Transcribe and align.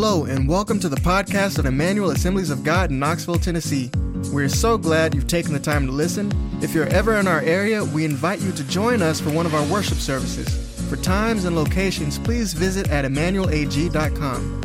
Hello, 0.00 0.26
and 0.26 0.48
welcome 0.48 0.78
to 0.78 0.88
the 0.88 0.94
podcast 0.94 1.58
of 1.58 1.66
Emmanuel 1.66 2.12
Assemblies 2.12 2.50
of 2.50 2.62
God 2.62 2.92
in 2.92 3.00
Knoxville, 3.00 3.40
Tennessee. 3.40 3.90
We're 4.32 4.48
so 4.48 4.78
glad 4.78 5.12
you've 5.12 5.26
taken 5.26 5.52
the 5.52 5.58
time 5.58 5.86
to 5.86 5.92
listen. 5.92 6.30
If 6.62 6.72
you're 6.72 6.86
ever 6.86 7.16
in 7.16 7.26
our 7.26 7.40
area, 7.40 7.84
we 7.84 8.04
invite 8.04 8.40
you 8.40 8.52
to 8.52 8.62
join 8.68 9.02
us 9.02 9.20
for 9.20 9.30
one 9.30 9.44
of 9.44 9.56
our 9.56 9.66
worship 9.66 9.98
services. 9.98 10.48
For 10.88 10.94
times 10.94 11.46
and 11.46 11.56
locations, 11.56 12.16
please 12.16 12.52
visit 12.52 12.88
at 12.90 13.04
emmanuelag.com. 13.06 14.62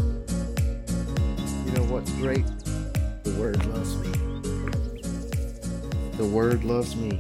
You 1.65 1.71
know 1.71 1.83
what's 1.91 2.11
great? 2.11 2.45
The 3.23 3.33
Word 3.39 3.65
loves 3.65 3.95
me. 3.95 4.11
The 6.15 6.25
Word 6.25 6.63
loves 6.63 6.95
me. 6.95 7.19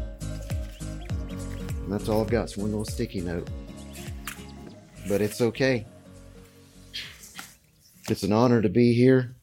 And 1.31 1.91
that's 1.91 2.07
all 2.07 2.21
I've 2.21 2.29
got. 2.29 2.43
It's 2.43 2.57
one 2.57 2.69
little 2.69 2.85
sticky 2.85 3.21
note. 3.21 3.49
But 5.09 5.19
it's 5.21 5.41
okay. 5.41 5.87
It's 8.09 8.23
an 8.23 8.33
honor 8.33 8.61
to 8.61 8.69
be 8.69 8.93
here. 8.93 9.35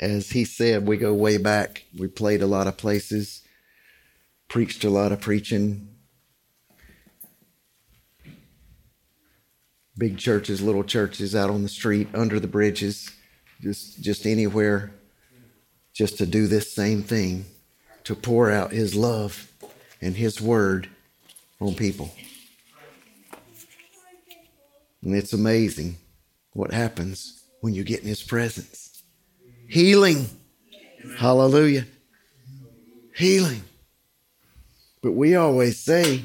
As 0.00 0.30
he 0.30 0.44
said, 0.44 0.86
we 0.86 0.96
go 0.98 1.14
way 1.14 1.38
back. 1.38 1.84
We 1.96 2.08
played 2.08 2.42
a 2.42 2.46
lot 2.46 2.66
of 2.66 2.76
places, 2.76 3.42
preached 4.48 4.84
a 4.84 4.90
lot 4.90 5.12
of 5.12 5.20
preaching. 5.20 5.88
Big 9.96 10.18
churches, 10.18 10.60
little 10.60 10.84
churches 10.84 11.34
out 11.34 11.48
on 11.48 11.62
the 11.62 11.68
street, 11.70 12.08
under 12.12 12.38
the 12.38 12.46
bridges, 12.46 13.10
just 13.62 14.02
just 14.02 14.26
anywhere 14.26 14.92
just 15.96 16.18
to 16.18 16.26
do 16.26 16.46
this 16.46 16.74
same 16.74 17.02
thing, 17.02 17.46
to 18.04 18.14
pour 18.14 18.50
out 18.50 18.70
his 18.70 18.94
love 18.94 19.50
and 20.02 20.14
his 20.14 20.42
word 20.42 20.90
on 21.58 21.74
people. 21.74 22.12
And 25.06 25.14
it's 25.14 25.32
amazing 25.32 25.98
what 26.52 26.72
happens 26.72 27.44
when 27.60 27.74
you 27.74 27.84
get 27.84 28.00
in 28.00 28.08
His 28.08 28.24
presence. 28.24 29.04
Healing. 29.68 30.28
Hallelujah. 31.16 31.86
Healing. 33.14 33.62
But 35.04 35.12
we 35.12 35.36
always 35.36 35.78
say, 35.78 36.24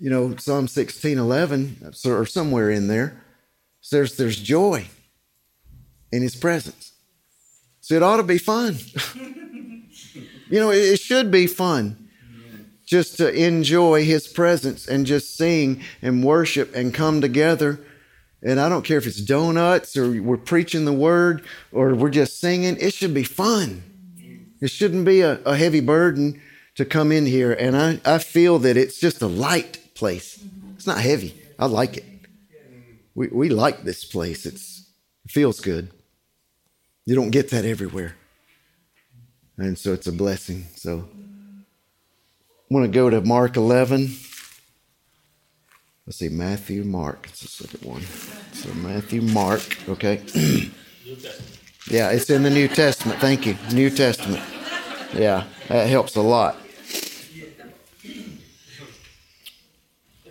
you 0.00 0.08
know, 0.08 0.34
Psalm 0.36 0.68
16 0.68 1.18
11, 1.18 1.92
or 2.06 2.24
somewhere 2.24 2.70
in 2.70 2.88
there, 2.88 3.22
says 3.82 4.16
there's 4.16 4.40
joy 4.40 4.86
in 6.10 6.22
His 6.22 6.34
presence. 6.34 6.92
So 7.82 7.94
it 7.94 8.02
ought 8.02 8.16
to 8.16 8.22
be 8.22 8.38
fun. 8.38 8.78
you 10.48 10.58
know, 10.58 10.70
it 10.70 10.98
should 10.98 11.30
be 11.30 11.46
fun 11.46 12.08
just 12.86 13.18
to 13.18 13.30
enjoy 13.30 14.02
His 14.02 14.26
presence 14.26 14.88
and 14.88 15.04
just 15.04 15.36
sing 15.36 15.82
and 16.00 16.24
worship 16.24 16.74
and 16.74 16.94
come 16.94 17.20
together 17.20 17.84
and 18.42 18.60
I 18.60 18.68
don't 18.68 18.84
care 18.84 18.98
if 18.98 19.06
it's 19.06 19.20
donuts 19.20 19.96
or 19.96 20.22
we're 20.22 20.36
preaching 20.36 20.84
the 20.84 20.92
word 20.92 21.44
or 21.72 21.94
we're 21.94 22.10
just 22.10 22.40
singing, 22.40 22.76
it 22.80 22.94
should 22.94 23.14
be 23.14 23.24
fun. 23.24 23.82
It 24.60 24.68
shouldn't 24.70 25.04
be 25.04 25.20
a, 25.20 25.40
a 25.44 25.56
heavy 25.56 25.80
burden 25.80 26.40
to 26.76 26.84
come 26.84 27.10
in 27.10 27.26
here. 27.26 27.52
And 27.52 27.76
I, 27.76 28.00
I 28.04 28.18
feel 28.18 28.58
that 28.60 28.76
it's 28.76 29.00
just 29.00 29.22
a 29.22 29.26
light 29.26 29.80
place. 29.94 30.44
It's 30.74 30.86
not 30.86 31.00
heavy. 31.00 31.40
I 31.58 31.66
like 31.66 31.96
it. 31.96 32.04
We, 33.14 33.28
we 33.28 33.48
like 33.48 33.82
this 33.82 34.04
place. 34.04 34.46
It's, 34.46 34.88
it 35.24 35.32
feels 35.32 35.60
good. 35.60 35.90
You 37.04 37.16
don't 37.16 37.30
get 37.30 37.50
that 37.50 37.64
everywhere. 37.64 38.14
And 39.56 39.76
so 39.76 39.92
it's 39.92 40.06
a 40.06 40.12
blessing. 40.12 40.66
So 40.76 41.08
I 41.10 42.74
want 42.74 42.86
to 42.86 42.92
go 42.92 43.10
to 43.10 43.20
Mark 43.20 43.56
11. 43.56 44.10
Let's 46.08 46.20
see, 46.20 46.30
Matthew, 46.30 46.84
Mark. 46.84 47.26
It's 47.28 47.42
the 47.42 47.48
second 47.48 47.86
one. 47.86 48.00
So 48.54 48.72
Matthew, 48.72 49.20
Mark. 49.20 49.60
Okay. 49.90 50.22
yeah, 51.90 52.08
it's 52.12 52.30
in 52.30 52.42
the 52.42 52.48
New 52.48 52.66
Testament. 52.66 53.20
Thank 53.20 53.44
you. 53.44 53.58
New 53.74 53.90
Testament. 53.90 54.42
Yeah, 55.12 55.44
that 55.68 55.86
helps 55.86 56.16
a 56.16 56.22
lot. 56.22 56.56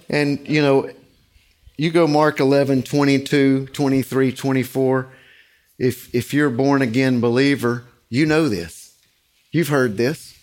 And, 0.09 0.49
you 0.49 0.63
know, 0.63 0.89
you 1.77 1.91
go 1.91 2.07
Mark 2.07 2.39
11, 2.39 2.81
22, 2.81 3.67
23, 3.67 4.31
24. 4.31 5.13
If, 5.77 6.15
if 6.15 6.33
you're 6.33 6.47
a 6.47 6.51
born 6.51 6.81
again 6.81 7.21
believer, 7.21 7.83
you 8.09 8.25
know 8.25 8.49
this. 8.49 8.97
You've 9.51 9.67
heard 9.67 9.95
this. 9.95 10.35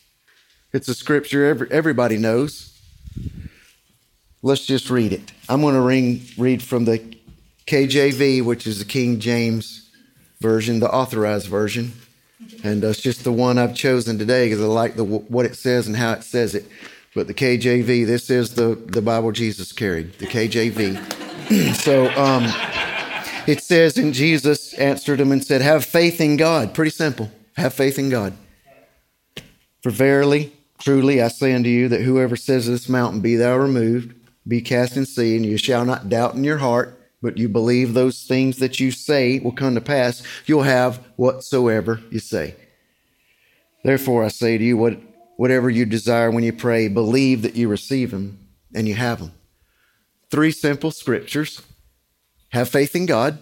It's 0.72 0.86
a 0.86 0.94
scripture 0.94 1.44
every, 1.44 1.68
everybody 1.72 2.18
knows. 2.18 2.73
Let's 4.44 4.66
just 4.66 4.90
read 4.90 5.14
it. 5.14 5.32
I'm 5.48 5.62
going 5.62 5.74
to 5.74 6.20
read 6.36 6.62
from 6.62 6.84
the 6.84 6.98
KJV, 7.66 8.44
which 8.44 8.66
is 8.66 8.78
the 8.78 8.84
King 8.84 9.18
James 9.18 9.90
version, 10.38 10.80
the 10.80 10.90
authorized 10.92 11.46
version. 11.46 11.94
And 12.62 12.84
uh, 12.84 12.88
it's 12.88 13.00
just 13.00 13.24
the 13.24 13.32
one 13.32 13.56
I've 13.56 13.74
chosen 13.74 14.18
today 14.18 14.50
because 14.50 14.62
I 14.62 14.66
like 14.66 14.96
the, 14.96 15.04
what 15.04 15.46
it 15.46 15.56
says 15.56 15.86
and 15.86 15.96
how 15.96 16.12
it 16.12 16.24
says 16.24 16.54
it. 16.54 16.66
But 17.14 17.26
the 17.26 17.32
KJV, 17.32 18.04
this 18.04 18.28
is 18.28 18.54
the, 18.54 18.74
the 18.74 19.00
Bible 19.00 19.32
Jesus 19.32 19.72
carried, 19.72 20.12
the 20.18 20.26
KJV. 20.26 21.74
so 21.76 22.10
um, 22.10 22.44
it 23.46 23.62
says, 23.62 23.96
and 23.96 24.12
Jesus 24.12 24.74
answered 24.74 25.20
him 25.20 25.32
and 25.32 25.42
said, 25.42 25.62
Have 25.62 25.86
faith 25.86 26.20
in 26.20 26.36
God. 26.36 26.74
Pretty 26.74 26.90
simple. 26.90 27.32
Have 27.56 27.72
faith 27.72 27.98
in 27.98 28.10
God. 28.10 28.34
For 29.80 29.88
verily, 29.88 30.52
truly, 30.78 31.22
I 31.22 31.28
say 31.28 31.54
unto 31.54 31.70
you 31.70 31.88
that 31.88 32.02
whoever 32.02 32.36
says 32.36 32.66
this 32.66 32.90
mountain, 32.90 33.22
Be 33.22 33.36
thou 33.36 33.56
removed, 33.56 34.14
be 34.46 34.60
cast 34.60 34.96
in 34.96 35.06
sea, 35.06 35.36
and 35.36 35.46
you 35.46 35.56
shall 35.56 35.84
not 35.84 36.08
doubt 36.08 36.34
in 36.34 36.44
your 36.44 36.58
heart, 36.58 37.00
but 37.22 37.38
you 37.38 37.48
believe 37.48 37.94
those 37.94 38.24
things 38.24 38.58
that 38.58 38.78
you 38.78 38.90
say 38.90 39.38
will 39.38 39.52
come 39.52 39.74
to 39.74 39.80
pass, 39.80 40.22
you'll 40.44 40.62
have 40.62 40.98
whatsoever 41.16 42.00
you 42.10 42.18
say. 42.18 42.54
Therefore, 43.82 44.24
I 44.24 44.28
say 44.28 44.58
to 44.58 44.64
you, 44.64 44.76
what, 44.76 44.98
whatever 45.36 45.70
you 45.70 45.86
desire 45.86 46.30
when 46.30 46.44
you 46.44 46.52
pray, 46.52 46.88
believe 46.88 47.42
that 47.42 47.56
you 47.56 47.68
receive 47.68 48.10
them 48.10 48.38
and 48.74 48.86
you 48.86 48.94
have 48.94 49.20
them. 49.20 49.32
Three 50.30 50.50
simple 50.50 50.90
scriptures. 50.90 51.62
Have 52.50 52.68
faith 52.68 52.94
in 52.94 53.06
God 53.06 53.38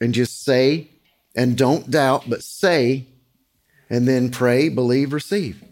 and 0.00 0.14
just 0.14 0.42
say 0.42 0.88
and 1.36 1.58
don't 1.58 1.90
doubt, 1.90 2.24
but 2.28 2.42
say 2.42 3.06
and 3.88 4.06
then 4.06 4.30
pray, 4.30 4.68
believe, 4.68 5.12
receive. 5.12 5.62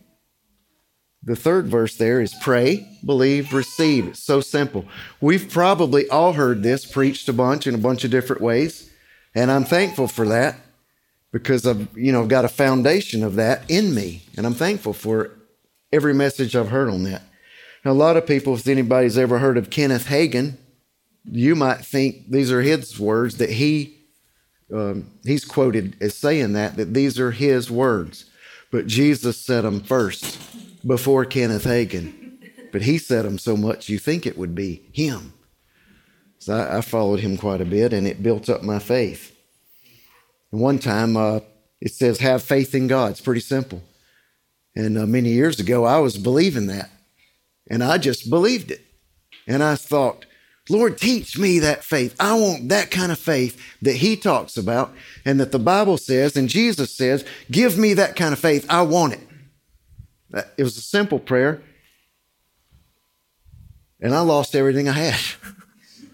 The 1.22 1.36
third 1.36 1.66
verse 1.66 1.96
there 1.96 2.20
is 2.20 2.34
pray, 2.40 2.88
believe, 3.04 3.52
receive. 3.52 4.08
It's 4.08 4.22
so 4.22 4.40
simple. 4.40 4.84
We've 5.20 5.50
probably 5.50 6.08
all 6.08 6.34
heard 6.34 6.62
this 6.62 6.86
preached 6.86 7.28
a 7.28 7.32
bunch 7.32 7.66
in 7.66 7.74
a 7.74 7.78
bunch 7.78 8.04
of 8.04 8.10
different 8.10 8.40
ways, 8.40 8.90
and 9.34 9.50
I'm 9.50 9.64
thankful 9.64 10.06
for 10.06 10.26
that 10.28 10.56
because 11.32 11.66
I've, 11.66 11.88
you 11.96 12.12
know, 12.12 12.26
got 12.26 12.44
a 12.44 12.48
foundation 12.48 13.24
of 13.24 13.34
that 13.34 13.68
in 13.68 13.94
me, 13.94 14.22
and 14.36 14.46
I'm 14.46 14.54
thankful 14.54 14.92
for 14.92 15.32
every 15.92 16.14
message 16.14 16.54
I've 16.54 16.70
heard 16.70 16.88
on 16.88 17.02
that. 17.04 17.22
Now, 17.84 17.90
a 17.90 17.92
lot 17.92 18.16
of 18.16 18.26
people, 18.26 18.54
if 18.54 18.66
anybody's 18.66 19.18
ever 19.18 19.38
heard 19.38 19.58
of 19.58 19.70
Kenneth 19.70 20.06
Hagin, 20.06 20.56
you 21.24 21.54
might 21.54 21.84
think 21.84 22.30
these 22.30 22.52
are 22.52 22.62
his 22.62 22.98
words 22.98 23.36
that 23.38 23.50
he 23.50 23.96
um, 24.72 25.10
he's 25.24 25.46
quoted 25.46 25.96
as 26.00 26.14
saying 26.14 26.52
that 26.52 26.76
that 26.76 26.94
these 26.94 27.18
are 27.18 27.32
his 27.32 27.70
words, 27.70 28.30
but 28.70 28.86
Jesus 28.86 29.44
said 29.44 29.62
them 29.62 29.80
first 29.80 30.38
before 30.86 31.24
Kenneth 31.24 31.64
Hagin, 31.64 32.38
but 32.72 32.82
he 32.82 32.98
said 32.98 33.24
them 33.24 33.38
so 33.38 33.56
much 33.56 33.88
you 33.88 33.98
think 33.98 34.26
it 34.26 34.38
would 34.38 34.54
be 34.54 34.82
him. 34.92 35.32
So 36.38 36.54
I, 36.54 36.78
I 36.78 36.80
followed 36.80 37.20
him 37.20 37.36
quite 37.36 37.60
a 37.60 37.66
bit, 37.66 37.92
and 37.92 38.06
it 38.06 38.22
built 38.22 38.48
up 38.48 38.62
my 38.62 38.78
faith. 38.78 39.34
And 40.52 40.60
one 40.60 40.78
time, 40.78 41.16
uh, 41.16 41.40
it 41.80 41.92
says, 41.92 42.18
"Have 42.20 42.42
faith 42.42 42.74
in 42.74 42.86
God." 42.86 43.12
It's 43.12 43.20
pretty 43.20 43.40
simple. 43.40 43.82
And 44.74 44.96
uh, 44.96 45.06
many 45.06 45.30
years 45.30 45.58
ago, 45.58 45.84
I 45.84 45.98
was 45.98 46.16
believing 46.16 46.66
that, 46.68 46.90
and 47.68 47.82
I 47.82 47.98
just 47.98 48.30
believed 48.30 48.70
it. 48.70 48.84
And 49.46 49.62
I 49.62 49.74
thought, 49.74 50.24
Lord, 50.70 50.98
teach 50.98 51.38
me 51.38 51.58
that 51.58 51.82
faith. 51.82 52.14
I 52.20 52.34
want 52.34 52.68
that 52.68 52.90
kind 52.90 53.10
of 53.10 53.18
faith 53.18 53.60
that 53.82 53.96
He 53.96 54.16
talks 54.16 54.56
about, 54.56 54.92
and 55.24 55.40
that 55.40 55.52
the 55.52 55.58
Bible 55.58 55.98
says, 55.98 56.36
and 56.36 56.48
Jesus 56.48 56.94
says, 56.94 57.24
"Give 57.50 57.76
me 57.76 57.94
that 57.94 58.16
kind 58.16 58.32
of 58.32 58.38
faith. 58.38 58.64
I 58.68 58.82
want 58.82 59.14
it." 59.14 59.27
Uh, 60.32 60.42
it 60.56 60.62
was 60.62 60.76
a 60.76 60.82
simple 60.82 61.18
prayer. 61.18 61.62
And 64.00 64.14
I 64.14 64.20
lost 64.20 64.54
everything 64.54 64.88
I 64.88 64.92
had. 64.92 65.20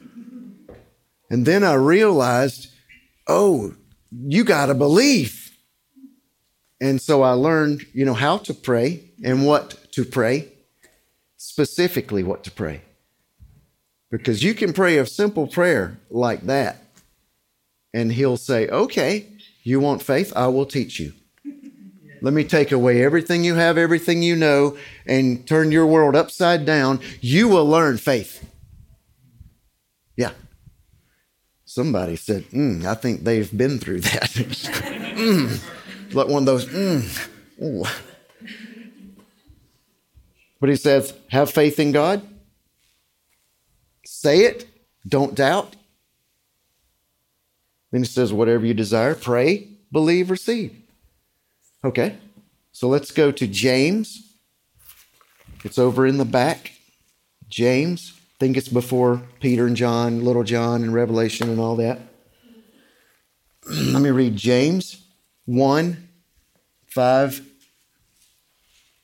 and 1.30 1.44
then 1.44 1.62
I 1.62 1.74
realized, 1.74 2.68
oh, 3.26 3.74
you 4.10 4.44
got 4.44 4.66
to 4.66 4.74
believe. 4.74 5.56
And 6.80 7.00
so 7.00 7.22
I 7.22 7.32
learned, 7.32 7.86
you 7.92 8.04
know, 8.04 8.14
how 8.14 8.38
to 8.38 8.54
pray 8.54 9.10
and 9.22 9.46
what 9.46 9.92
to 9.92 10.04
pray, 10.04 10.52
specifically 11.36 12.22
what 12.22 12.44
to 12.44 12.50
pray. 12.50 12.82
Because 14.10 14.42
you 14.42 14.54
can 14.54 14.72
pray 14.72 14.98
a 14.98 15.06
simple 15.06 15.46
prayer 15.46 15.98
like 16.10 16.42
that, 16.42 16.78
and 17.92 18.12
he'll 18.12 18.36
say, 18.36 18.68
okay, 18.68 19.26
you 19.62 19.80
want 19.80 20.02
faith? 20.02 20.32
I 20.36 20.48
will 20.48 20.66
teach 20.66 21.00
you. 21.00 21.14
Let 22.24 22.32
me 22.32 22.42
take 22.42 22.72
away 22.72 23.04
everything 23.04 23.44
you 23.44 23.56
have, 23.56 23.76
everything 23.76 24.22
you 24.22 24.34
know, 24.34 24.78
and 25.04 25.46
turn 25.46 25.70
your 25.70 25.84
world 25.84 26.16
upside 26.16 26.64
down. 26.64 27.00
You 27.20 27.48
will 27.48 27.66
learn 27.66 27.98
faith. 27.98 28.48
Yeah. 30.16 30.30
Somebody 31.66 32.16
said, 32.16 32.44
mm, 32.44 32.86
I 32.86 32.94
think 32.94 33.24
they've 33.24 33.54
been 33.54 33.78
through 33.78 34.00
that. 34.00 34.22
mm. 34.30 35.62
Like 36.14 36.28
one 36.28 36.44
of 36.44 36.46
those, 36.46 36.64
mm. 36.64 37.92
But 40.60 40.70
he 40.70 40.76
says, 40.76 41.12
have 41.28 41.50
faith 41.50 41.78
in 41.78 41.92
God. 41.92 42.26
Say 44.06 44.46
it. 44.46 44.66
Don't 45.06 45.34
doubt. 45.34 45.76
Then 47.92 48.00
he 48.00 48.06
says, 48.06 48.32
whatever 48.32 48.64
you 48.64 48.72
desire, 48.72 49.14
pray, 49.14 49.68
believe, 49.92 50.30
receive. 50.30 50.83
Okay. 51.84 52.16
So 52.72 52.88
let's 52.88 53.10
go 53.10 53.30
to 53.30 53.46
James. 53.46 54.34
It's 55.64 55.78
over 55.78 56.06
in 56.06 56.16
the 56.16 56.24
back. 56.24 56.72
James. 57.48 58.12
I 58.16 58.36
think 58.40 58.56
it's 58.56 58.68
before 58.68 59.22
Peter 59.38 59.66
and 59.66 59.76
John, 59.76 60.24
little 60.24 60.42
John, 60.42 60.82
and 60.82 60.92
Revelation 60.92 61.50
and 61.50 61.60
all 61.60 61.76
that. 61.76 62.00
Let 63.70 64.02
me 64.02 64.10
read 64.10 64.36
James 64.36 65.04
1 65.44 66.08
5 66.88 67.48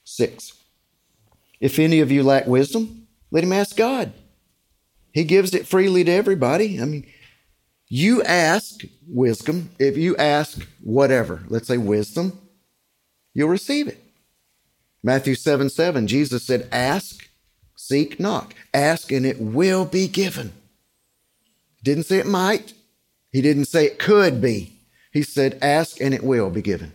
6. 0.05 0.53
If 1.61 1.79
any 1.79 2.00
of 2.00 2.11
you 2.11 2.23
lack 2.23 2.47
wisdom, 2.47 3.06
let 3.31 3.44
him 3.44 3.53
ask 3.53 3.77
God. 3.77 4.12
He 5.12 5.25
gives 5.25 5.55
it 5.55 5.67
freely 5.67 6.03
to 6.05 6.11
everybody. 6.11 6.81
I 6.81 6.85
mean, 6.85 7.06
you 7.88 8.23
ask 8.23 8.81
wisdom. 9.06 9.71
If 9.79 9.97
you 9.97 10.17
ask 10.17 10.67
whatever, 10.82 11.43
let's 11.49 11.69
say 11.69 11.77
wisdom, 11.77 12.38
you'll 13.35 13.49
receive 13.49 13.88
it. 13.88 14.03
Matthew 15.03 15.35
7 15.35 15.71
7, 15.71 16.06
Jesus 16.06 16.44
said, 16.44 16.69
Ask, 16.71 17.29
seek, 17.75 18.21
knock. 18.21 18.55
Ask, 18.75 19.11
and 19.12 19.25
it 19.25 19.41
will 19.41 19.85
be 19.85 20.09
given. 20.09 20.53
Didn't 21.82 22.05
say 22.05 22.19
it 22.19 22.27
might. 22.27 22.75
He 23.32 23.41
didn't 23.41 23.67
say 23.67 23.87
it 23.87 23.99
could 23.99 24.41
be. 24.41 24.75
He 25.12 25.23
said, 25.23 25.59
Ask, 25.62 26.00
and 26.00 26.12
it 26.12 26.23
will 26.23 26.50
be 26.50 26.62
given. 26.62 26.93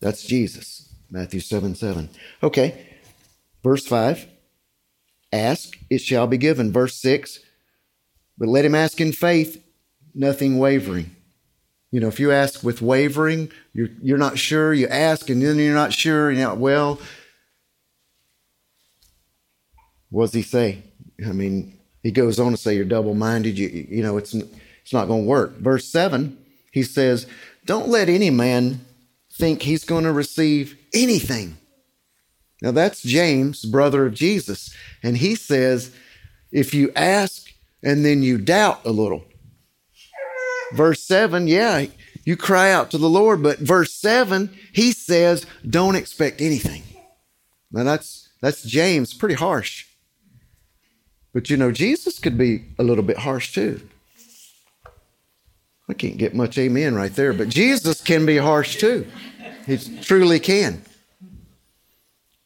That's 0.00 0.22
Jesus. 0.22 0.88
Matthew 1.10 1.40
7 1.40 1.74
7. 1.74 2.08
Okay. 2.42 2.86
Verse 3.62 3.86
5 3.86 4.26
Ask, 5.32 5.78
it 5.90 5.98
shall 5.98 6.26
be 6.26 6.38
given. 6.38 6.72
Verse 6.72 6.94
6 6.96 7.40
But 8.38 8.48
let 8.48 8.64
him 8.64 8.74
ask 8.74 9.00
in 9.00 9.12
faith, 9.12 9.62
nothing 10.14 10.58
wavering. 10.58 11.14
You 11.90 12.00
know, 12.00 12.08
if 12.08 12.20
you 12.20 12.32
ask 12.32 12.62
with 12.62 12.82
wavering, 12.82 13.50
you're, 13.72 13.88
you're 14.02 14.18
not 14.18 14.38
sure, 14.38 14.74
you 14.74 14.88
ask 14.88 15.30
and 15.30 15.42
then 15.42 15.56
you're 15.56 15.74
not 15.74 15.92
sure, 15.92 16.28
and 16.28 16.38
you 16.38 16.44
know, 16.44 16.54
well, 16.54 17.00
what 20.10 20.26
does 20.26 20.34
he 20.34 20.42
say? 20.42 20.82
I 21.26 21.32
mean, 21.32 21.78
he 22.02 22.10
goes 22.10 22.38
on 22.38 22.52
to 22.52 22.56
say 22.56 22.76
you're 22.76 22.84
double 22.84 23.14
minded, 23.14 23.58
you, 23.58 23.68
you 23.88 24.02
know, 24.02 24.18
it's, 24.18 24.34
it's 24.34 24.92
not 24.92 25.08
going 25.08 25.22
to 25.22 25.28
work. 25.28 25.56
Verse 25.58 25.86
7, 25.86 26.36
he 26.72 26.82
says, 26.82 27.26
Don't 27.64 27.88
let 27.88 28.08
any 28.08 28.30
man 28.30 28.80
think 29.32 29.62
he's 29.62 29.84
going 29.84 30.04
to 30.04 30.12
receive 30.12 30.76
anything 30.92 31.56
now 32.60 32.72
that's 32.72 33.02
James, 33.02 33.64
brother 33.64 34.06
of 34.06 34.14
Jesus. 34.14 34.74
And 35.02 35.16
he 35.16 35.34
says, 35.34 35.94
if 36.50 36.74
you 36.74 36.92
ask 36.96 37.52
and 37.82 38.04
then 38.04 38.22
you 38.22 38.38
doubt 38.38 38.84
a 38.84 38.90
little. 38.90 39.24
Verse 40.72 41.02
7, 41.02 41.46
yeah, 41.46 41.86
you 42.24 42.36
cry 42.36 42.70
out 42.70 42.90
to 42.90 42.98
the 42.98 43.08
Lord, 43.08 43.42
but 43.42 43.58
verse 43.58 43.94
7, 43.94 44.50
he 44.72 44.92
says, 44.92 45.46
don't 45.68 45.96
expect 45.96 46.40
anything. 46.40 46.82
Now 47.72 47.84
that's 47.84 48.28
that's 48.40 48.62
James, 48.62 49.14
pretty 49.14 49.34
harsh. 49.34 49.86
But 51.32 51.50
you 51.50 51.56
know, 51.56 51.72
Jesus 51.72 52.18
could 52.18 52.38
be 52.38 52.64
a 52.78 52.82
little 52.82 53.04
bit 53.04 53.18
harsh 53.18 53.52
too. 53.52 53.80
I 55.88 55.94
can't 55.94 56.18
get 56.18 56.34
much 56.34 56.58
amen 56.58 56.94
right 56.94 57.14
there, 57.14 57.32
but 57.32 57.48
Jesus 57.48 58.02
can 58.02 58.26
be 58.26 58.36
harsh 58.36 58.76
too. 58.76 59.06
He 59.66 59.78
truly 60.02 60.38
can. 60.38 60.82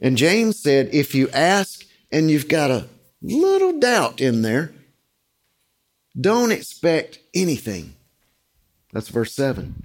And 0.01 0.17
James 0.17 0.59
said, 0.59 0.91
if 0.93 1.15
you 1.15 1.29
ask 1.31 1.85
and 2.11 2.31
you've 2.31 2.49
got 2.49 2.71
a 2.71 2.89
little 3.21 3.79
doubt 3.79 4.21
in 4.21 4.43
there, 4.43 4.73
don't 6.21 6.53
expect 6.53 7.19
anything. 7.35 7.95
That's 8.93 9.09
verse 9.09 9.33
7. 9.35 9.83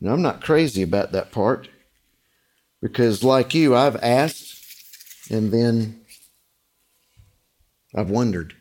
Now, 0.00 0.12
I'm 0.12 0.22
not 0.22 0.42
crazy 0.42 0.82
about 0.82 1.12
that 1.12 1.32
part 1.32 1.68
because, 2.80 3.24
like 3.24 3.54
you, 3.54 3.74
I've 3.74 3.96
asked 3.96 5.30
and 5.30 5.52
then 5.52 6.00
I've 7.94 8.10
wondered. 8.10 8.54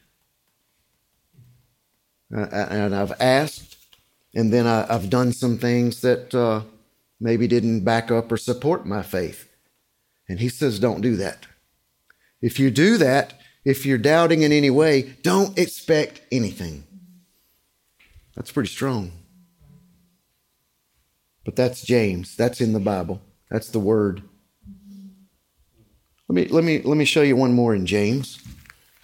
And 2.29 2.95
I've 2.95 3.13
asked 3.21 3.77
and 4.33 4.51
then 4.51 4.67
I've 4.67 5.09
done 5.09 5.31
some 5.31 5.57
things 5.57 6.01
that 6.01 6.33
uh, 6.35 6.61
maybe 7.19 7.47
didn't 7.47 7.83
back 7.83 8.11
up 8.11 8.31
or 8.31 8.37
support 8.37 8.85
my 8.85 9.01
faith. 9.01 9.49
And 10.29 10.39
he 10.39 10.49
says, 10.49 10.79
don't 10.79 11.01
do 11.01 11.15
that. 11.17 11.47
If 12.41 12.59
you 12.59 12.69
do 12.69 12.97
that, 12.97 13.39
if 13.63 13.85
you're 13.85 13.97
doubting 13.97 14.43
in 14.43 14.51
any 14.51 14.69
way, 14.69 15.15
don't 15.23 15.57
expect 15.57 16.21
anything. 16.31 16.83
That's 18.35 18.51
pretty 18.51 18.69
strong. 18.69 19.11
But 21.47 21.55
that's 21.55 21.81
James. 21.81 22.35
That's 22.35 22.59
in 22.59 22.73
the 22.73 22.79
Bible. 22.81 23.21
That's 23.49 23.69
the 23.69 23.79
word. 23.79 24.21
Let 26.27 26.35
me 26.35 26.45
let 26.49 26.65
me 26.65 26.81
let 26.81 26.97
me 26.97 27.05
show 27.05 27.21
you 27.21 27.37
one 27.37 27.53
more 27.53 27.73
in 27.73 27.85
James. 27.85 28.43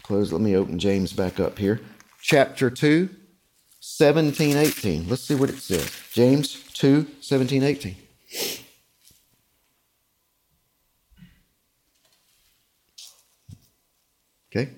Close. 0.02 0.34
Let 0.34 0.42
me 0.42 0.54
open 0.54 0.78
James 0.78 1.14
back 1.14 1.40
up 1.40 1.58
here. 1.58 1.80
Chapter 2.22 2.70
2, 2.70 3.08
17, 3.80 4.58
18. 4.58 5.08
Let's 5.08 5.22
see 5.22 5.36
what 5.36 5.52
it 5.52 5.60
says. 5.60 5.90
James 6.12 6.62
2, 6.74 7.08
17, 7.22 7.64
18. 7.64 7.96
Okay? 14.54 14.70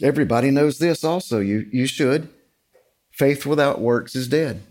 Everybody 0.00 0.50
knows 0.50 0.78
this 0.78 1.04
also. 1.04 1.40
You, 1.40 1.68
you 1.70 1.84
should. 1.84 2.30
Faith 3.10 3.44
without 3.44 3.82
works 3.82 4.16
is 4.16 4.26
dead. 4.26 4.62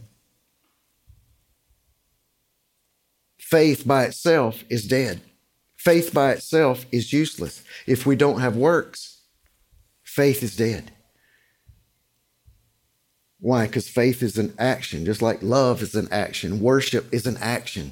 Faith 3.52 3.86
by 3.86 4.06
itself 4.06 4.64
is 4.70 4.88
dead. 4.88 5.22
Faith 5.78 6.14
by 6.14 6.32
itself 6.32 6.86
is 6.92 7.14
useless. 7.14 7.64
If 7.86 8.06
we 8.06 8.16
don't 8.16 8.40
have 8.40 8.56
works, 8.56 9.22
faith 10.04 10.42
is 10.42 10.56
dead. 10.56 10.92
Why? 13.40 13.68
Because 13.68 13.88
faith 13.88 14.24
is 14.24 14.38
an 14.38 14.54
action, 14.58 15.06
just 15.06 15.22
like 15.22 15.44
love 15.44 15.82
is 15.82 15.94
an 15.94 16.08
action, 16.12 16.60
worship 16.60 17.14
is 17.14 17.28
an 17.28 17.38
action. 17.38 17.92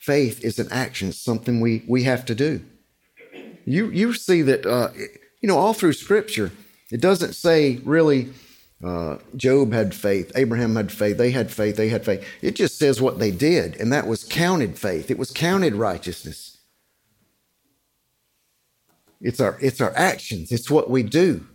Faith 0.00 0.42
is 0.42 0.58
an 0.58 0.68
action, 0.72 1.08
it's 1.08 1.18
something 1.18 1.60
we, 1.60 1.84
we 1.86 2.04
have 2.04 2.24
to 2.24 2.34
do 2.34 2.64
you 3.68 3.90
you 3.90 4.14
see 4.14 4.42
that 4.42 4.64
uh, 4.66 4.88
you 5.40 5.48
know 5.48 5.58
all 5.58 5.74
through 5.74 5.92
Scripture, 5.92 6.50
it 6.90 7.00
doesn't 7.00 7.34
say 7.34 7.76
really. 7.84 8.30
Uh, 8.84 9.18
Job 9.34 9.72
had 9.72 9.94
faith. 9.94 10.30
Abraham 10.36 10.76
had 10.76 10.92
faith. 10.92 11.18
They 11.18 11.32
had 11.32 11.50
faith. 11.50 11.76
They 11.76 11.88
had 11.88 12.04
faith. 12.04 12.26
It 12.42 12.54
just 12.54 12.78
says 12.78 13.00
what 13.00 13.18
they 13.18 13.30
did, 13.32 13.76
and 13.80 13.92
that 13.92 14.06
was 14.06 14.22
counted 14.24 14.78
faith. 14.78 15.10
It 15.10 15.18
was 15.18 15.32
counted 15.32 15.74
righteousness. 15.74 16.58
It's 19.20 19.40
our 19.40 19.58
it's 19.60 19.80
our 19.80 19.92
actions. 19.96 20.52
It's 20.52 20.70
what 20.70 20.88
we 20.90 21.02
do. 21.02 21.46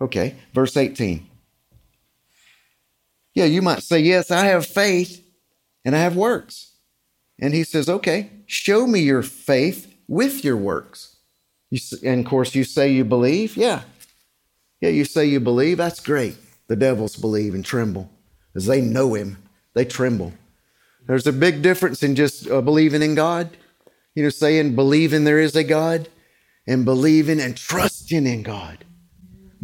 Okay, 0.00 0.34
verse 0.52 0.76
18. 0.76 1.28
Yeah, 3.34 3.44
you 3.44 3.62
might 3.62 3.82
say, 3.82 4.00
Yes, 4.00 4.30
I 4.30 4.46
have 4.46 4.66
faith 4.66 5.24
and 5.84 5.94
I 5.94 6.00
have 6.00 6.16
works. 6.16 6.76
And 7.40 7.54
he 7.54 7.64
says, 7.64 7.88
Okay, 7.88 8.30
show 8.46 8.86
me 8.86 9.00
your 9.00 9.22
faith 9.22 9.94
with 10.08 10.44
your 10.44 10.56
works. 10.56 11.16
You, 11.70 11.80
and 12.04 12.20
of 12.20 12.26
course, 12.26 12.54
you 12.54 12.64
say 12.64 12.92
you 12.92 13.04
believe. 13.04 13.56
Yeah. 13.56 13.82
Yeah, 14.82 14.90
you 14.90 15.04
say 15.04 15.24
you 15.26 15.38
believe. 15.38 15.78
That's 15.78 16.00
great. 16.00 16.36
The 16.66 16.74
devils 16.74 17.16
believe 17.16 17.54
and 17.54 17.64
tremble 17.64 18.10
as 18.56 18.66
they 18.66 18.80
know 18.80 19.14
him. 19.14 19.38
They 19.74 19.84
tremble. 19.84 20.32
There's 21.06 21.26
a 21.26 21.32
big 21.32 21.62
difference 21.62 22.02
in 22.02 22.16
just 22.16 22.50
uh, 22.50 22.60
believing 22.60 23.00
in 23.00 23.14
God, 23.14 23.56
you 24.14 24.24
know, 24.24 24.28
saying 24.28 24.74
believing 24.74 25.24
there 25.24 25.38
is 25.38 25.54
a 25.54 25.62
God 25.64 26.08
and 26.66 26.84
believing 26.84 27.40
and 27.40 27.56
trusting 27.56 28.26
in 28.26 28.42
God. 28.42 28.84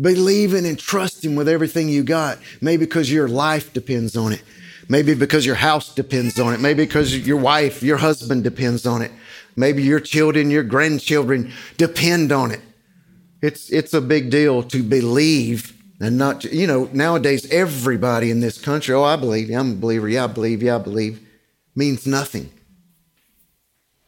Believing 0.00 0.64
and 0.64 0.78
trusting 0.78 1.34
with 1.34 1.48
everything 1.48 1.88
you 1.88 2.04
got, 2.04 2.38
maybe 2.60 2.84
because 2.84 3.12
your 3.12 3.26
life 3.28 3.72
depends 3.72 4.16
on 4.16 4.32
it. 4.32 4.42
Maybe 4.88 5.14
because 5.14 5.44
your 5.44 5.56
house 5.56 5.92
depends 5.92 6.38
on 6.38 6.54
it. 6.54 6.60
Maybe 6.60 6.84
because 6.84 7.26
your 7.26 7.36
wife, 7.36 7.82
your 7.82 7.96
husband 7.96 8.44
depends 8.44 8.86
on 8.86 9.02
it. 9.02 9.10
Maybe 9.56 9.82
your 9.82 9.98
children, 9.98 10.50
your 10.50 10.62
grandchildren 10.62 11.52
depend 11.76 12.30
on 12.30 12.52
it. 12.52 12.60
It's, 13.40 13.70
it's 13.70 13.94
a 13.94 14.00
big 14.00 14.30
deal 14.30 14.62
to 14.64 14.82
believe 14.82 15.74
and 16.00 16.16
not, 16.16 16.44
you 16.44 16.66
know, 16.66 16.88
nowadays 16.92 17.50
everybody 17.50 18.30
in 18.30 18.40
this 18.40 18.60
country, 18.60 18.94
oh, 18.94 19.02
I 19.02 19.16
believe, 19.16 19.50
I'm 19.50 19.72
a 19.72 19.74
believer, 19.74 20.08
yeah, 20.08 20.24
I 20.24 20.28
believe, 20.28 20.62
yeah, 20.62 20.76
I 20.76 20.78
believe, 20.78 21.20
means 21.74 22.06
nothing. 22.06 22.50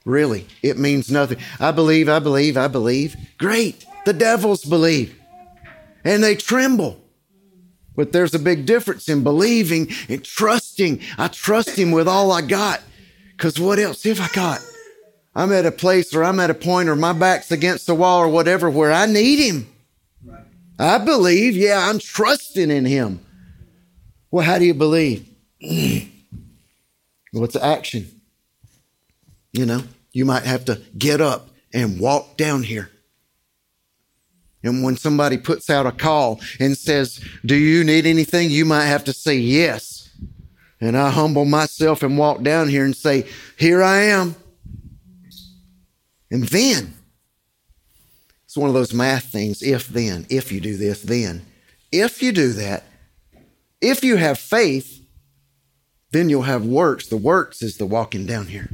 Really, 0.05 0.47
it 0.63 0.79
means 0.79 1.11
nothing. 1.11 1.39
I 1.59 1.73
believe, 1.73 2.09
I 2.09 2.21
believe, 2.21 2.57
I 2.57 2.69
believe. 2.69 3.17
Great. 3.39 3.85
The 4.07 4.13
devils 4.13 4.65
believe 4.65 5.21
and 6.05 6.23
they 6.23 6.35
tremble. 6.35 6.99
But 7.97 8.13
there's 8.13 8.35
a 8.35 8.39
big 8.39 8.67
difference 8.67 9.09
in 9.09 9.23
believing 9.23 9.89
and 10.09 10.25
trusting. 10.25 11.01
I 11.19 11.29
trust 11.29 11.79
him 11.79 11.91
with 11.91 12.09
all 12.09 12.33
I 12.33 12.41
got. 12.41 12.81
Because 13.33 13.59
what 13.59 13.79
else 13.79 14.05
have 14.05 14.21
I 14.21 14.29
got? 14.29 14.61
I'm 15.41 15.53
at 15.53 15.65
a 15.65 15.73
place 15.73 16.15
or 16.15 16.23
I'm 16.23 16.39
at 16.39 16.51
a 16.51 16.55
point 16.55 16.91
or 16.91 16.97
my 16.97 17.15
back's 17.15 17.51
against 17.51 17.87
the 17.87 17.95
wall 17.95 18.21
or 18.21 18.29
whatever 18.29 18.69
where 18.69 18.93
I 18.93 19.07
need 19.07 19.39
him. 19.39 19.73
I 20.79 20.99
believe, 20.99 21.57
yeah, 21.57 21.89
I'm 21.89 21.99
trusting 21.99 22.71
in 22.71 22.85
him. 22.85 23.25
Well, 24.31 24.45
how 24.45 24.59
do 24.59 24.67
you 24.67 24.75
believe? 24.75 25.27
What's 27.33 27.55
the 27.55 27.65
action? 27.65 28.21
You 29.55 29.65
know, 29.65 29.83
you 30.13 30.27
might 30.27 30.43
have 30.43 30.67
to 30.67 30.83
get 30.99 31.23
up 31.23 31.49
and 31.73 31.99
walk 31.99 32.37
down 32.37 32.63
here. 32.63 32.91
And 34.63 34.85
when 34.85 34.99
somebody 34.99 35.39
puts 35.39 35.71
out 35.71 35.87
a 35.87 35.93
call 35.93 36.39
and 36.59 36.77
says, 36.77 37.19
Do 37.47 37.57
you 37.57 37.83
need 37.83 38.05
anything? 38.05 38.51
You 38.51 38.67
might 38.67 38.85
have 38.85 39.05
to 39.05 39.15
say 39.15 39.37
yes. 39.37 40.11
And 40.83 40.99
I 40.99 41.09
humble 41.09 41.47
myself 41.47 42.03
and 42.03 42.19
walk 42.19 42.43
down 42.43 42.69
here 42.69 42.85
and 42.85 42.95
say, 42.95 43.27
Here 43.57 43.83
I 43.83 44.03
am. 44.03 44.37
And 46.31 46.45
then, 46.45 46.95
it's 48.45 48.57
one 48.57 48.69
of 48.69 48.75
those 48.75 48.95
math 48.95 49.25
things 49.25 49.63
if 49.63 49.89
then, 49.89 50.27
if 50.29 50.53
you 50.53 50.61
do 50.61 50.77
this, 50.77 51.03
then. 51.03 51.47
If 51.93 52.23
you 52.23 52.33
do 52.33 52.53
that, 52.53 52.85
if 53.81 54.05
you 54.05 54.17
have 54.17 54.39
faith, 54.39 55.05
then 56.13 56.29
you'll 56.29 56.43
have 56.43 56.65
works. 56.65 57.07
The 57.07 57.17
works 57.17 57.63
is 57.63 57.77
the 57.77 57.87
walking 57.87 58.27
down 58.27 58.47
here. 58.47 58.69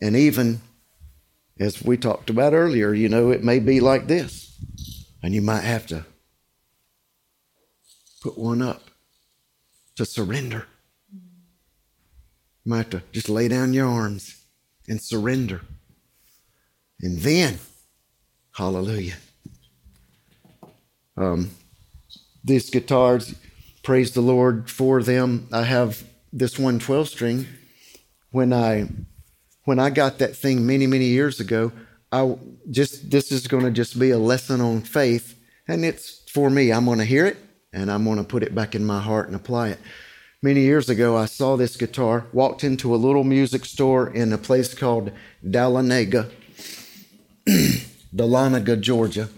And 0.00 0.16
even 0.16 0.60
as 1.58 1.82
we 1.82 1.96
talked 1.96 2.30
about 2.30 2.54
earlier, 2.54 2.94
you 2.94 3.08
know, 3.08 3.30
it 3.30 3.44
may 3.44 3.58
be 3.58 3.80
like 3.80 4.06
this. 4.06 4.56
And 5.22 5.34
you 5.34 5.42
might 5.42 5.64
have 5.64 5.86
to 5.88 6.06
put 8.22 8.38
one 8.38 8.62
up 8.62 8.82
to 9.96 10.06
surrender. 10.06 10.66
You 11.12 12.70
might 12.70 12.76
have 12.78 12.90
to 12.90 13.02
just 13.12 13.28
lay 13.28 13.48
down 13.48 13.72
your 13.72 13.88
arms 13.88 14.39
and 14.90 15.00
surrender. 15.00 15.62
And 17.00 17.20
then, 17.20 17.58
hallelujah. 18.52 19.16
Um, 21.16 21.52
these 22.44 22.68
guitars, 22.68 23.34
praise 23.82 24.12
the 24.12 24.20
Lord 24.20 24.68
for 24.68 25.02
them. 25.02 25.48
I 25.50 25.62
have 25.62 26.04
this 26.30 26.58
one 26.58 26.78
12 26.78 27.08
string. 27.08 27.46
When 28.32 28.52
I 28.52 28.88
when 29.64 29.78
I 29.78 29.90
got 29.90 30.18
that 30.18 30.36
thing 30.36 30.66
many, 30.66 30.86
many 30.86 31.06
years 31.06 31.40
ago, 31.40 31.72
I 32.12 32.36
just 32.70 33.10
this 33.10 33.32
is 33.32 33.46
going 33.46 33.64
to 33.64 33.70
just 33.70 33.98
be 33.98 34.10
a 34.10 34.18
lesson 34.18 34.60
on 34.60 34.82
faith, 34.82 35.40
and 35.66 35.84
it's 35.84 36.30
for 36.30 36.50
me. 36.50 36.70
I'm 36.70 36.84
going 36.84 36.98
to 36.98 37.04
hear 37.06 37.24
it 37.24 37.38
and 37.72 37.90
I'm 37.90 38.04
going 38.04 38.18
to 38.18 38.24
put 38.24 38.42
it 38.42 38.54
back 38.54 38.74
in 38.74 38.84
my 38.84 39.00
heart 39.00 39.26
and 39.26 39.36
apply 39.36 39.68
it. 39.68 39.78
Many 40.42 40.62
years 40.62 40.88
ago, 40.88 41.18
I 41.18 41.26
saw 41.26 41.56
this 41.56 41.76
guitar, 41.76 42.24
walked 42.32 42.64
into 42.64 42.94
a 42.94 42.96
little 42.96 43.24
music 43.24 43.66
store 43.66 44.08
in 44.08 44.32
a 44.32 44.38
place 44.38 44.72
called 44.72 45.12
Dahlonega, 45.44 46.30
Dahlonega, 48.16 48.80
Georgia. 48.80 49.28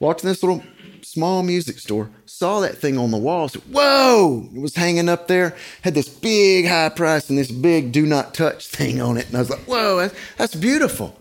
Walked 0.00 0.22
in 0.22 0.30
this 0.30 0.42
little 0.42 0.62
small 1.02 1.42
music 1.42 1.78
store, 1.78 2.08
saw 2.24 2.60
that 2.60 2.78
thing 2.78 2.96
on 2.96 3.10
the 3.10 3.18
wall, 3.18 3.50
said, 3.50 3.60
Whoa! 3.70 4.48
It 4.54 4.58
was 4.58 4.76
hanging 4.76 5.10
up 5.10 5.28
there, 5.28 5.54
had 5.82 5.94
this 5.94 6.08
big 6.08 6.66
high 6.66 6.88
price 6.88 7.28
and 7.28 7.38
this 7.38 7.50
big 7.50 7.92
do 7.92 8.06
not 8.06 8.32
touch 8.32 8.66
thing 8.66 9.02
on 9.02 9.18
it. 9.18 9.26
And 9.26 9.36
I 9.36 9.40
was 9.40 9.50
like, 9.50 9.66
Whoa, 9.66 9.98
that's, 9.98 10.14
that's 10.38 10.54
beautiful. 10.54 11.20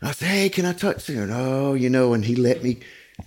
And 0.00 0.08
I 0.08 0.12
said, 0.12 0.28
Hey, 0.28 0.48
can 0.48 0.64
I 0.64 0.72
touch 0.72 1.10
it? 1.10 1.28
Oh, 1.30 1.74
you 1.74 1.90
know, 1.90 2.14
and 2.14 2.24
he 2.24 2.36
let 2.36 2.62
me 2.62 2.78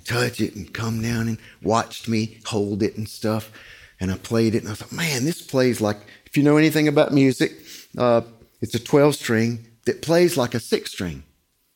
touch 0.05 0.41
it 0.41 0.55
and 0.55 0.73
come 0.73 1.03
down 1.03 1.27
and 1.27 1.37
watched 1.61 2.07
me 2.07 2.39
hold 2.45 2.81
it 2.81 2.97
and 2.97 3.07
stuff. 3.07 3.51
And 3.99 4.11
I 4.11 4.17
played 4.17 4.55
it 4.55 4.63
and 4.63 4.71
I 4.71 4.75
thought, 4.75 4.91
Man, 4.91 5.25
this 5.25 5.41
plays 5.41 5.81
like, 5.81 5.97
if 6.25 6.37
you 6.37 6.43
know 6.43 6.57
anything 6.57 6.87
about 6.87 7.13
music, 7.13 7.53
uh, 7.97 8.21
it's 8.61 8.75
a 8.75 8.79
12 8.79 9.15
string 9.15 9.65
that 9.85 10.01
plays 10.01 10.37
like 10.37 10.53
a 10.53 10.59
six 10.59 10.91
string. 10.91 11.23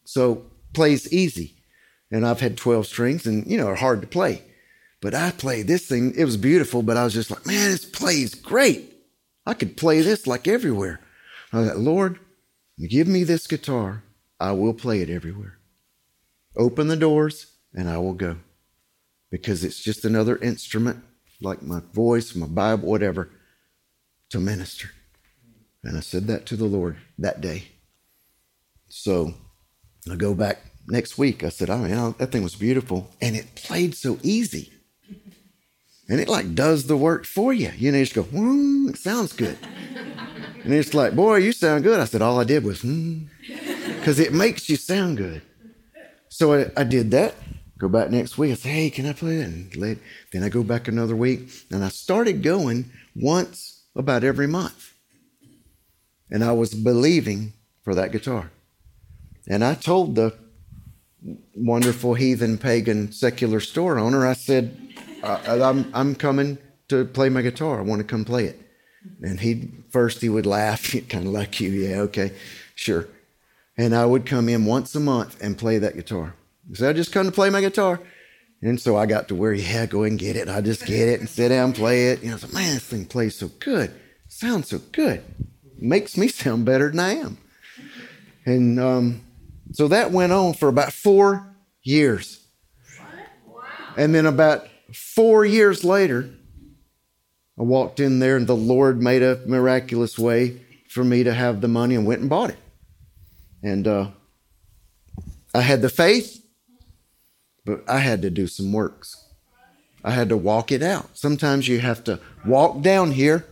So 0.06 0.46
plays 0.74 1.12
easy. 1.12 1.56
And 2.12 2.26
I've 2.26 2.42
had 2.42 2.58
12 2.58 2.86
strings 2.86 3.26
and, 3.26 3.48
you 3.48 3.58
know, 3.58 3.68
are 3.68 3.76
hard 3.76 4.02
to 4.02 4.08
play. 4.08 4.44
But 5.02 5.16
I 5.16 5.32
played 5.32 5.68
this 5.68 5.88
thing. 5.88 6.14
It 6.16 6.26
was 6.26 6.38
beautiful, 6.38 6.84
but 6.84 6.98
I 6.98 7.04
was 7.04 7.14
just 7.14 7.32
like, 7.32 7.46
man, 7.46 7.72
this 7.72 7.86
plays 7.86 8.36
great. 8.36 8.94
I 9.46 9.54
could 9.54 9.78
play 9.78 10.02
this 10.02 10.28
like 10.28 10.48
everywhere. 10.48 11.00
I 11.52 11.66
thought, 11.66 11.78
Lord, 11.78 12.20
give 12.90 13.08
me 13.08 13.24
this 13.24 13.48
guitar. 13.48 14.04
I 14.40 14.52
will 14.52 14.74
play 14.74 15.02
it 15.02 15.10
everywhere. 15.10 15.58
Open 16.56 16.88
the 16.88 16.96
doors 16.96 17.48
and 17.74 17.90
I 17.90 17.98
will 17.98 18.14
go. 18.14 18.38
Because 19.32 19.64
it's 19.64 19.80
just 19.80 20.04
another 20.04 20.38
instrument, 20.38 21.04
like 21.42 21.62
my 21.62 21.82
voice, 21.94 22.36
my 22.36 22.48
Bible, 22.48 22.90
whatever, 22.90 23.30
to 24.30 24.40
minister. 24.40 24.92
And 25.84 25.98
I 25.98 26.02
said 26.02 26.28
that 26.28 26.46
to 26.48 26.56
the 26.56 26.66
Lord 26.66 26.98
that 27.18 27.42
day. 27.42 27.70
So 28.90 29.34
I 30.10 30.16
go 30.16 30.34
back 30.34 30.60
next 30.88 31.18
week. 31.18 31.44
I 31.44 31.50
said, 31.50 31.70
oh, 31.70 31.86
yeah, 31.86 32.14
that 32.18 32.32
thing 32.32 32.44
was 32.44 32.56
beautiful. 32.56 33.10
And 33.22 33.36
it 33.36 33.56
played 33.56 33.96
so 33.96 34.20
easy. 34.22 34.72
And 36.08 36.20
it 36.20 36.28
like 36.28 36.54
does 36.56 36.88
the 36.88 36.98
work 36.98 37.26
for 37.26 37.54
you. 37.54 37.72
You 37.78 37.92
know, 37.92 37.98
you 37.98 38.06
just 38.06 38.16
go, 38.16 38.24
hmm, 38.24 38.90
it 38.90 38.98
sounds 38.98 39.34
good. 39.34 39.58
And 40.64 40.74
it's 40.74 40.94
like, 40.94 41.16
boy, 41.16 41.38
you 41.38 41.54
sound 41.54 41.84
good. 41.84 42.00
I 42.00 42.06
said, 42.06 42.22
all 42.22 42.40
I 42.40 42.44
did 42.44 42.64
was, 42.64 42.82
hmm, 42.82 43.24
because 43.98 44.20
it 44.20 44.32
makes 44.32 44.70
you 44.70 44.76
sound 44.76 45.18
good. 45.18 45.42
So 46.30 46.54
I, 46.54 46.72
I, 46.78 46.84
did 46.84 47.10
that. 47.12 47.34
Go 47.82 47.90
back 47.90 48.12
next 48.12 48.38
week. 48.38 48.52
I 48.52 48.54
said, 48.54 48.72
hey, 48.74 48.90
can 48.92 49.08
I 49.08 49.14
play 49.14 49.38
that? 49.38 49.48
And 49.48 49.76
let, 49.76 49.98
then 50.32 50.44
I 50.44 50.50
go 50.50 50.62
back 50.62 50.88
another 50.88 51.16
week. 51.16 51.50
And 51.72 51.84
I 51.84 51.90
started 51.90 52.44
going 52.44 52.92
once 53.16 53.82
about 53.96 54.24
every 54.24 54.46
month. 54.46 54.94
And 56.30 56.44
I 56.44 56.52
was 56.52 56.76
believing 56.76 57.54
for 57.82 57.96
that 57.96 58.12
guitar. 58.12 58.52
And 59.48 59.64
I 59.64 59.74
told 59.74 60.14
the 60.14 60.38
wonderful 61.56 62.14
heathen 62.14 62.60
pagan 62.60 63.12
secular 63.12 63.60
store 63.60 63.98
owner, 63.98 64.28
I 64.28 64.34
said, 64.34 64.78
I'm, 65.24 65.90
I'm 65.92 66.14
coming 66.14 66.60
to 66.90 67.06
play 67.06 67.30
my 67.30 67.42
guitar. 67.42 67.80
I 67.80 67.82
want 67.82 68.00
to 68.00 68.08
come 68.08 68.26
play 68.26 68.46
it. 68.46 68.62
And 69.24 69.40
he 69.40 69.72
first 69.90 70.22
he 70.22 70.30
would 70.30 70.46
laugh, 70.46 70.94
kind 71.10 71.26
of 71.26 71.34
like 71.34 71.60
you, 71.60 71.72
yeah, 71.72 72.02
okay, 72.02 72.34
sure. 72.76 73.08
And 73.76 73.96
I 73.96 74.06
would 74.06 74.28
come 74.28 74.50
in 74.50 74.66
once 74.66 74.94
a 74.94 75.00
month 75.00 75.42
and 75.42 75.58
play 75.58 75.80
that 75.80 75.96
guitar. 75.96 76.36
So 76.74 76.90
I 76.90 76.94
just 76.94 77.12
come 77.12 77.26
to 77.26 77.32
play 77.32 77.50
my 77.50 77.62
guitar. 77.62 78.00
And 78.62 78.80
so 78.80 78.96
I 78.96 79.08
got 79.08 79.28
to 79.30 79.36
where, 79.36 79.54
yeah, 79.54 79.86
go 79.88 80.04
and 80.04 80.20
get 80.20 80.36
it. 80.36 80.48
I 80.48 80.62
just 80.62 80.86
get 80.86 81.10
it 81.10 81.20
and 81.20 81.28
sit 81.28 81.50
down 81.50 81.66
and 81.66 81.76
play 81.76 82.10
it. 82.10 82.20
You 82.20 82.28
know, 82.28 82.34
I 82.34 82.36
was 82.36 82.44
like, 82.44 82.54
man, 82.54 82.74
this 82.76 82.84
thing 82.84 83.06
plays 83.06 83.36
so 83.36 83.50
good. 83.60 83.92
Sounds 84.28 84.70
so 84.70 84.80
good. 84.92 85.24
Makes 85.78 86.16
me 86.16 86.28
sound 86.30 86.66
better 86.66 86.90
than 86.90 87.00
I 87.00 87.16
am. 87.16 87.38
And 88.46 88.80
um, 88.80 89.22
so 89.72 89.88
that 89.88 90.12
went 90.12 90.32
on 90.32 90.54
for 90.54 90.68
about 90.68 90.94
four 90.94 91.56
years. 91.84 92.46
And 93.98 94.16
then 94.16 94.26
about 94.26 94.68
four 94.94 95.44
years 95.46 95.84
later, 95.84 96.30
I 97.60 97.64
walked 97.64 98.00
in 98.00 98.20
there 98.20 98.38
and 98.38 98.48
the 98.48 98.56
Lord 98.56 99.02
made 99.02 99.22
a 99.22 99.42
miraculous 99.46 100.18
way 100.18 100.62
for 100.90 101.04
me 101.04 101.24
to 101.24 101.34
have 101.34 101.62
the 101.62 101.68
money 101.68 101.96
and 101.96 102.06
went 102.06 102.22
and 102.22 102.30
bought 102.30 102.52
it. 102.52 102.58
And 103.64 103.88
uh, 103.88 104.08
I 105.54 105.62
had 105.62 105.82
the 105.82 105.90
faith, 105.90 106.41
but 107.66 107.84
I 107.88 108.00
had 108.00 108.22
to 108.24 108.30
do 108.30 108.48
some 108.48 108.72
works. 108.72 109.26
I 110.04 110.12
had 110.12 110.30
to 110.30 110.38
walk 110.38 110.72
it 110.72 110.82
out. 110.82 111.16
Sometimes 111.16 111.68
you 111.68 111.80
have 111.80 112.04
to 112.06 112.20
walk 112.46 112.82
down 112.82 113.12
here, 113.12 113.46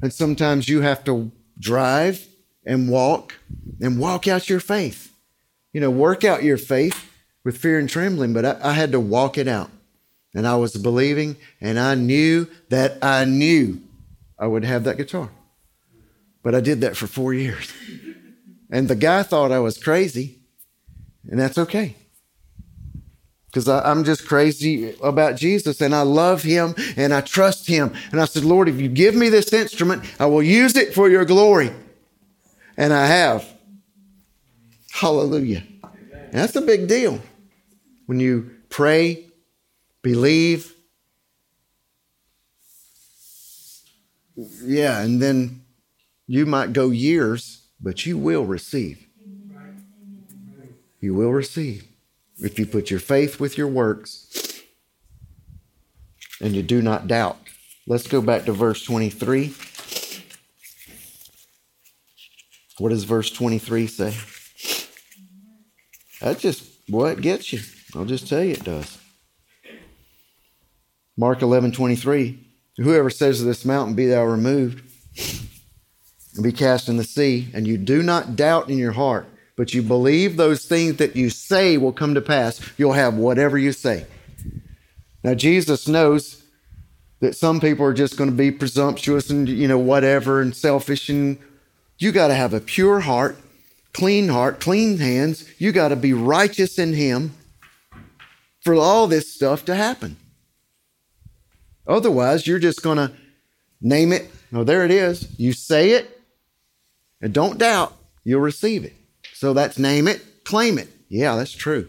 and 0.00 0.12
sometimes 0.12 0.68
you 0.68 0.80
have 0.82 1.02
to 1.04 1.32
drive 1.58 2.26
and 2.64 2.88
walk 2.88 3.34
and 3.80 3.98
walk 3.98 4.28
out 4.28 4.48
your 4.48 4.60
faith. 4.60 5.12
You 5.72 5.80
know, 5.80 5.90
work 5.90 6.24
out 6.24 6.44
your 6.44 6.56
faith 6.56 7.10
with 7.44 7.58
fear 7.58 7.78
and 7.78 7.88
trembling, 7.88 8.32
but 8.32 8.44
I, 8.44 8.58
I 8.62 8.72
had 8.72 8.92
to 8.92 9.00
walk 9.00 9.38
it 9.38 9.48
out. 9.48 9.70
And 10.34 10.46
I 10.46 10.56
was 10.56 10.76
believing, 10.76 11.36
and 11.60 11.78
I 11.78 11.94
knew 11.94 12.46
that 12.68 13.02
I 13.02 13.24
knew 13.24 13.80
I 14.38 14.46
would 14.46 14.64
have 14.64 14.84
that 14.84 14.98
guitar. 14.98 15.30
But 16.42 16.54
I 16.54 16.60
did 16.60 16.82
that 16.82 16.96
for 16.96 17.06
four 17.06 17.34
years. 17.34 17.72
And 18.70 18.86
the 18.86 18.96
guy 18.96 19.22
thought 19.22 19.50
I 19.50 19.60
was 19.60 19.82
crazy, 19.82 20.37
and 21.28 21.38
that's 21.38 21.58
okay. 21.58 21.94
Because 23.46 23.68
I'm 23.68 24.04
just 24.04 24.26
crazy 24.26 24.94
about 25.02 25.36
Jesus 25.36 25.80
and 25.80 25.94
I 25.94 26.02
love 26.02 26.42
him 26.42 26.74
and 26.96 27.14
I 27.14 27.22
trust 27.22 27.66
him. 27.66 27.94
And 28.12 28.20
I 28.20 28.26
said, 28.26 28.44
Lord, 28.44 28.68
if 28.68 28.78
you 28.78 28.88
give 28.88 29.14
me 29.14 29.30
this 29.30 29.52
instrument, 29.52 30.04
I 30.20 30.26
will 30.26 30.42
use 30.42 30.76
it 30.76 30.94
for 30.94 31.08
your 31.08 31.24
glory. 31.24 31.72
And 32.76 32.92
I 32.92 33.06
have. 33.06 33.46
Hallelujah. 34.92 35.64
And 35.82 36.32
that's 36.32 36.56
a 36.56 36.60
big 36.60 36.88
deal. 36.88 37.20
When 38.06 38.20
you 38.20 38.50
pray, 38.68 39.26
believe, 40.02 40.74
yeah, 44.62 45.00
and 45.00 45.20
then 45.20 45.62
you 46.26 46.46
might 46.46 46.72
go 46.72 46.90
years, 46.90 47.66
but 47.80 48.04
you 48.06 48.18
will 48.18 48.44
receive. 48.44 49.07
You 51.00 51.14
will 51.14 51.32
receive. 51.32 51.86
If 52.38 52.58
you 52.58 52.66
put 52.66 52.90
your 52.90 53.00
faith 53.00 53.40
with 53.40 53.58
your 53.58 53.68
works 53.68 54.62
and 56.40 56.54
you 56.54 56.62
do 56.62 56.82
not 56.82 57.08
doubt. 57.08 57.38
Let's 57.86 58.06
go 58.06 58.20
back 58.20 58.44
to 58.44 58.52
verse 58.52 58.84
23. 58.84 59.54
What 62.78 62.90
does 62.90 63.04
verse 63.04 63.30
23 63.30 63.86
say? 63.86 64.14
That's 66.20 66.40
just 66.40 66.64
what 66.88 67.20
gets 67.20 67.52
you. 67.52 67.60
I'll 67.94 68.04
just 68.04 68.28
tell 68.28 68.42
you 68.42 68.52
it 68.52 68.64
does. 68.64 68.98
Mark 71.16 71.42
11, 71.42 71.72
23. 71.72 72.46
Whoever 72.76 73.10
says 73.10 73.38
to 73.38 73.44
this 73.44 73.64
mountain, 73.64 73.96
Be 73.96 74.06
thou 74.06 74.24
removed, 74.24 74.84
and 76.34 76.44
be 76.44 76.52
cast 76.52 76.88
in 76.88 76.96
the 76.96 77.04
sea, 77.04 77.48
and 77.52 77.66
you 77.66 77.76
do 77.76 78.02
not 78.02 78.36
doubt 78.36 78.70
in 78.70 78.78
your 78.78 78.92
heart, 78.92 79.26
but 79.58 79.74
you 79.74 79.82
believe 79.82 80.36
those 80.36 80.64
things 80.64 80.98
that 80.98 81.16
you 81.16 81.28
say 81.28 81.76
will 81.76 81.92
come 81.92 82.14
to 82.14 82.20
pass, 82.20 82.60
you'll 82.78 82.92
have 82.92 83.14
whatever 83.14 83.58
you 83.58 83.72
say. 83.72 84.06
Now, 85.24 85.34
Jesus 85.34 85.88
knows 85.88 86.44
that 87.18 87.34
some 87.34 87.58
people 87.58 87.84
are 87.84 87.92
just 87.92 88.16
going 88.16 88.30
to 88.30 88.36
be 88.36 88.52
presumptuous 88.52 89.30
and, 89.30 89.48
you 89.48 89.66
know, 89.66 89.76
whatever, 89.76 90.40
and 90.40 90.54
selfish, 90.54 91.08
and 91.08 91.38
you 91.98 92.12
got 92.12 92.28
to 92.28 92.34
have 92.34 92.54
a 92.54 92.60
pure 92.60 93.00
heart, 93.00 93.36
clean 93.92 94.28
heart, 94.28 94.60
clean 94.60 94.98
hands. 94.98 95.44
You 95.58 95.72
got 95.72 95.88
to 95.88 95.96
be 95.96 96.12
righteous 96.12 96.78
in 96.78 96.94
Him 96.94 97.34
for 98.60 98.76
all 98.76 99.08
this 99.08 99.34
stuff 99.34 99.64
to 99.64 99.74
happen. 99.74 100.16
Otherwise, 101.84 102.46
you're 102.46 102.60
just 102.60 102.80
going 102.80 102.98
to 102.98 103.10
name 103.80 104.12
it. 104.12 104.30
Oh, 104.52 104.62
there 104.62 104.84
it 104.84 104.92
is. 104.92 105.28
You 105.36 105.52
say 105.52 105.90
it, 105.90 106.20
and 107.20 107.32
don't 107.32 107.58
doubt, 107.58 107.96
you'll 108.22 108.40
receive 108.40 108.84
it. 108.84 108.94
So 109.38 109.52
that's 109.52 109.78
name 109.78 110.08
it, 110.08 110.20
claim 110.42 110.78
it. 110.78 110.88
Yeah, 111.08 111.36
that's 111.36 111.52
true. 111.52 111.88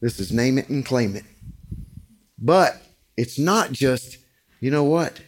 This 0.00 0.18
is 0.18 0.32
name 0.32 0.56
it 0.56 0.70
and 0.70 0.82
claim 0.82 1.14
it. 1.14 1.24
But 2.38 2.80
it's 3.18 3.38
not 3.38 3.70
just, 3.70 4.16
you 4.58 4.70
know 4.70 4.84
what? 4.84 5.20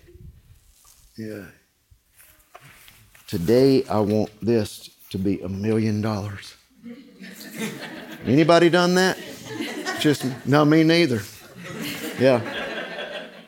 Yeah. 1.19 1.45
Today 3.27 3.85
I 3.85 4.01
want 4.01 4.31
this 4.41 4.89
to 5.11 5.19
be 5.19 5.43
a 5.43 5.49
million 5.51 6.01
dollars. 6.01 6.55
Anybody 8.25 8.71
done 8.71 8.95
that? 8.95 9.19
Just 10.01 10.25
no, 10.47 10.65
me 10.65 10.85
neither. 10.85 11.21
Yeah. 12.19 12.41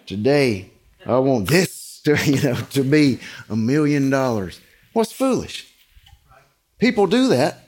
Today 0.04 0.72
I 1.06 1.18
want 1.20 1.48
this 1.48 2.02
to, 2.04 2.22
you 2.30 2.42
know, 2.42 2.56
to 2.72 2.84
be 2.84 3.20
a 3.48 3.56
million 3.56 4.10
dollars. 4.10 4.60
What's 4.92 5.12
foolish? 5.12 5.72
People 6.78 7.06
do 7.06 7.28
that. 7.28 7.61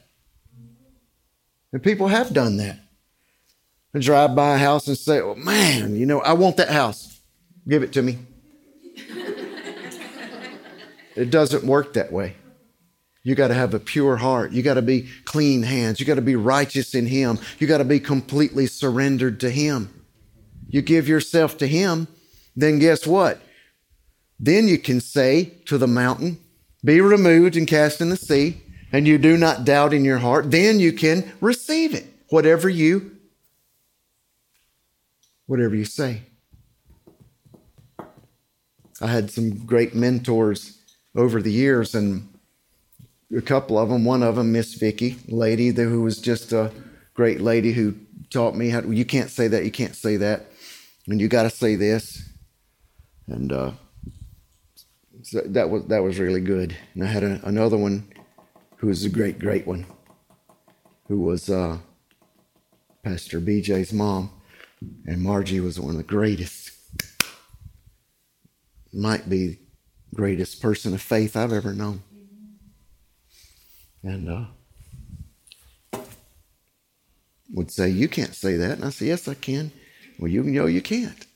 And 1.74 1.82
people 1.82 2.06
have 2.06 2.32
done 2.32 2.56
that. 2.58 2.78
And 3.92 4.02
drive 4.02 4.36
by 4.36 4.54
a 4.54 4.58
house 4.58 4.86
and 4.86 4.96
say, 4.96 5.20
oh, 5.20 5.34
man, 5.34 5.96
you 5.96 6.06
know, 6.06 6.20
I 6.20 6.34
want 6.34 6.56
that 6.58 6.68
house. 6.68 7.20
Give 7.68 7.82
it 7.82 7.92
to 7.94 8.02
me. 8.02 8.18
it 11.16 11.30
doesn't 11.30 11.64
work 11.64 11.94
that 11.94 12.12
way. 12.12 12.36
You 13.24 13.34
got 13.34 13.48
to 13.48 13.54
have 13.54 13.74
a 13.74 13.80
pure 13.80 14.16
heart. 14.16 14.52
You 14.52 14.62
got 14.62 14.74
to 14.74 14.82
be 14.82 15.08
clean 15.24 15.64
hands. 15.64 15.98
You 15.98 16.06
got 16.06 16.14
to 16.14 16.22
be 16.22 16.36
righteous 16.36 16.94
in 16.94 17.06
Him. 17.06 17.40
You 17.58 17.66
got 17.66 17.78
to 17.78 17.84
be 17.84 17.98
completely 17.98 18.66
surrendered 18.66 19.40
to 19.40 19.50
Him. 19.50 20.04
You 20.68 20.80
give 20.80 21.08
yourself 21.08 21.58
to 21.58 21.66
Him, 21.66 22.06
then 22.54 22.78
guess 22.78 23.04
what? 23.04 23.40
Then 24.38 24.68
you 24.68 24.78
can 24.78 25.00
say 25.00 25.54
to 25.66 25.76
the 25.76 25.88
mountain, 25.88 26.38
Be 26.84 27.00
removed 27.00 27.56
and 27.56 27.66
cast 27.66 28.00
in 28.00 28.10
the 28.10 28.16
sea, 28.16 28.60
and 28.94 29.08
you 29.08 29.18
do 29.18 29.36
not 29.36 29.64
doubt 29.64 29.92
in 29.92 30.04
your 30.04 30.18
heart. 30.18 30.52
Then 30.52 30.78
you 30.78 30.92
can 30.92 31.32
receive 31.40 31.94
it, 31.94 32.06
whatever 32.28 32.68
you 32.68 33.10
whatever 35.46 35.74
you 35.74 35.84
say. 35.84 36.22
I 39.00 39.08
had 39.08 39.32
some 39.32 39.66
great 39.66 39.96
mentors 39.96 40.78
over 41.16 41.42
the 41.42 41.50
years, 41.50 41.94
and 41.96 42.28
a 43.36 43.42
couple 43.42 43.78
of 43.78 43.88
them. 43.88 44.04
One 44.04 44.22
of 44.22 44.36
them, 44.36 44.52
Miss 44.52 44.74
Vicky, 44.74 45.16
lady 45.26 45.70
who 45.70 46.02
was 46.02 46.20
just 46.20 46.52
a 46.52 46.70
great 47.14 47.40
lady 47.40 47.72
who 47.72 47.96
taught 48.30 48.54
me 48.54 48.68
how. 48.68 48.82
To, 48.82 48.92
you 48.92 49.04
can't 49.04 49.28
say 49.28 49.48
that. 49.48 49.64
You 49.64 49.72
can't 49.72 49.96
say 49.96 50.16
that, 50.18 50.46
and 51.08 51.20
you 51.20 51.26
got 51.26 51.42
to 51.42 51.50
say 51.50 51.74
this 51.74 52.28
and 53.26 53.52
uh, 53.52 53.72
so 55.22 55.40
that 55.46 55.70
was 55.70 55.86
that 55.86 56.02
was 56.02 56.18
really 56.18 56.40
good. 56.40 56.76
And 56.94 57.02
I 57.02 57.06
had 57.06 57.24
a, 57.24 57.40
another 57.44 57.76
one 57.76 58.06
who 58.84 58.88
was 58.88 59.06
a 59.06 59.08
great 59.08 59.38
great 59.38 59.66
one, 59.66 59.86
who 61.08 61.18
was 61.22 61.48
uh, 61.48 61.78
Pastor 63.02 63.40
BJ's 63.40 63.94
mom, 63.94 64.28
and 65.06 65.22
Margie 65.22 65.60
was 65.60 65.80
one 65.80 65.92
of 65.92 65.96
the 65.96 66.02
greatest, 66.02 66.70
might 68.92 69.26
be 69.30 69.58
greatest 70.14 70.60
person 70.60 70.92
of 70.92 71.00
faith 71.00 71.34
I've 71.34 71.50
ever 71.50 71.72
known. 71.72 72.02
And 74.02 74.28
uh, 74.28 76.02
would 77.54 77.70
say, 77.70 77.88
"You 77.88 78.06
can't 78.06 78.34
say 78.34 78.58
that," 78.58 78.72
and 78.72 78.84
I 78.84 78.90
said, 78.90 79.08
"Yes, 79.08 79.26
I 79.26 79.32
can." 79.32 79.72
Well, 80.18 80.30
you 80.30 80.42
know 80.42 80.66
you 80.66 80.82
can't 80.82 81.26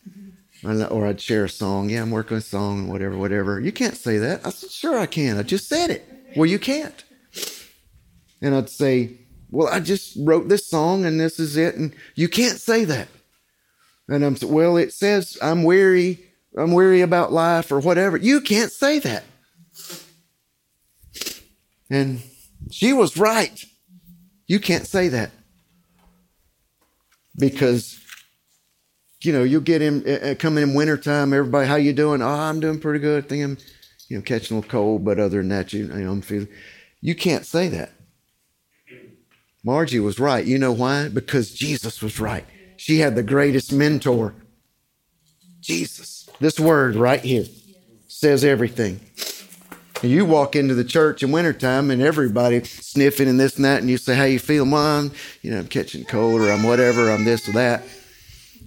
or 0.90 1.06
I'd 1.06 1.20
share 1.20 1.44
a 1.44 1.48
song. 1.48 1.88
Yeah, 1.88 2.02
I'm 2.02 2.10
working 2.10 2.36
a 2.36 2.40
song, 2.42 2.88
whatever, 2.88 3.16
whatever. 3.16 3.58
You 3.58 3.72
can't 3.72 3.96
say 3.96 4.18
that. 4.18 4.44
I 4.44 4.50
said, 4.50 4.70
sure 4.70 4.98
I 4.98 5.06
can. 5.06 5.38
I 5.38 5.42
just 5.44 5.68
said 5.68 5.88
it. 5.90 6.04
Well, 6.36 6.46
you 6.46 6.58
can't. 6.58 7.04
And 8.40 8.54
I'd 8.54 8.70
say, 8.70 9.18
well, 9.50 9.68
I 9.68 9.80
just 9.80 10.16
wrote 10.20 10.48
this 10.48 10.66
song 10.66 11.04
and 11.04 11.18
this 11.18 11.40
is 11.40 11.56
it. 11.56 11.74
And 11.74 11.94
you 12.14 12.28
can't 12.28 12.58
say 12.58 12.84
that. 12.84 13.08
And 14.08 14.24
I'm, 14.24 14.36
well, 14.42 14.76
it 14.76 14.92
says 14.92 15.36
I'm 15.42 15.64
weary. 15.64 16.20
I'm 16.56 16.72
weary 16.72 17.00
about 17.00 17.32
life 17.32 17.70
or 17.70 17.80
whatever. 17.80 18.16
You 18.16 18.40
can't 18.40 18.72
say 18.72 18.98
that. 19.00 19.24
And 21.90 22.20
she 22.70 22.92
was 22.92 23.16
right. 23.16 23.64
You 24.46 24.60
can't 24.60 24.86
say 24.86 25.08
that. 25.08 25.30
Because 27.36 27.98
you 29.22 29.32
know, 29.32 29.42
you'll 29.42 29.60
get 29.60 29.82
him 29.82 30.04
uh, 30.06 30.10
uh 30.10 30.34
coming 30.36 30.62
in 30.62 30.74
wintertime. 30.74 31.32
Everybody, 31.32 31.66
how 31.66 31.76
you 31.76 31.92
doing? 31.92 32.22
Oh, 32.22 32.28
I'm 32.28 32.60
doing 32.60 32.80
pretty 32.80 33.00
good. 33.00 33.24
I 33.24 33.26
think 33.26 33.44
I'm, 33.44 33.58
you 34.08 34.16
know, 34.16 34.22
catching 34.22 34.56
a 34.56 34.60
little 34.60 34.70
cold, 34.70 35.04
but 35.04 35.18
other 35.18 35.38
than 35.38 35.48
that, 35.48 35.72
you, 35.72 35.86
you 35.86 35.88
know, 35.88 36.12
I'm 36.12 36.22
feeling. 36.22 36.48
You 37.00 37.14
can't 37.14 37.44
say 37.44 37.68
that. 37.68 37.92
Margie 39.64 40.00
was 40.00 40.18
right. 40.18 40.44
You 40.44 40.58
know 40.58 40.72
why? 40.72 41.08
Because 41.08 41.50
Jesus 41.52 42.00
was 42.00 42.20
right. 42.20 42.44
She 42.76 42.98
had 42.98 43.16
the 43.16 43.22
greatest 43.22 43.72
mentor. 43.72 44.34
Jesus. 45.60 46.28
This 46.40 46.60
word 46.60 46.94
right 46.94 47.20
here 47.20 47.46
says 48.06 48.44
everything. 48.44 49.00
And 50.02 50.12
you 50.12 50.24
walk 50.24 50.54
into 50.54 50.74
the 50.74 50.84
church 50.84 51.24
in 51.24 51.32
wintertime 51.32 51.90
and 51.90 52.00
everybody 52.00 52.62
sniffing 52.62 53.28
and 53.28 53.38
this 53.38 53.56
and 53.56 53.64
that, 53.64 53.80
and 53.80 53.90
you 53.90 53.98
say, 53.98 54.14
How 54.14 54.24
you 54.24 54.38
feel, 54.38 54.64
Mom? 54.64 55.10
You 55.42 55.50
know, 55.50 55.58
I'm 55.58 55.66
catching 55.66 56.04
cold 56.04 56.40
or 56.40 56.52
I'm 56.52 56.62
whatever, 56.62 57.10
I'm 57.10 57.24
this 57.24 57.48
or 57.48 57.52
that. 57.52 57.82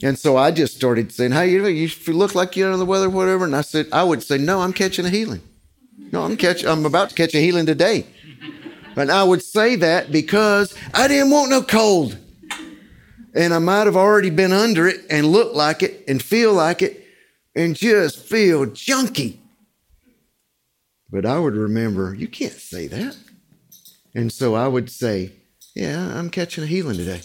And 0.04 0.18
so 0.18 0.36
I 0.36 0.52
just 0.52 0.76
started 0.76 1.12
saying, 1.12 1.32
"Hey, 1.32 1.52
you, 1.52 1.66
you 1.68 1.90
look 2.08 2.34
like 2.34 2.56
you're 2.56 2.68
under 2.68 2.78
the 2.78 2.86
weather, 2.86 3.10
whatever." 3.10 3.46
And 3.46 3.56
I 3.56 3.62
said, 3.62 3.88
"I 3.92 4.04
would 4.04 4.24
say, 4.24 4.38
no, 4.38 4.62
I'm 4.62 4.74
catching 4.74 5.06
a 5.06 5.10
healing. 5.10 5.42
No, 6.12 6.24
I'm 6.24 6.38
catching. 6.38 6.68
I'm 6.68 6.86
about 6.86 7.10
to 7.10 7.16
catch 7.16 7.36
a 7.36 7.40
healing 7.40 7.66
today." 7.66 8.08
And 8.96 9.12
I 9.12 9.24
would 9.24 9.42
say 9.42 9.76
that 9.78 10.12
because 10.12 10.76
I 10.94 11.08
didn't 11.08 11.32
want 11.32 11.50
no 11.50 11.62
cold, 11.62 12.18
and 13.34 13.54
I 13.54 13.60
might 13.60 13.86
have 13.86 13.96
already 13.96 14.30
been 14.30 14.52
under 14.52 14.88
it 14.88 15.02
and 15.10 15.28
look 15.28 15.56
like 15.56 15.84
it 15.84 16.04
and 16.08 16.22
feel 16.22 16.54
like 16.54 16.82
it 16.82 17.06
and 17.56 17.76
just 17.76 18.20
feel 18.20 18.66
junky. 18.66 19.38
But 21.10 21.26
I 21.26 21.40
would 21.40 21.56
remember, 21.56 22.14
you 22.14 22.28
can't 22.28 22.54
say 22.54 22.88
that. 22.88 23.18
And 24.14 24.32
so 24.32 24.56
I 24.56 24.68
would 24.68 24.90
say, 24.90 25.32
"Yeah, 25.76 26.18
I'm 26.18 26.30
catching 26.30 26.64
a 26.64 26.68
healing 26.68 26.98
today." 26.98 27.22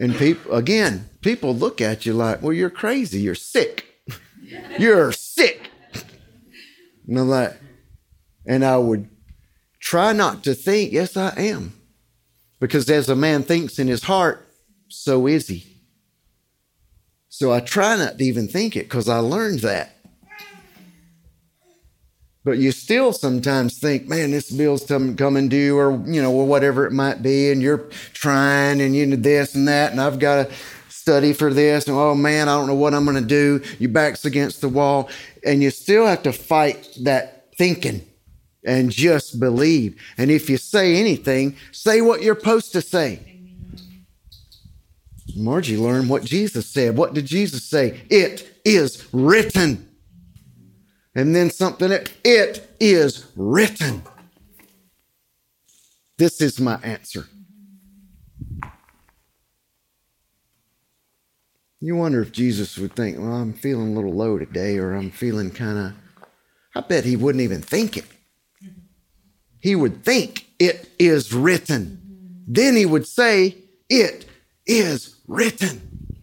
And 0.00 0.16
people, 0.16 0.54
again, 0.54 1.10
people 1.20 1.54
look 1.54 1.82
at 1.82 2.06
you 2.06 2.14
like, 2.14 2.40
well, 2.40 2.54
you're 2.54 2.70
crazy. 2.70 3.20
You're 3.20 3.34
sick. 3.34 3.84
you're 4.78 5.12
sick. 5.12 5.70
And 7.06 7.18
I'm 7.18 7.28
like, 7.28 7.60
and 8.46 8.64
I 8.64 8.78
would 8.78 9.09
try 9.90 10.12
not 10.12 10.44
to 10.44 10.54
think, 10.54 10.92
yes, 10.92 11.16
I 11.16 11.30
am. 11.36 11.72
Because 12.60 12.88
as 12.88 13.08
a 13.08 13.16
man 13.16 13.42
thinks 13.42 13.76
in 13.76 13.88
his 13.88 14.04
heart, 14.04 14.46
so 14.86 15.26
is 15.26 15.48
he. 15.48 15.66
So 17.28 17.52
I 17.52 17.58
try 17.58 17.96
not 17.96 18.16
to 18.18 18.24
even 18.24 18.46
think 18.46 18.76
it 18.76 18.84
because 18.84 19.08
I 19.08 19.18
learned 19.18 19.60
that. 19.60 19.96
But 22.44 22.58
you 22.58 22.70
still 22.70 23.12
sometimes 23.12 23.80
think, 23.80 24.06
man, 24.06 24.30
this 24.30 24.52
bill's 24.52 24.84
coming 24.84 25.48
due, 25.48 25.76
or 25.76 26.00
you 26.06 26.22
know, 26.22 26.32
or 26.32 26.46
whatever 26.46 26.86
it 26.86 26.92
might 26.92 27.20
be, 27.20 27.50
and 27.50 27.60
you're 27.60 27.88
trying, 28.14 28.80
and 28.80 28.94
you 28.94 29.06
know 29.06 29.16
this 29.16 29.56
and 29.56 29.66
that, 29.66 29.90
and 29.90 30.00
I've 30.00 30.20
got 30.20 30.46
to 30.46 30.54
study 30.88 31.32
for 31.32 31.52
this, 31.52 31.88
and 31.88 31.96
oh 31.96 32.14
man, 32.14 32.48
I 32.48 32.56
don't 32.56 32.68
know 32.68 32.76
what 32.76 32.94
I'm 32.94 33.04
going 33.04 33.20
to 33.20 33.28
do. 33.28 33.60
Your 33.80 33.90
back's 33.90 34.24
against 34.24 34.60
the 34.60 34.68
wall, 34.68 35.10
and 35.44 35.64
you 35.64 35.70
still 35.70 36.06
have 36.06 36.22
to 36.22 36.32
fight 36.32 36.96
that 37.02 37.56
thinking. 37.56 38.06
And 38.64 38.90
just 38.90 39.40
believe. 39.40 40.00
And 40.18 40.30
if 40.30 40.50
you 40.50 40.56
say 40.56 40.96
anything, 40.96 41.56
say 41.72 42.00
what 42.00 42.22
you're 42.22 42.38
supposed 42.38 42.72
to 42.72 42.82
say. 42.82 43.26
Margie 45.36 45.76
learned 45.76 46.08
what 46.08 46.24
Jesus 46.24 46.66
said. 46.66 46.96
What 46.96 47.14
did 47.14 47.26
Jesus 47.26 47.64
say? 47.64 48.02
It 48.10 48.60
is 48.64 49.06
written. 49.12 49.88
And 51.14 51.34
then 51.34 51.50
something, 51.50 51.90
it 52.24 52.76
is 52.78 53.26
written. 53.36 54.02
This 56.18 56.40
is 56.40 56.60
my 56.60 56.78
answer. 56.82 57.26
You 61.82 61.96
wonder 61.96 62.20
if 62.20 62.30
Jesus 62.30 62.76
would 62.76 62.94
think, 62.94 63.18
well, 63.18 63.32
I'm 63.32 63.54
feeling 63.54 63.92
a 63.92 63.94
little 63.94 64.12
low 64.12 64.38
today, 64.38 64.76
or 64.76 64.92
I'm 64.92 65.10
feeling 65.10 65.50
kind 65.50 65.78
of. 65.78 65.92
I 66.74 66.82
bet 66.82 67.06
he 67.06 67.16
wouldn't 67.16 67.42
even 67.42 67.62
think 67.62 67.96
it. 67.96 68.04
He 69.60 69.74
would 69.74 70.04
think 70.04 70.46
it 70.58 70.88
is 70.98 71.32
written. 71.32 72.00
Then 72.46 72.76
he 72.76 72.86
would 72.86 73.06
say, 73.06 73.56
It 73.88 74.26
is 74.66 75.16
written. 75.26 76.16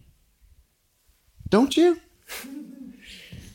Don't 1.48 1.76
you? 1.76 2.00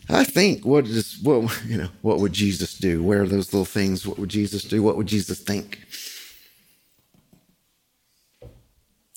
I 0.10 0.24
think 0.24 0.66
what 0.66 0.86
is 0.86 1.18
what 1.22 1.62
you 1.66 1.78
know 1.78 1.90
what 2.02 2.20
would 2.20 2.34
Jesus 2.34 2.78
do? 2.78 3.02
Where 3.02 3.24
are 3.24 3.28
those 3.28 3.54
little 3.54 3.66
things? 3.66 4.06
What 4.06 4.20
would 4.20 4.30
Jesus 4.30 4.64
do? 4.64 4.84
What 4.84 4.98
would 4.98 5.08
Jesus 5.08 5.40
think? 5.40 5.80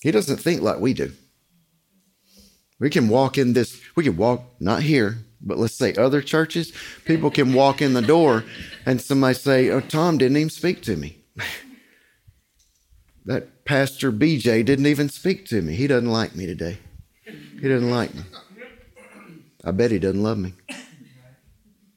He 0.03 0.11
doesn't 0.11 0.39
think 0.39 0.63
like 0.63 0.79
we 0.79 0.95
do. 0.95 1.13
We 2.79 2.91
can 2.91 3.09
walk 3.09 3.39
in 3.39 3.55
this, 3.55 3.81
we 3.97 4.05
can 4.05 4.17
walk, 4.17 4.43
not 4.61 4.83
here, 4.83 5.19
but 5.41 5.59
let's 5.59 5.75
say 5.75 5.95
other 5.95 6.23
churches, 6.23 6.73
people 7.05 7.31
can 7.31 7.53
walk 7.53 7.83
in 7.83 7.93
the 7.93 8.03
door 8.03 8.45
and 8.85 9.01
somebody 9.01 9.35
say, 9.35 9.71
Oh, 9.71 9.81
Tom 9.81 10.19
didn't 10.19 10.37
even 10.37 10.51
speak 10.51 10.83
to 10.83 10.97
me. 10.97 11.19
that 13.27 13.65
Pastor 13.65 14.13
BJ 14.13 14.65
didn't 14.65 14.87
even 14.87 15.09
speak 15.09 15.47
to 15.47 15.61
me. 15.63 15.75
He 15.75 15.87
doesn't 15.87 16.11
like 16.11 16.35
me 16.35 16.47
today. 16.47 16.79
He 17.61 17.69
doesn't 17.69 17.91
like 17.91 18.15
me. 18.15 18.23
I 19.65 19.73
bet 19.73 19.91
he 19.91 19.99
doesn't 19.99 20.23
love 20.23 20.39
me. 20.39 20.53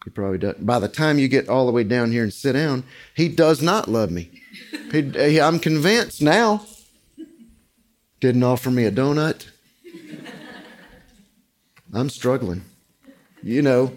He 0.03 0.09
probably 0.09 0.39
doesn't. 0.39 0.65
By 0.65 0.79
the 0.79 0.87
time 0.87 1.19
you 1.19 1.27
get 1.27 1.49
all 1.49 1.65
the 1.65 1.71
way 1.71 1.83
down 1.83 2.11
here 2.11 2.23
and 2.23 2.33
sit 2.33 2.53
down, 2.53 2.83
he 3.15 3.29
does 3.29 3.61
not 3.61 3.87
love 3.87 4.09
me. 4.09 4.31
He, 4.91 5.39
I'm 5.39 5.59
convinced 5.59 6.21
now. 6.21 6.65
Didn't 8.19 8.43
offer 8.43 8.71
me 8.71 8.85
a 8.85 8.91
donut. 8.91 9.47
I'm 11.93 12.09
struggling. 12.09 12.63
You 13.41 13.61
know, 13.61 13.93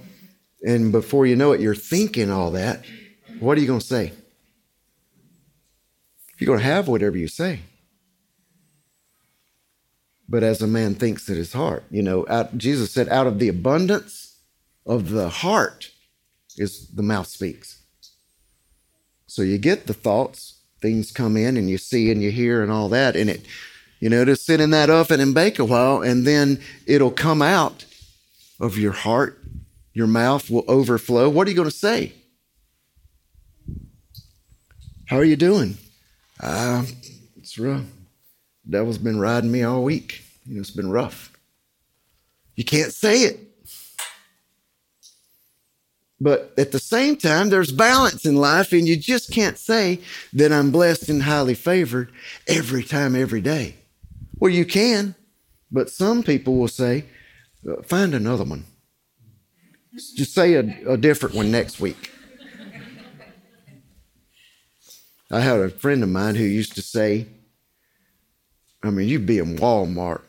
and 0.65 0.93
before 0.93 1.27
you 1.27 1.37
know 1.37 1.53
it, 1.53 1.61
you're 1.61 1.75
thinking 1.75 2.31
all 2.31 2.53
that. 2.53 2.85
What 3.41 3.59
are 3.59 3.61
you 3.61 3.67
going 3.67 3.81
to 3.81 3.87
say? 3.87 4.13
You're 6.39 6.47
going 6.47 6.61
to 6.61 6.65
have 6.65 6.89
whatever 6.89 7.17
you 7.17 7.29
say. 7.29 7.61
But 10.29 10.43
as 10.43 10.63
a 10.63 10.67
man 10.67 10.95
thinks 10.95 11.29
in 11.29 11.37
his 11.37 11.53
heart, 11.53 11.85
you 11.91 12.03
know, 12.03 12.25
out, 12.29 12.57
Jesus 12.57 12.91
said, 12.91 13.09
out 13.09 13.27
of 13.27 13.39
the 13.39 13.49
abundance 13.49 14.39
of 14.87 15.11
the 15.11 15.29
heart 15.29 15.91
is 16.57 16.89
the 16.89 17.03
mouth 17.03 17.27
speaks. 17.27 17.83
So 19.27 19.43
you 19.43 19.59
get 19.59 19.87
the 19.87 19.95
thoughts, 19.95 20.61
things 20.81 21.11
come 21.11 21.37
in, 21.37 21.57
and 21.57 21.69
you 21.69 21.79
see 21.79 22.11
and 22.11 22.23
you 22.23 22.31
hear 22.31 22.63
and 22.63 22.71
all 22.71 22.89
that, 22.91 23.17
and 23.17 23.29
it 23.29 23.47
you 24.03 24.09
know, 24.09 24.25
to 24.25 24.35
sit 24.35 24.61
in 24.61 24.71
that 24.71 24.91
oven 24.91 25.21
and 25.21 25.33
bake 25.33 25.61
a 25.61 25.65
while, 25.65 26.03
and 26.03 26.27
then 26.27 26.61
it'll 26.87 27.13
come 27.13 27.41
out 27.41 27.85
of 28.63 28.79
your 28.79 28.93
heart. 28.93 29.39
Your 29.93 30.07
mouth 30.07 30.49
will 30.49 30.65
overflow. 30.69 31.29
What 31.29 31.47
are 31.47 31.51
you 31.51 31.57
going 31.57 31.69
to 31.69 31.77
say? 31.77 32.15
How 35.07 35.19
are 35.19 35.25
you 35.25 35.37
doing? 35.37 35.77
Uh, 36.41 36.85
it's 37.37 37.59
rough. 37.59 37.85
The 38.65 38.79
devil's 38.79 38.97
been 38.97 39.21
riding 39.21 39.53
me 39.53 39.63
all 39.63 39.83
week. 39.83 40.23
You 40.47 40.55
know, 40.55 40.61
it's 40.61 40.71
been 40.71 40.91
rough. 40.91 41.31
You 42.55 42.65
can't 42.65 42.93
say 42.93 43.23
it. 43.25 43.41
But 46.21 46.55
at 46.57 46.71
the 46.71 46.79
same 46.79 47.17
time, 47.17 47.51
there's 47.51 47.73
balance 47.73 48.25
in 48.25 48.37
life, 48.37 48.73
and 48.73 48.87
you 48.87 48.97
just 48.97 49.33
can't 49.33 49.59
say 49.59 49.99
that 50.33 50.53
I'm 50.53 50.71
blessed 50.71 51.09
and 51.09 51.25
highly 51.25 51.55
favored 51.55 52.13
every 52.47 52.85
time, 52.85 53.17
every 53.17 53.41
day. 53.41 53.75
Well, 54.39 54.53
you 54.53 54.65
can, 54.65 55.17
but 55.71 55.91
some 55.91 56.23
people 56.23 56.57
will 56.57 56.69
say, 56.69 57.05
find 57.85 58.15
another 58.15 58.45
one. 58.45 58.65
Just 59.95 60.35
say 60.35 60.55
a, 60.55 60.93
a 60.93 60.97
different 60.97 61.35
one 61.35 61.51
next 61.51 61.81
week. 61.81 62.11
I 65.31 65.41
had 65.41 65.61
a 65.61 65.71
friend 65.71 66.03
of 66.03 66.09
mine 66.09 66.35
who 66.35 66.45
used 66.45 66.75
to 66.75 66.83
say, 66.83 67.27
I 68.83 68.91
mean, 68.91 69.09
you'd 69.09 69.27
be 69.27 69.39
in 69.39 69.57
Walmart. 69.57 70.23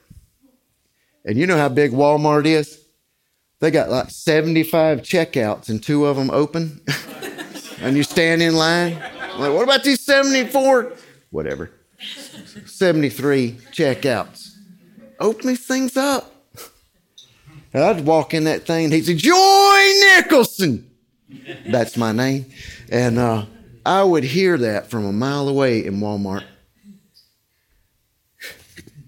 And 1.25 1.37
you 1.37 1.47
know 1.47 1.57
how 1.57 1.69
big 1.69 1.91
Walmart 1.91 2.45
is? 2.45 2.85
They 3.59 3.71
got 3.71 3.89
like 3.89 4.09
75 4.09 5.01
checkouts 5.01 5.69
and 5.69 5.81
two 5.81 6.05
of 6.05 6.17
them 6.17 6.29
open. 6.31 6.81
and 7.79 7.97
you 7.97 8.03
stand 8.03 8.41
in 8.41 8.55
line. 8.55 8.93
like, 9.37 9.53
what 9.53 9.63
about 9.63 9.83
these 9.83 10.01
74? 10.01 10.93
Whatever. 11.31 11.71
73 12.65 13.57
checkouts. 13.71 14.51
Open 15.19 15.47
these 15.47 15.65
things 15.65 15.97
up. 15.97 16.32
And 17.73 17.83
I'd 17.83 18.05
walk 18.05 18.33
in 18.33 18.43
that 18.43 18.65
thing 18.65 18.85
and 18.85 18.93
he'd 18.93 19.05
say, 19.05 19.15
Joy 19.15 20.15
Nicholson. 20.15 20.89
That's 21.65 21.97
my 21.97 22.11
name. 22.11 22.45
And 22.89 23.17
uh, 23.17 23.45
I 23.85 24.03
would 24.03 24.23
hear 24.23 24.57
that 24.59 24.89
from 24.89 25.05
a 25.05 25.11
mile 25.11 25.49
away 25.49 25.85
in 25.85 25.99
Walmart. 25.99 26.43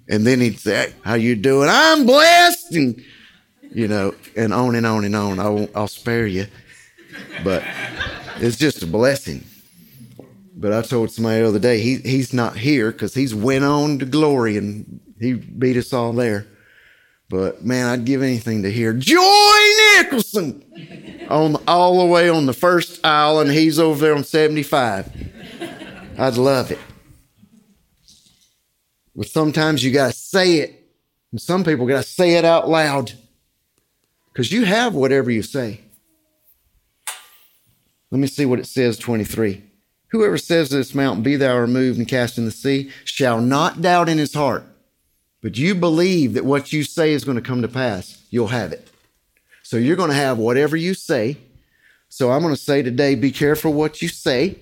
And 0.10 0.25
then 0.25 0.39
he'd 0.39 0.60
say, 0.60 0.93
How 1.04 1.15
you 1.15 1.36
doing? 1.36 1.69
I'm 1.71 2.06
blessed. 2.06 2.73
And, 2.73 3.04
you 3.71 3.88
know, 3.88 4.15
and 4.36 4.54
on 4.54 4.75
and 4.75 4.86
on 4.86 5.06
and 5.06 5.15
on. 5.15 5.39
I 5.39 5.49
won't, 5.49 5.71
I'll 5.75 5.88
spare 5.88 6.28
you. 6.28 6.47
But 7.43 7.63
it's 8.38 8.58
just 8.58 8.84
a 8.84 8.88
blessing. 8.88 9.43
But 10.56 10.73
I 10.73 10.82
told 10.82 11.12
somebody 11.12 11.41
the 11.41 11.47
other 11.47 11.60
day 11.60 11.80
he 11.80 11.97
he's 11.97 12.34
not 12.34 12.56
here 12.56 12.91
because 12.91 13.13
he's 13.13 13.36
went 13.36 13.65
on 13.65 13.99
to 13.99 14.06
glory 14.06 14.58
and 14.58 14.99
he 15.19 15.34
beat 15.34 15.78
us 15.78 15.91
all 15.91 16.13
there. 16.13 16.47
But 17.29 17.65
man, 17.65 17.88
I'd 17.88 18.05
give 18.05 18.21
anything 18.21 18.63
to 18.63 18.71
hear 18.71 18.93
Joy 18.93 19.57
Nicholson 19.97 20.63
on 21.29 21.57
all 21.67 21.99
the 21.99 22.05
way 22.05 22.29
on 22.29 22.45
the 22.45 22.53
first 22.53 23.03
aisle, 23.05 23.39
and 23.39 23.49
he's 23.49 23.79
over 23.79 23.99
there 23.99 24.15
on 24.15 24.23
seventy 24.23 24.63
five. 24.63 25.09
I'd 26.17 26.38
love 26.38 26.71
it. 26.71 26.79
But 29.15 29.27
sometimes 29.27 29.83
you 29.83 29.91
got 29.91 30.07
to 30.11 30.17
say 30.17 30.57
it, 30.57 30.88
and 31.31 31.41
some 31.41 31.63
people 31.63 31.88
got 31.88 32.03
to 32.03 32.09
say 32.09 32.35
it 32.35 32.45
out 32.45 32.69
loud 32.69 33.13
because 34.31 34.51
you 34.51 34.65
have 34.65 34.93
whatever 34.93 35.31
you 35.31 35.41
say. 35.41 35.79
Let 38.11 38.19
me 38.19 38.27
see 38.27 38.45
what 38.45 38.59
it 38.59 38.67
says 38.67 38.97
23. 38.97 39.63
Whoever 40.11 40.38
says 40.38 40.69
to 40.69 40.75
this 40.75 40.93
mountain, 40.93 41.23
Be 41.23 41.35
thou 41.35 41.57
removed 41.57 41.97
and 41.97 42.07
cast 42.07 42.38
in 42.38 42.45
the 42.45 42.51
sea, 42.51 42.91
shall 43.03 43.41
not 43.41 43.81
doubt 43.81 44.07
in 44.09 44.17
his 44.17 44.33
heart, 44.33 44.63
but 45.45 45.60
you 45.60 45.75
believe 45.75 46.34
that 46.34 46.43
what 46.43 46.73
you 46.73 46.84
say 46.84 47.13
is 47.13 47.23
going 47.23 47.36
to 47.36 47.41
come 47.49 47.62
to 47.62 47.67
pass, 47.67 48.25
you'll 48.31 48.47
have 48.47 48.71
it. 48.71 48.89
So 49.62 49.77
you're 49.77 49.95
going 49.95 50.10
to 50.10 50.15
have 50.15 50.39
whatever 50.39 50.75
you 50.75 50.95
say. 50.95 51.38
So 52.10 52.31
I'm 52.31 52.41
going 52.41 52.55
to 52.55 52.60
say 52.60 52.81
today, 52.81 53.13
be 53.13 53.29
careful 53.29 53.71
what 53.71 54.01
you 54.01 54.08
say. 54.08 54.58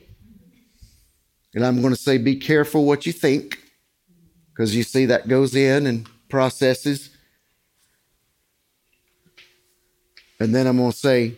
And 1.56 1.66
I'm 1.66 1.80
going 1.80 1.94
to 1.94 2.00
say, 2.00 2.18
be 2.18 2.36
careful 2.36 2.84
what 2.84 3.06
you 3.06 3.14
think, 3.14 3.60
because 4.50 4.76
you 4.76 4.84
see 4.84 5.06
that 5.06 5.30
goes 5.30 5.56
in 5.56 5.88
and 5.88 6.06
processes. 6.28 7.12
And 10.38 10.54
then 10.54 10.68
I'm 10.68 10.76
going 10.76 10.92
to 10.92 10.98
say, 10.98 11.38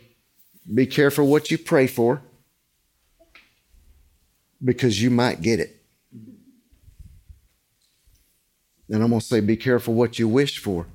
be 0.73 0.87
careful 0.87 1.27
what 1.27 1.51
you 1.51 1.59
pray 1.59 1.85
for 1.85 2.19
because 4.63 4.99
you 4.99 5.11
might 5.11 5.43
get 5.43 5.59
it. 5.59 5.84
And 8.89 9.01
I'm 9.01 9.09
going 9.09 9.19
to 9.19 9.25
say, 9.25 9.39
be 9.39 9.57
careful 9.57 9.93
what 9.93 10.19
you 10.19 10.27
wish 10.27 10.59
for. 10.59 10.85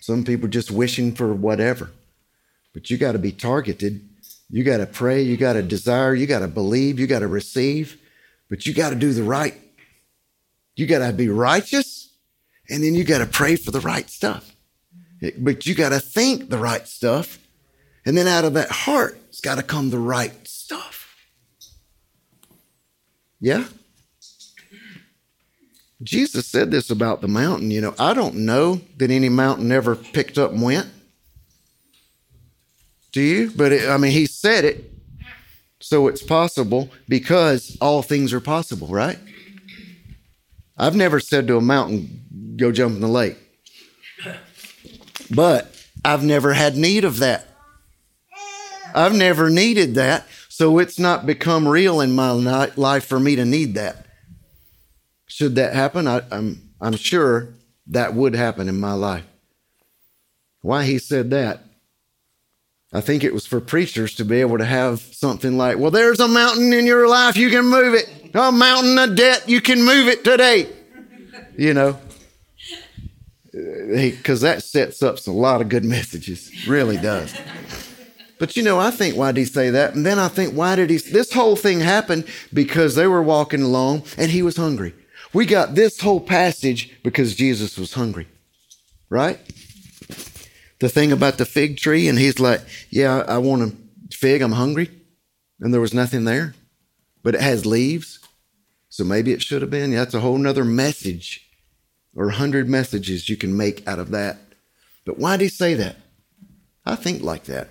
Some 0.00 0.24
people 0.24 0.48
just 0.48 0.70
wishing 0.70 1.14
for 1.14 1.32
whatever, 1.32 1.90
but 2.74 2.90
you 2.90 2.98
got 2.98 3.12
to 3.12 3.18
be 3.18 3.32
targeted. 3.32 4.06
You 4.50 4.62
got 4.62 4.76
to 4.76 4.86
pray. 4.86 5.22
You 5.22 5.38
got 5.38 5.54
to 5.54 5.62
desire. 5.62 6.14
You 6.14 6.26
got 6.26 6.40
to 6.40 6.48
believe. 6.48 7.00
You 7.00 7.06
got 7.06 7.20
to 7.20 7.28
receive, 7.28 7.98
but 8.50 8.66
you 8.66 8.74
got 8.74 8.90
to 8.90 8.96
do 8.96 9.14
the 9.14 9.22
right. 9.22 9.54
You 10.76 10.86
got 10.86 11.06
to 11.06 11.12
be 11.14 11.28
righteous, 11.28 12.10
and 12.68 12.82
then 12.84 12.94
you 12.94 13.04
got 13.04 13.18
to 13.18 13.26
pray 13.26 13.56
for 13.56 13.70
the 13.70 13.80
right 13.80 14.10
stuff. 14.10 14.54
But 15.38 15.64
you 15.64 15.74
got 15.74 15.90
to 15.90 16.00
think 16.00 16.50
the 16.50 16.58
right 16.58 16.86
stuff, 16.86 17.38
and 18.04 18.16
then 18.16 18.26
out 18.26 18.44
of 18.44 18.52
that 18.54 18.70
heart, 18.70 19.18
it's 19.28 19.40
got 19.40 19.54
to 19.54 19.62
come 19.62 19.88
the 19.88 19.98
right 19.98 20.46
stuff. 20.46 21.08
Yeah? 23.40 23.64
Jesus 26.02 26.46
said 26.46 26.70
this 26.70 26.90
about 26.90 27.20
the 27.20 27.28
mountain. 27.28 27.70
You 27.70 27.80
know, 27.80 27.94
I 27.98 28.14
don't 28.14 28.34
know 28.34 28.80
that 28.96 29.10
any 29.10 29.28
mountain 29.28 29.70
ever 29.72 29.96
picked 29.96 30.38
up 30.38 30.52
and 30.52 30.62
went. 30.62 30.88
Do 33.12 33.20
you? 33.20 33.52
But 33.54 33.72
it, 33.72 33.88
I 33.88 33.96
mean, 33.96 34.10
he 34.10 34.26
said 34.26 34.64
it, 34.64 34.92
so 35.80 36.08
it's 36.08 36.22
possible 36.22 36.90
because 37.08 37.78
all 37.80 38.02
things 38.02 38.32
are 38.32 38.40
possible, 38.40 38.88
right? 38.88 39.18
I've 40.76 40.96
never 40.96 41.20
said 41.20 41.46
to 41.46 41.56
a 41.56 41.60
mountain, 41.60 42.54
go 42.56 42.72
jump 42.72 42.96
in 42.96 43.00
the 43.00 43.08
lake. 43.08 43.38
But 45.30 45.74
I've 46.04 46.24
never 46.24 46.52
had 46.52 46.76
need 46.76 47.04
of 47.04 47.18
that. 47.18 47.46
I've 48.94 49.14
never 49.14 49.48
needed 49.50 49.94
that, 49.94 50.26
so 50.48 50.78
it's 50.78 50.98
not 50.98 51.26
become 51.26 51.66
real 51.66 52.00
in 52.00 52.12
my 52.12 52.30
life 52.76 53.04
for 53.04 53.18
me 53.18 53.36
to 53.36 53.44
need 53.44 53.74
that. 53.74 54.03
Should 55.34 55.56
that 55.56 55.74
happen, 55.74 56.06
I, 56.06 56.22
I'm, 56.30 56.62
I'm 56.80 56.94
sure 56.94 57.48
that 57.88 58.14
would 58.14 58.36
happen 58.36 58.68
in 58.68 58.78
my 58.78 58.92
life. 58.92 59.24
Why 60.60 60.84
he 60.84 60.96
said 60.98 61.30
that? 61.30 61.64
I 62.92 63.00
think 63.00 63.24
it 63.24 63.34
was 63.34 63.44
for 63.44 63.60
preachers 63.60 64.14
to 64.14 64.24
be 64.24 64.40
able 64.40 64.58
to 64.58 64.64
have 64.64 65.00
something 65.00 65.58
like, 65.58 65.76
well, 65.76 65.90
there's 65.90 66.20
a 66.20 66.28
mountain 66.28 66.72
in 66.72 66.86
your 66.86 67.08
life, 67.08 67.36
you 67.36 67.50
can 67.50 67.64
move 67.64 67.94
it. 67.94 68.08
A 68.32 68.52
mountain 68.52 68.96
of 68.96 69.16
debt, 69.16 69.48
you 69.48 69.60
can 69.60 69.82
move 69.82 70.06
it 70.06 70.22
today. 70.22 70.68
You 71.58 71.74
know, 71.74 71.98
because 73.52 74.40
that 74.42 74.62
sets 74.62 75.02
up 75.02 75.18
a 75.26 75.32
lot 75.32 75.60
of 75.60 75.68
good 75.68 75.84
messages, 75.84 76.64
really 76.68 76.96
does. 76.96 77.36
But 78.38 78.56
you 78.56 78.62
know, 78.62 78.78
I 78.78 78.92
think 78.92 79.16
why 79.16 79.32
did 79.32 79.40
he 79.40 79.46
say 79.46 79.70
that? 79.70 79.96
And 79.96 80.06
then 80.06 80.20
I 80.20 80.28
think 80.28 80.54
why 80.54 80.76
did 80.76 80.90
he? 80.90 80.98
This 80.98 81.32
whole 81.32 81.56
thing 81.56 81.80
happened 81.80 82.28
because 82.52 82.94
they 82.94 83.08
were 83.08 83.22
walking 83.22 83.62
along 83.62 84.04
and 84.16 84.30
he 84.30 84.40
was 84.40 84.56
hungry. 84.56 84.94
We 85.34 85.46
got 85.46 85.74
this 85.74 86.00
whole 86.00 86.20
passage 86.20 86.96
because 87.02 87.34
Jesus 87.34 87.76
was 87.76 87.94
hungry, 87.94 88.28
right? 89.10 89.40
The 90.78 90.88
thing 90.88 91.10
about 91.10 91.38
the 91.38 91.44
fig 91.44 91.76
tree, 91.76 92.08
and 92.08 92.18
he's 92.18 92.38
like, 92.38 92.60
"Yeah, 92.88 93.24
I 93.26 93.38
want 93.38 93.62
a 93.62 94.14
fig. 94.14 94.42
I'm 94.42 94.52
hungry," 94.52 94.90
and 95.58 95.74
there 95.74 95.80
was 95.80 95.92
nothing 95.92 96.24
there, 96.24 96.54
but 97.22 97.34
it 97.34 97.40
has 97.40 97.66
leaves, 97.66 98.20
so 98.88 99.02
maybe 99.02 99.32
it 99.32 99.42
should 99.42 99.60
have 99.62 99.72
been. 99.72 99.90
Yeah, 99.90 99.98
that's 99.98 100.14
a 100.14 100.20
whole 100.20 100.38
nother 100.38 100.64
message 100.64 101.44
or 102.14 102.28
a 102.28 102.34
hundred 102.34 102.68
messages 102.68 103.28
you 103.28 103.36
can 103.36 103.56
make 103.56 103.86
out 103.88 103.98
of 103.98 104.10
that. 104.10 104.38
But 105.04 105.18
why 105.18 105.36
did 105.36 105.44
he 105.44 105.48
say 105.48 105.74
that? 105.74 105.96
I 106.86 106.94
think 106.94 107.22
like 107.22 107.44
that. 107.44 107.70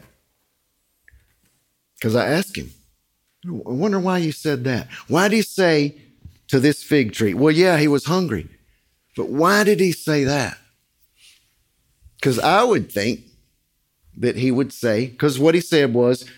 Because 1.96 2.16
I 2.16 2.26
asked 2.26 2.58
him, 2.58 2.72
I 3.46 3.52
wonder 3.72 4.00
why 4.00 4.18
you 4.18 4.34
said 4.34 4.66
that. 4.66 4.90
Why 5.08 5.30
did 5.30 5.38
he 5.38 5.42
say 5.42 5.96
to 6.54 6.60
this 6.60 6.84
fig 6.84 7.14
tree? 7.14 7.34
Well, 7.34 7.52
yeah, 7.52 7.80
he 7.80 7.88
was 7.88 8.06
hungry. 8.06 8.48
But 9.18 9.28
why 9.28 9.64
did 9.64 9.80
he 9.80 9.92
say 9.92 10.24
that? 10.26 10.56
Because 12.16 12.38
I 12.38 12.62
would 12.62 12.92
think 12.92 13.22
that 14.18 14.36
he 14.36 14.52
would 14.52 14.72
say, 14.72 15.08
because 15.08 15.40
what 15.40 15.56
he 15.56 15.62
said 15.62 15.96
was, 15.96 16.30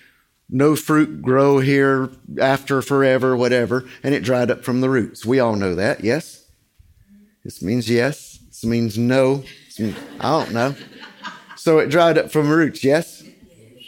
no 0.50 0.78
fruit 0.78 1.22
grow 1.22 1.60
here 1.60 2.12
after 2.40 2.82
forever, 2.82 3.36
whatever, 3.36 3.84
and 4.04 4.16
it 4.16 4.24
dried 4.24 4.50
up 4.50 4.64
from 4.64 4.80
the 4.80 4.90
roots. 4.90 5.26
We 5.26 5.42
all 5.42 5.58
know 5.58 5.76
that, 5.76 6.02
yes? 6.02 6.46
This 7.44 7.62
means 7.62 7.90
yes. 7.90 8.40
This 8.48 8.64
means 8.64 8.98
no. 8.98 9.44
This 9.66 9.82
means, 9.82 9.98
I 10.22 10.30
don't 10.30 10.54
know. 10.54 10.76
So 11.58 11.80
it 11.80 11.90
dried 11.90 12.18
up 12.18 12.32
from 12.32 12.50
roots, 12.50 12.86
yes? 12.86 13.22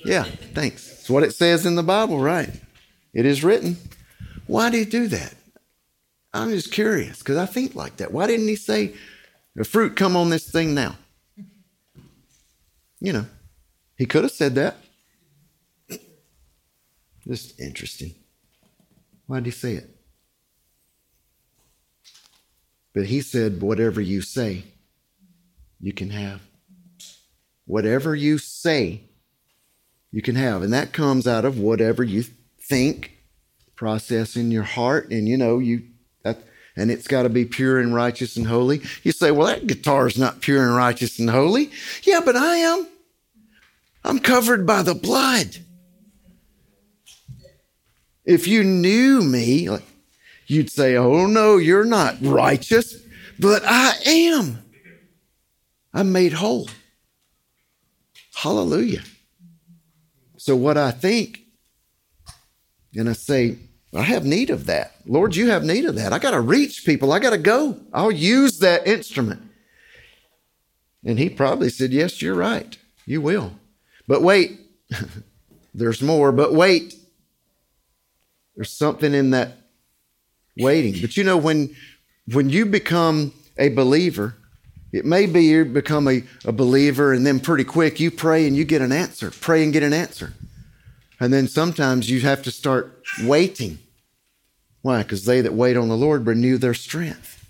Yeah, 0.04 0.24
thanks. 0.24 0.92
It's 0.92 1.10
what 1.10 1.24
it 1.24 1.34
says 1.34 1.66
in 1.66 1.76
the 1.76 1.84
Bible, 1.84 2.20
right? 2.20 2.52
It 3.14 3.26
is 3.26 3.46
written. 3.46 3.78
Why 4.46 4.70
did 4.70 4.80
he 4.80 4.86
do 4.86 5.08
that? 5.08 5.36
I'm 6.34 6.50
just 6.50 6.72
curious 6.72 7.20
because 7.20 7.38
I 7.38 7.46
think 7.46 7.76
like 7.76 7.98
that. 7.98 8.12
Why 8.12 8.28
didn't 8.28 8.48
he 8.48 8.56
say, 8.56 8.94
the 9.56 9.64
fruit 9.64 9.96
come 9.96 10.16
on 10.16 10.30
this 10.30 10.50
thing 10.50 10.74
now? 10.76 10.96
You 13.00 13.14
know, 13.14 13.26
he 13.98 14.06
could 14.06 14.24
have 14.24 14.32
said 14.32 14.56
that. 14.56 14.78
Just 17.28 17.60
interesting. 17.60 18.16
Why 19.26 19.38
did 19.38 19.46
he 19.46 19.52
say 19.52 19.74
it? 19.74 19.90
But 22.94 23.06
he 23.06 23.22
said, 23.22 23.62
Whatever 23.62 24.02
you 24.02 24.22
say, 24.22 24.64
you 25.80 25.94
can 25.94 26.10
have. 26.10 26.42
Whatever 27.66 28.16
you 28.16 28.38
say, 28.38 29.02
you 30.12 30.22
can 30.22 30.36
have. 30.36 30.62
And 30.62 30.74
that 30.74 30.94
comes 30.94 31.28
out 31.28 31.46
of 31.46 31.60
whatever 31.60 32.04
you 32.04 32.24
think, 32.60 33.12
process 33.76 34.36
in 34.36 34.50
your 34.50 34.64
heart, 34.64 35.12
and 35.12 35.28
you 35.28 35.38
know, 35.38 35.60
you 35.60 35.84
that 36.36 36.44
and 36.78 36.92
it's 36.92 37.08
got 37.08 37.24
to 37.24 37.30
be 37.30 37.44
pure 37.44 37.80
and 37.80 37.94
righteous 37.94 38.38
and 38.38 38.46
holy. 38.46 38.82
You 39.04 39.12
say, 39.12 39.32
Well, 39.32 39.48
that 39.48 39.68
guitar 39.68 40.08
is 40.08 40.18
not 40.18 40.42
pure 40.42 40.66
and 40.66 40.76
righteous 40.76 41.20
and 41.20 41.30
holy. 41.30 41.72
Yeah, 42.04 42.22
but 42.24 42.36
I 42.36 42.58
am. 42.58 42.88
I'm 44.04 44.20
covered 44.20 44.66
by 44.66 44.84
the 44.84 44.94
blood. 44.96 45.58
If 48.24 48.48
you 48.48 48.64
knew 48.64 49.22
me, 49.22 49.70
you'd 50.46 50.70
say, 50.70 50.96
Oh, 50.96 51.26
no, 51.26 51.58
you're 51.58 51.86
not 51.86 52.16
righteous, 52.22 52.96
but 53.40 53.64
I 53.66 53.96
am. 54.06 54.64
I'm 55.94 56.12
made 56.12 56.34
whole. 56.34 56.70
Hallelujah. 58.36 59.02
So, 60.38 60.56
what 60.56 60.78
I 60.78 60.92
think, 60.92 61.42
and 62.96 63.10
I 63.10 63.14
say, 63.14 63.58
I 63.94 64.02
have 64.02 64.26
need 64.26 64.50
of 64.50 64.66
that. 64.66 64.96
Lord, 65.06 65.36
you 65.36 65.50
have 65.50 65.64
need 65.64 65.86
of 65.86 65.96
that. 65.96 66.14
I 66.14 66.20
got 66.20 66.32
to 66.32 66.42
reach 66.42 66.84
people. 66.86 67.14
I 67.14 67.20
got 67.20 67.30
to 67.30 67.38
go. 67.38 67.80
I'll 67.94 68.12
use 68.12 68.60
that 68.60 68.86
instrument. 68.86 69.42
And 71.06 71.18
he 71.18 71.30
probably 71.30 71.70
said, 71.70 71.92
Yes, 71.92 72.22
you're 72.22 72.36
right. 72.36 72.78
You 73.06 73.22
will. 73.22 73.54
But 74.08 74.22
wait, 74.22 74.60
there's 75.74 76.02
more. 76.02 76.32
But 76.32 76.54
wait, 76.54 76.96
there's 78.56 78.74
something 78.74 79.14
in 79.14 79.32
that 79.32 79.58
waiting. 80.58 81.00
But 81.00 81.16
you 81.16 81.24
know, 81.24 81.38
when 81.38 81.76
when 82.34 82.50
you 82.50 82.66
become 82.66 83.34
a 83.58 83.70
believer, 83.70 84.36
it 84.92 85.06
may 85.06 85.26
be 85.26 85.46
you 85.46 85.66
become 85.66 86.08
a, 86.08 86.24
a 86.46 86.52
believer 86.52 87.14
and 87.14 87.26
then 87.26 87.40
pretty 87.40 87.64
quick 87.64 88.00
you 88.00 88.12
pray 88.12 88.48
and 88.48 88.56
you 88.56 88.66
get 88.66 88.82
an 88.82 88.92
answer. 88.92 89.32
Pray 89.32 89.64
and 89.64 89.72
get 89.72 89.84
an 89.84 89.94
answer. 89.94 90.34
And 91.20 91.34
then 91.34 91.48
sometimes 91.48 92.10
you 92.10 92.22
have 92.22 92.44
to 92.44 92.52
start 92.52 93.04
waiting. 93.24 93.80
Why? 94.82 95.04
Because 95.04 95.26
they 95.26 95.42
that 95.42 95.54
wait 95.54 95.78
on 95.78 95.90
the 95.90 95.98
Lord 95.98 96.26
renew 96.26 96.58
their 96.58 96.74
strength. 96.74 97.46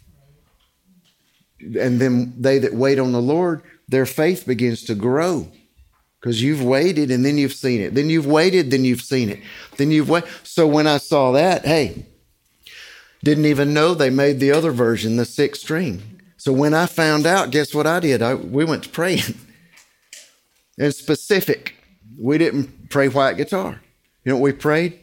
And 1.59 1.99
then 1.99 2.33
they 2.37 2.59
that 2.59 2.73
wait 2.73 2.99
on 2.99 3.11
the 3.11 3.21
Lord, 3.21 3.61
their 3.87 4.05
faith 4.05 4.45
begins 4.45 4.83
to 4.83 4.95
grow 4.95 5.51
because 6.19 6.41
you've 6.41 6.63
waited 6.63 7.11
and 7.11 7.25
then 7.25 7.37
you've 7.37 7.53
seen 7.53 7.81
it. 7.81 7.93
Then 7.93 8.09
you've 8.09 8.25
waited, 8.25 8.71
then 8.71 8.85
you've 8.85 9.01
seen 9.01 9.29
it. 9.29 9.39
Then 9.77 9.91
you've 9.91 10.09
waited. 10.09 10.29
So 10.43 10.67
when 10.67 10.87
I 10.87 10.97
saw 10.97 11.31
that, 11.33 11.65
hey, 11.65 12.05
didn't 13.23 13.45
even 13.45 13.73
know 13.73 13.93
they 13.93 14.09
made 14.09 14.39
the 14.39 14.51
other 14.51 14.71
version, 14.71 15.17
the 15.17 15.25
sixth 15.25 15.61
string. 15.63 16.21
So 16.37 16.53
when 16.53 16.73
I 16.73 16.85
found 16.85 17.25
out, 17.25 17.51
guess 17.51 17.73
what 17.73 17.87
I 17.87 17.99
did? 17.99 18.21
I, 18.21 18.35
we 18.35 18.63
went 18.63 18.83
to 18.83 18.89
praying. 18.89 19.21
and 20.77 20.93
specific. 20.93 21.76
We 22.19 22.37
didn't 22.37 22.89
pray 22.89 23.09
white 23.09 23.37
guitar. 23.37 23.81
You 24.23 24.33
know 24.33 24.39
we 24.39 24.51
prayed? 24.51 24.99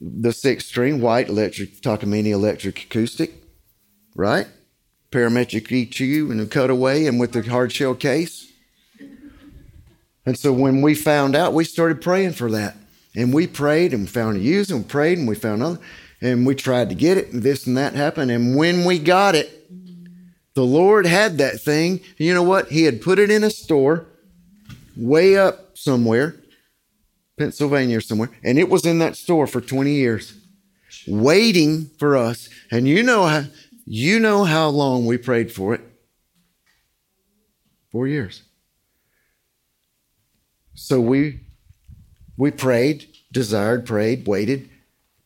The 0.00 0.32
six 0.32 0.66
string, 0.66 1.00
white 1.00 1.28
electric, 1.28 1.80
Takamine 1.80 2.26
electric 2.26 2.84
acoustic, 2.84 3.32
right? 4.14 4.46
Parametric 5.10 5.68
EQ 5.68 6.30
and 6.30 6.40
a 6.40 6.46
cutaway 6.46 7.06
and 7.06 7.18
with 7.18 7.32
the 7.32 7.42
hard 7.42 7.72
shell 7.72 7.94
case. 7.94 8.52
And 10.26 10.38
so 10.38 10.52
when 10.52 10.82
we 10.82 10.94
found 10.94 11.34
out, 11.34 11.54
we 11.54 11.64
started 11.64 12.02
praying 12.02 12.32
for 12.32 12.50
that. 12.50 12.76
And 13.16 13.32
we 13.32 13.46
prayed 13.46 13.94
and 13.94 14.08
found 14.08 14.36
a 14.36 14.40
use 14.40 14.70
and 14.70 14.86
prayed 14.86 15.18
and 15.18 15.26
we 15.26 15.34
found 15.34 15.62
other 15.62 15.78
and 16.20 16.46
we 16.46 16.54
tried 16.54 16.88
to 16.88 16.94
get 16.94 17.16
it, 17.16 17.32
and 17.32 17.42
this 17.42 17.66
and 17.66 17.76
that 17.76 17.94
happened. 17.94 18.30
And 18.30 18.56
when 18.56 18.84
we 18.84 18.98
got 18.98 19.34
it, 19.34 19.70
the 20.54 20.64
Lord 20.64 21.06
had 21.06 21.38
that 21.38 21.60
thing. 21.60 22.00
You 22.16 22.34
know 22.34 22.42
what? 22.42 22.68
He 22.68 22.84
had 22.84 23.00
put 23.00 23.18
it 23.18 23.30
in 23.30 23.44
a 23.44 23.50
store 23.50 24.06
way 24.96 25.36
up 25.36 25.67
somewhere, 25.78 26.34
Pennsylvania 27.38 27.98
or 27.98 28.00
somewhere, 28.00 28.30
and 28.42 28.58
it 28.58 28.68
was 28.68 28.84
in 28.84 28.98
that 28.98 29.16
store 29.16 29.46
for 29.46 29.60
20 29.60 29.92
years, 29.92 30.34
waiting 31.06 31.86
for 31.98 32.16
us. 32.16 32.48
And 32.70 32.88
you 32.88 33.02
know 33.02 33.26
how 33.26 33.44
you 33.86 34.20
know 34.20 34.44
how 34.44 34.68
long 34.68 35.06
we 35.06 35.16
prayed 35.16 35.50
for 35.52 35.74
it? 35.74 35.80
Four 37.90 38.06
years. 38.06 38.42
So 40.74 41.00
we 41.00 41.40
we 42.36 42.50
prayed, 42.50 43.06
desired, 43.32 43.86
prayed, 43.86 44.26
waited, 44.26 44.68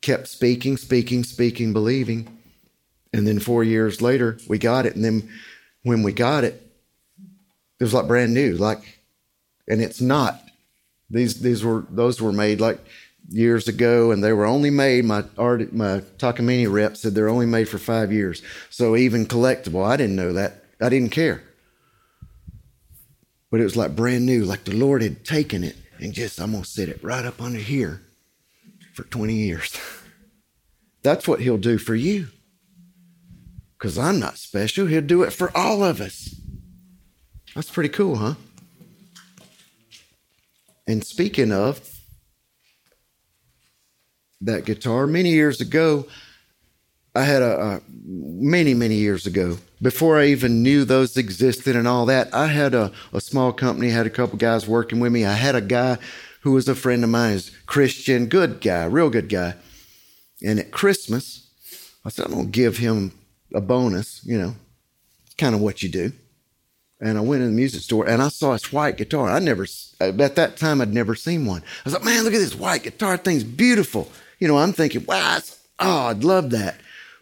kept 0.01 0.29
speaking, 0.29 0.77
speaking, 0.77 1.25
speaking, 1.25 1.73
believing. 1.73 2.39
And 3.13 3.27
then 3.27 3.39
four 3.39 3.65
years 3.65 4.01
later, 4.01 4.39
we 4.49 4.59
got 4.59 4.87
it. 4.87 4.97
And 4.97 5.05
then 5.05 5.29
when 5.83 6.03
we 6.03 6.13
got 6.13 6.45
it, 6.45 6.63
it 7.79 7.85
was 7.85 7.93
like 7.93 8.07
brand 8.07 8.33
new. 8.33 8.57
Like, 8.57 9.01
and 9.69 9.81
it's 9.83 10.01
not. 10.01 10.42
These 11.13 11.41
these 11.41 11.63
were 11.63 11.87
those 11.91 12.21
were 12.21 12.33
made 12.33 12.61
like 12.61 12.81
years 13.29 13.69
ago, 13.69 14.11
and 14.11 14.25
they 14.25 14.33
were 14.33 14.47
only 14.47 14.71
made. 14.71 15.05
My 15.05 15.25
art, 15.39 15.73
my 15.73 16.01
Takamine 16.19 16.73
rep 16.73 16.97
said 16.97 17.15
they're 17.15 17.29
only 17.29 17.47
made 17.47 17.69
for 17.69 17.79
five 17.79 18.13
years. 18.13 18.43
So 18.71 18.97
even 18.97 19.27
collectible, 19.27 19.87
I 19.87 19.97
didn't 19.97 20.17
know 20.17 20.33
that. 20.33 20.65
I 20.81 20.89
didn't 20.89 21.11
care. 21.11 21.45
But 23.51 23.61
it 23.61 23.65
was 23.65 23.77
like 23.77 23.95
brand 23.95 24.27
new, 24.27 24.45
like 24.45 24.65
the 24.65 24.75
Lord 24.75 25.03
had 25.03 25.25
taken 25.25 25.63
it 25.63 25.77
and 26.01 26.13
just, 26.13 26.41
I'm 26.41 26.53
to 26.53 26.65
set 26.65 26.89
it 26.89 27.03
right 27.03 27.25
up 27.25 27.41
under 27.41 27.59
here 27.59 28.03
for 28.95 29.05
20 29.05 29.35
years. 29.35 29.79
That's 31.03 31.29
what 31.29 31.41
he'll 31.41 31.59
do 31.59 31.79
for 31.79 31.95
you. 31.95 32.29
Because 33.79 33.99
I'm 33.99 34.19
not 34.19 34.39
special. 34.39 34.87
He'll 34.87 35.03
do 35.03 35.23
it 35.23 35.33
for 35.33 35.57
all 35.57 35.85
of 35.85 36.01
us. 36.01 36.35
That's 37.55 37.71
pretty 37.71 37.89
cool, 37.91 38.17
huh? 38.17 38.35
And 40.87 41.05
speaking 41.05 41.53
of 41.53 41.81
that 44.41 44.65
guitar, 44.65 45.07
many 45.07 45.31
years 45.31 45.61
ago, 45.61 46.07
I 47.15 47.25
had 47.25 47.43
a, 47.43 47.61
a, 47.61 47.81
many, 47.89 48.75
many 48.75 48.95
years 48.95 49.27
ago, 49.27 49.59
before 49.83 50.19
I 50.19 50.27
even 50.27 50.63
knew 50.63 50.85
those 50.85 51.17
existed 51.17 51.77
and 51.77 51.87
all 51.87 52.07
that, 52.07 52.33
I 52.35 52.47
had 52.47 52.75
a, 52.75 52.91
a 53.13 53.21
small 53.21 53.53
company, 53.53 53.91
had 53.91 54.07
a 54.07 54.11
couple 54.11 54.39
guys 54.39 54.67
working 54.67 54.99
with 54.99 55.13
me. 55.13 55.25
I 55.25 55.35
had 55.35 55.55
a 55.55 55.61
guy 55.61 55.99
who 56.41 56.53
was 56.53 56.69
a 56.69 56.75
friend 56.75 57.05
of 57.05 57.11
mine, 57.11 57.35
is 57.35 57.51
Christian, 57.67 58.27
good 58.27 58.61
guy, 58.61 58.85
real 58.85 59.11
good 59.11 59.29
guy. 59.29 59.55
And 60.43 60.59
at 60.59 60.71
Christmas, 60.71 61.51
I 62.05 62.09
said, 62.09 62.27
I'm 62.27 62.33
to 62.35 62.45
give 62.47 62.79
him 62.79 63.13
a 63.55 63.61
bonus, 63.61 64.25
you 64.25 64.39
know, 64.39 64.55
kind 65.37 65.55
of 65.55 65.61
what 65.61 65.83
you 65.83 65.89
do. 65.89 66.13
And 67.03 67.19
I 67.19 67.21
went 67.21 67.43
in 67.43 67.49
the 67.49 67.57
music 67.57 67.83
store 67.83 68.09
and 68.09 68.23
I 68.23 68.29
saw 68.29 68.53
this 68.53 68.73
white 68.73 68.97
guitar. 68.97 69.29
I 69.29 69.41
never, 69.41 69.67
uh, 70.01 70.13
at 70.21 70.37
that 70.37 70.57
time, 70.57 70.81
I'd 70.81 70.95
never 70.95 71.17
seen 71.17 71.47
one. 71.47 71.63
I 71.63 71.83
was 71.85 71.95
like, 71.95 72.05
man, 72.05 72.23
look 72.23 72.33
at 72.33 72.39
this 72.39 72.55
white 72.55 72.85
guitar. 72.85 73.17
Thing's 73.17 73.43
beautiful. 73.43 74.09
You 74.39 74.47
know, 74.47 74.57
I'm 74.57 74.73
thinking, 74.73 75.05
wow, 75.05 75.41
oh, 75.81 76.07
I'd 76.07 76.23
love 76.23 76.51
that. 76.51 76.77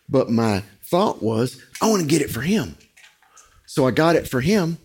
But 0.06 0.28
my 0.28 0.64
thought 0.82 1.22
was, 1.22 1.62
I 1.80 1.88
want 1.88 2.02
to 2.02 2.08
get 2.08 2.20
it 2.20 2.30
for 2.30 2.42
him. 2.42 2.76
So 3.64 3.86
I 3.86 3.90
got 3.90 4.16
it 4.16 4.28
for 4.28 4.42
him 4.42 4.76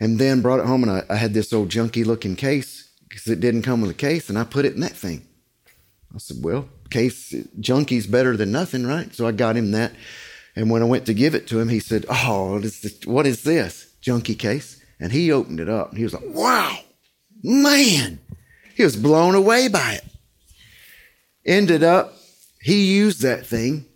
and 0.00 0.18
then 0.18 0.40
brought 0.40 0.60
it 0.60 0.66
home 0.66 0.84
and 0.84 0.90
I, 0.92 1.02
I 1.10 1.16
had 1.16 1.34
this 1.34 1.52
old 1.52 1.68
junky 1.68 2.06
looking 2.06 2.34
case 2.34 2.88
because 3.08 3.26
it 3.26 3.40
didn't 3.40 3.62
come 3.62 3.82
with 3.82 3.90
a 3.90 3.94
case 3.94 4.30
and 4.30 4.38
I 4.38 4.44
put 4.44 4.64
it 4.64 4.74
in 4.74 4.80
that 4.80 4.96
thing. 4.96 5.26
I 6.14 6.18
said, 6.18 6.38
well, 6.42 6.66
case 6.88 7.34
junky's 7.60 8.06
better 8.06 8.38
than 8.38 8.52
nothing, 8.52 8.86
right? 8.86 9.14
So 9.14 9.26
I 9.26 9.32
got 9.32 9.56
him 9.56 9.72
that. 9.72 9.92
And 10.56 10.70
when 10.70 10.80
I 10.80 10.86
went 10.86 11.04
to 11.06 11.14
give 11.14 11.34
it 11.34 11.46
to 11.48 11.60
him, 11.60 11.68
he 11.68 11.78
said, 11.78 12.06
oh? 12.08 12.62
What 13.04 13.26
is 13.26 13.42
this? 13.42 13.87
Junky 14.02 14.38
case. 14.38 14.82
And 15.00 15.12
he 15.12 15.30
opened 15.30 15.60
it 15.60 15.68
up 15.68 15.90
and 15.90 15.98
he 15.98 16.04
was 16.04 16.14
like, 16.14 16.24
wow, 16.26 16.78
man. 17.42 18.18
He 18.74 18.84
was 18.84 18.96
blown 18.96 19.34
away 19.34 19.68
by 19.68 19.94
it. 19.94 20.04
Ended 21.44 21.82
up, 21.82 22.14
he 22.60 22.84
used 22.84 23.22
that 23.22 23.46
thing 23.46 23.86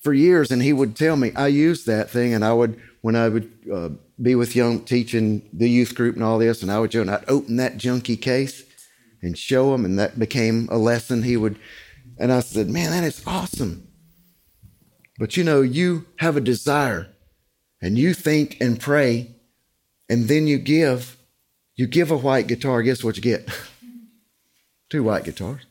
for 0.00 0.12
years, 0.12 0.50
and 0.50 0.62
he 0.62 0.72
would 0.72 0.96
tell 0.96 1.16
me 1.16 1.32
I 1.34 1.48
used 1.48 1.86
that 1.86 2.10
thing, 2.10 2.34
and 2.34 2.44
I 2.44 2.52
would 2.52 2.80
when 3.00 3.16
I 3.16 3.28
would 3.28 3.50
uh, 3.72 3.90
be 4.20 4.34
with 4.34 4.56
young 4.56 4.80
teaching 4.80 5.48
the 5.52 5.68
youth 5.68 5.94
group 5.94 6.14
and 6.14 6.24
all 6.24 6.38
this, 6.38 6.62
and 6.62 6.70
I 6.70 6.78
would 6.78 6.92
show, 6.92 7.00
and 7.00 7.10
I'd 7.10 7.28
open 7.28 7.56
that 7.56 7.76
junkie 7.76 8.16
case 8.16 8.64
and 9.22 9.36
show 9.36 9.74
him, 9.74 9.84
and 9.84 9.98
that 9.98 10.18
became 10.18 10.68
a 10.70 10.78
lesson. 10.78 11.22
He 11.22 11.36
would, 11.36 11.58
and 12.18 12.32
I 12.32 12.40
said, 12.40 12.70
"Man, 12.70 12.90
that 12.90 13.04
is 13.04 13.22
awesome." 13.26 13.88
But 15.18 15.36
you 15.36 15.44
know, 15.44 15.62
you 15.62 16.06
have 16.18 16.36
a 16.36 16.40
desire, 16.40 17.08
and 17.82 17.98
you 17.98 18.14
think 18.14 18.56
and 18.60 18.78
pray, 18.80 19.36
and 20.08 20.28
then 20.28 20.46
you 20.46 20.58
give. 20.58 21.16
You 21.76 21.86
give 21.86 22.10
a 22.10 22.16
white 22.16 22.48
guitar. 22.48 22.82
Guess 22.82 23.04
what 23.04 23.16
you 23.16 23.22
get? 23.22 23.48
Two 24.90 25.04
white 25.04 25.22
guitars 25.24 25.64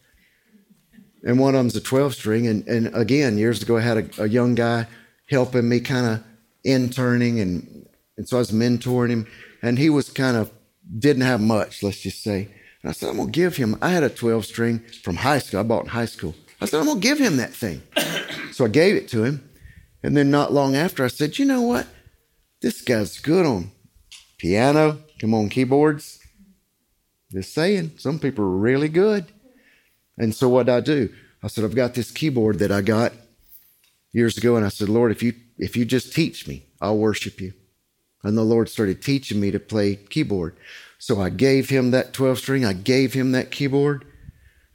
and 1.27 1.39
one 1.39 1.55
of 1.55 1.59
them's 1.59 1.75
a 1.75 1.81
12 1.81 2.13
string. 2.15 2.47
And, 2.47 2.65
and 2.67 2.95
again, 2.95 3.37
years 3.37 3.61
ago, 3.61 3.77
I 3.77 3.81
had 3.81 3.97
a, 3.97 4.23
a 4.23 4.27
young 4.27 4.55
guy 4.55 4.87
helping 5.29 5.67
me 5.67 5.81
kind 5.81 6.05
of 6.05 6.23
interning, 6.63 7.39
and, 7.39 7.87
and 8.17 8.27
so 8.27 8.37
I 8.37 8.39
was 8.39 8.51
mentoring 8.51 9.09
him, 9.09 9.27
and 9.61 9.77
he 9.77 9.89
was 9.89 10.09
kind 10.09 10.37
of 10.37 10.51
didn't 10.97 11.23
have 11.23 11.41
much, 11.41 11.83
let's 11.83 11.99
just 11.99 12.23
say. 12.23 12.47
And 12.81 12.89
I 12.89 12.93
said, 12.93 13.09
I'm 13.09 13.17
gonna 13.17 13.29
give 13.29 13.57
him. 13.57 13.77
I 13.81 13.89
had 13.89 14.03
a 14.03 14.09
12 14.09 14.45
string 14.45 14.79
from 15.03 15.17
high 15.17 15.39
school. 15.39 15.59
I 15.59 15.63
bought 15.63 15.83
in 15.83 15.89
high 15.89 16.05
school. 16.05 16.33
I 16.61 16.65
said, 16.65 16.79
I'm 16.79 16.85
gonna 16.85 17.01
give 17.01 17.19
him 17.19 17.37
that 17.37 17.53
thing. 17.53 17.81
so 18.53 18.63
I 18.63 18.69
gave 18.69 18.95
it 18.95 19.09
to 19.09 19.25
him, 19.25 19.49
and 20.01 20.15
then 20.15 20.31
not 20.31 20.53
long 20.53 20.77
after, 20.77 21.03
I 21.03 21.09
said, 21.09 21.37
you 21.37 21.45
know 21.45 21.61
what? 21.61 21.87
This 22.61 22.81
guy's 22.81 23.19
good 23.19 23.45
on 23.45 23.71
piano, 24.37 24.99
come 25.19 25.33
on 25.33 25.49
keyboards. 25.49 26.19
Just 27.31 27.53
saying, 27.53 27.93
some 27.97 28.19
people 28.19 28.45
are 28.45 28.49
really 28.49 28.89
good. 28.89 29.25
And 30.17 30.33
so 30.33 30.49
what 30.49 30.67
did 30.67 30.75
I 30.75 30.79
do? 30.79 31.09
I 31.43 31.47
said, 31.47 31.63
I've 31.63 31.75
got 31.75 31.93
this 31.93 32.11
keyboard 32.11 32.59
that 32.59 32.71
I 32.71 32.81
got 32.81 33.13
years 34.11 34.37
ago. 34.37 34.55
And 34.55 34.65
I 34.65 34.69
said, 34.69 34.89
Lord, 34.89 35.11
if 35.11 35.21
you 35.21 35.33
if 35.57 35.75
you 35.75 35.85
just 35.85 36.13
teach 36.13 36.47
me, 36.47 36.65
I'll 36.81 36.97
worship 36.97 37.41
you. 37.41 37.53
And 38.23 38.37
the 38.37 38.43
Lord 38.43 38.69
started 38.69 39.01
teaching 39.01 39.39
me 39.39 39.51
to 39.51 39.59
play 39.59 39.95
keyboard. 39.95 40.55
So 40.99 41.21
I 41.21 41.29
gave 41.29 41.69
him 41.69 41.91
that 41.91 42.13
12 42.13 42.39
string, 42.39 42.65
I 42.65 42.73
gave 42.73 43.13
him 43.13 43.31
that 43.31 43.51
keyboard. 43.51 44.05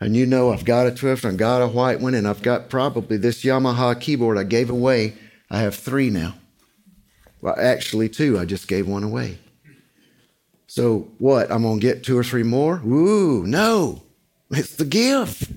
And 0.00 0.16
you 0.16 0.26
know, 0.26 0.52
I've 0.52 0.64
got 0.64 0.86
a 0.86 0.92
12 0.92 1.18
string, 1.18 1.34
I've 1.34 1.38
got 1.38 1.62
a 1.62 1.68
white 1.68 2.00
one, 2.00 2.14
and 2.14 2.26
I've 2.26 2.42
got 2.42 2.68
probably 2.68 3.16
this 3.16 3.44
Yamaha 3.44 4.00
keyboard 4.00 4.38
I 4.38 4.44
gave 4.44 4.70
away. 4.70 5.14
I 5.50 5.60
have 5.60 5.74
three 5.74 6.10
now. 6.10 6.34
Well, 7.40 7.56
actually, 7.58 8.08
two. 8.08 8.38
I 8.38 8.44
just 8.44 8.68
gave 8.68 8.88
one 8.88 9.02
away. 9.02 9.38
So 10.72 11.10
what? 11.18 11.52
I'm 11.52 11.64
going 11.64 11.80
to 11.80 11.86
get 11.86 12.02
two 12.02 12.16
or 12.16 12.24
three 12.24 12.42
more? 12.42 12.80
Ooh, 12.82 13.46
no. 13.46 14.04
It's 14.50 14.74
the 14.74 14.86
gift. 14.86 15.52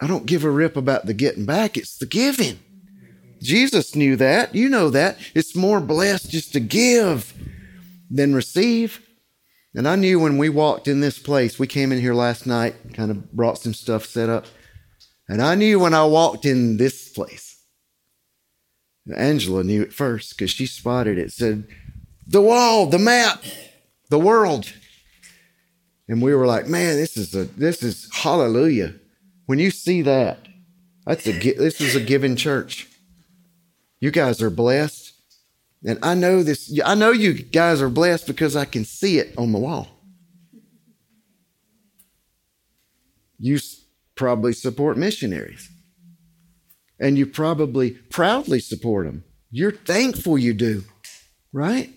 I 0.00 0.08
don't 0.08 0.26
give 0.26 0.42
a 0.42 0.50
rip 0.50 0.76
about 0.76 1.06
the 1.06 1.14
getting 1.14 1.46
back, 1.46 1.76
it's 1.76 1.96
the 1.96 2.06
giving. 2.06 2.58
Jesus 3.40 3.94
knew 3.94 4.16
that. 4.16 4.52
You 4.52 4.68
know 4.68 4.90
that. 4.90 5.16
It's 5.32 5.54
more 5.54 5.80
blessed 5.80 6.28
just 6.28 6.52
to 6.54 6.60
give 6.60 7.32
than 8.10 8.34
receive. 8.34 9.00
And 9.76 9.86
I 9.86 9.94
knew 9.94 10.18
when 10.18 10.38
we 10.38 10.48
walked 10.48 10.88
in 10.88 10.98
this 10.98 11.20
place, 11.20 11.60
we 11.60 11.68
came 11.68 11.92
in 11.92 12.00
here 12.00 12.14
last 12.14 12.48
night, 12.48 12.74
kind 12.94 13.12
of 13.12 13.30
brought 13.30 13.58
some 13.58 13.74
stuff 13.74 14.06
set 14.06 14.28
up. 14.28 14.46
And 15.28 15.40
I 15.40 15.54
knew 15.54 15.78
when 15.78 15.94
I 15.94 16.04
walked 16.04 16.46
in 16.46 16.78
this 16.78 17.10
place, 17.10 17.62
Angela 19.16 19.62
knew 19.62 19.82
it 19.82 19.92
first 19.92 20.36
because 20.36 20.50
she 20.50 20.66
spotted 20.66 21.16
it. 21.16 21.30
Said, 21.30 21.68
the 22.26 22.40
wall, 22.40 22.86
the 22.86 22.98
map, 22.98 23.42
the 24.10 24.18
world 24.18 24.72
and 26.12 26.20
we 26.20 26.34
were 26.34 26.46
like, 26.46 26.66
man, 26.66 26.96
this 26.96 27.16
is 27.16 27.34
a 27.34 27.44
this 27.44 27.82
is 27.82 28.06
hallelujah. 28.12 28.94
When 29.46 29.58
you 29.58 29.70
see 29.70 30.02
that, 30.02 30.40
that's 31.06 31.26
a 31.26 31.32
this 31.32 31.80
is 31.80 31.96
a 31.96 32.00
given 32.00 32.36
church. 32.36 32.86
You 33.98 34.10
guys 34.10 34.42
are 34.42 34.50
blessed, 34.50 35.14
and 35.82 35.98
I 36.02 36.14
know 36.14 36.42
this. 36.42 36.78
I 36.84 36.94
know 36.94 37.12
you 37.12 37.32
guys 37.32 37.80
are 37.80 37.88
blessed 37.88 38.26
because 38.26 38.56
I 38.56 38.66
can 38.66 38.84
see 38.84 39.18
it 39.18 39.32
on 39.38 39.52
the 39.52 39.58
wall. 39.58 39.88
You 43.38 43.58
probably 44.14 44.52
support 44.52 44.98
missionaries, 44.98 45.70
and 47.00 47.16
you 47.16 47.24
probably 47.24 47.92
proudly 47.92 48.60
support 48.60 49.06
them. 49.06 49.24
You're 49.50 49.72
thankful 49.72 50.36
you 50.36 50.52
do, 50.52 50.84
right? 51.54 51.90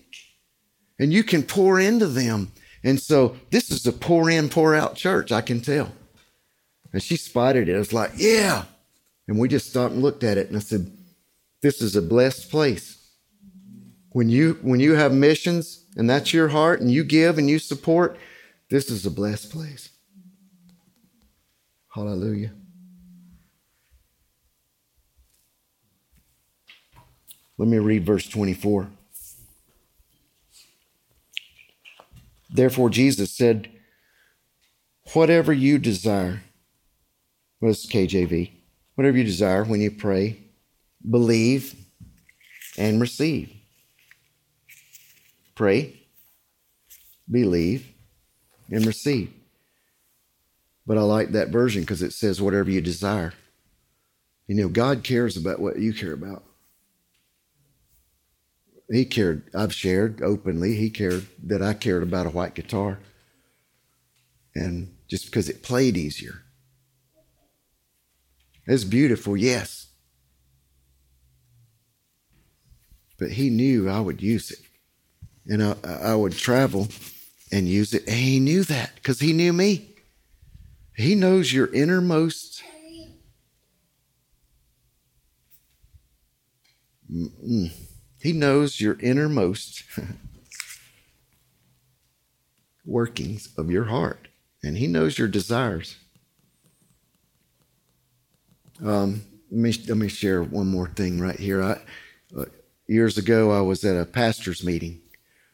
And 0.98 1.12
you 1.12 1.22
can 1.22 1.42
pour 1.42 1.78
into 1.78 2.06
them 2.06 2.52
and 2.86 3.00
so 3.00 3.36
this 3.50 3.72
is 3.72 3.84
a 3.84 3.92
pour 3.92 4.30
in, 4.30 4.48
pour 4.48 4.72
out 4.72 4.94
church, 4.94 5.32
I 5.32 5.40
can 5.40 5.60
tell. 5.60 5.90
And 6.92 7.02
she 7.02 7.16
spotted 7.16 7.68
it. 7.68 7.74
I 7.74 7.78
was 7.78 7.92
like, 7.92 8.12
yeah. 8.14 8.64
And 9.26 9.40
we 9.40 9.48
just 9.48 9.70
stopped 9.70 9.94
and 9.94 10.02
looked 10.04 10.22
at 10.22 10.38
it. 10.38 10.46
And 10.46 10.56
I 10.56 10.60
said, 10.60 10.96
this 11.62 11.82
is 11.82 11.96
a 11.96 12.00
blessed 12.00 12.48
place. 12.48 12.92
When 14.10 14.28
you 14.28 14.60
when 14.62 14.78
you 14.78 14.94
have 14.94 15.12
missions 15.12 15.84
and 15.96 16.08
that's 16.08 16.32
your 16.32 16.46
heart 16.46 16.80
and 16.80 16.88
you 16.88 17.02
give 17.02 17.38
and 17.38 17.50
you 17.50 17.58
support, 17.58 18.16
this 18.70 18.88
is 18.88 19.04
a 19.04 19.10
blessed 19.10 19.50
place. 19.50 19.90
Hallelujah. 21.92 22.52
Let 27.58 27.68
me 27.68 27.78
read 27.78 28.06
verse 28.06 28.28
24. 28.28 28.88
Therefore, 32.50 32.90
Jesus 32.90 33.36
said, 33.36 33.70
Whatever 35.12 35.52
you 35.52 35.78
desire, 35.78 36.42
was 37.60 37.86
KJV, 37.86 38.50
whatever 38.94 39.16
you 39.16 39.24
desire 39.24 39.64
when 39.64 39.80
you 39.80 39.90
pray, 39.90 40.38
believe 41.08 41.74
and 42.76 43.00
receive. 43.00 43.52
Pray, 45.54 46.02
believe, 47.30 47.92
and 48.70 48.84
receive. 48.84 49.32
But 50.86 50.98
I 50.98 51.02
like 51.02 51.32
that 51.32 51.48
version 51.48 51.82
because 51.82 52.02
it 52.02 52.12
says, 52.12 52.40
whatever 52.40 52.70
you 52.70 52.80
desire. 52.80 53.32
You 54.46 54.54
know, 54.54 54.68
God 54.68 55.02
cares 55.02 55.36
about 55.36 55.58
what 55.58 55.78
you 55.78 55.92
care 55.92 56.12
about 56.12 56.44
he 58.90 59.04
cared. 59.04 59.42
I've 59.54 59.74
shared 59.74 60.22
openly. 60.22 60.74
He 60.74 60.90
cared 60.90 61.26
that 61.44 61.62
I 61.62 61.74
cared 61.74 62.02
about 62.02 62.26
a 62.26 62.30
white 62.30 62.54
guitar, 62.54 62.98
and 64.54 64.94
just 65.08 65.26
because 65.26 65.48
it 65.48 65.62
played 65.62 65.96
easier. 65.96 66.42
It's 68.66 68.84
beautiful, 68.84 69.36
yes, 69.36 69.88
but 73.18 73.32
he 73.32 73.50
knew 73.50 73.88
I 73.88 74.00
would 74.00 74.22
use 74.22 74.50
it, 74.50 74.60
and 75.46 75.62
I, 75.62 75.76
I 75.84 76.14
would 76.14 76.32
travel 76.32 76.88
and 77.52 77.68
use 77.68 77.94
it. 77.94 78.06
And 78.06 78.16
he 78.16 78.40
knew 78.40 78.64
that 78.64 78.94
because 78.96 79.20
he 79.20 79.32
knew 79.32 79.52
me. 79.52 79.90
He 80.96 81.14
knows 81.14 81.52
your 81.52 81.72
innermost. 81.72 82.62
Mm-mm. 87.10 87.85
He 88.26 88.32
knows 88.32 88.80
your 88.80 88.98
innermost 88.98 89.84
workings 92.84 93.54
of 93.56 93.70
your 93.70 93.84
heart, 93.84 94.26
and 94.64 94.76
He 94.76 94.88
knows 94.88 95.16
your 95.16 95.28
desires. 95.28 95.94
Um, 98.84 99.22
let 99.52 99.60
me 99.60 99.84
let 99.86 99.96
me 99.96 100.08
share 100.08 100.42
one 100.42 100.66
more 100.66 100.88
thing 100.88 101.20
right 101.20 101.38
here. 101.38 101.62
I, 101.62 101.80
uh, 102.36 102.46
years 102.88 103.16
ago, 103.16 103.52
I 103.52 103.60
was 103.60 103.84
at 103.84 103.96
a 103.96 104.04
pastors' 104.04 104.64
meeting, 104.64 105.02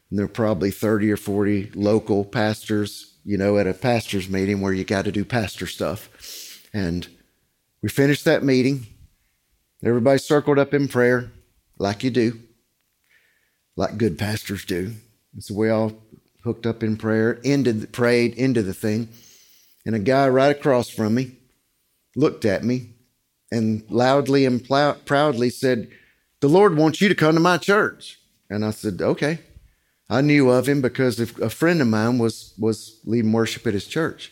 and 0.08 0.18
there 0.18 0.24
were 0.24 0.32
probably 0.32 0.70
thirty 0.70 1.12
or 1.12 1.18
forty 1.18 1.70
local 1.74 2.24
pastors. 2.24 3.18
You 3.22 3.36
know, 3.36 3.58
at 3.58 3.66
a 3.66 3.74
pastors' 3.74 4.30
meeting 4.30 4.62
where 4.62 4.72
you 4.72 4.84
got 4.84 5.04
to 5.04 5.12
do 5.12 5.26
pastor 5.26 5.66
stuff, 5.66 6.08
and 6.72 7.06
we 7.82 7.90
finished 7.90 8.24
that 8.24 8.42
meeting. 8.42 8.86
Everybody 9.84 10.16
circled 10.16 10.58
up 10.58 10.72
in 10.72 10.88
prayer, 10.88 11.30
like 11.76 12.02
you 12.02 12.10
do, 12.10 12.40
like 13.76 13.98
good 13.98 14.18
pastors 14.18 14.64
do. 14.64 14.92
And 15.34 15.42
so 15.42 15.54
we 15.54 15.70
all 15.70 15.92
hooked 16.44 16.66
up 16.66 16.82
in 16.82 16.96
prayer, 16.96 17.40
ended, 17.44 17.92
prayed 17.92 18.34
into 18.34 18.62
the 18.62 18.74
thing, 18.74 19.08
and 19.86 19.94
a 19.94 20.00
guy 20.00 20.28
right 20.28 20.56
across 20.56 20.88
from 20.88 21.14
me 21.14 21.32
looked 22.14 22.44
at 22.44 22.64
me 22.64 22.90
and 23.50 23.84
loudly 23.90 24.44
and 24.44 24.64
proudly 25.04 25.50
said, 25.50 25.88
The 26.40 26.48
Lord 26.48 26.76
wants 26.76 27.00
you 27.00 27.08
to 27.08 27.14
come 27.14 27.34
to 27.34 27.40
my 27.40 27.58
church. 27.58 28.18
And 28.48 28.64
I 28.64 28.70
said, 28.70 29.00
Okay. 29.00 29.38
I 30.10 30.20
knew 30.20 30.50
of 30.50 30.68
him 30.68 30.82
because 30.82 31.18
a 31.18 31.48
friend 31.48 31.80
of 31.80 31.86
mine 31.88 32.18
was, 32.18 32.52
was 32.58 33.00
leading 33.06 33.32
worship 33.32 33.66
at 33.66 33.72
his 33.72 33.86
church. 33.86 34.30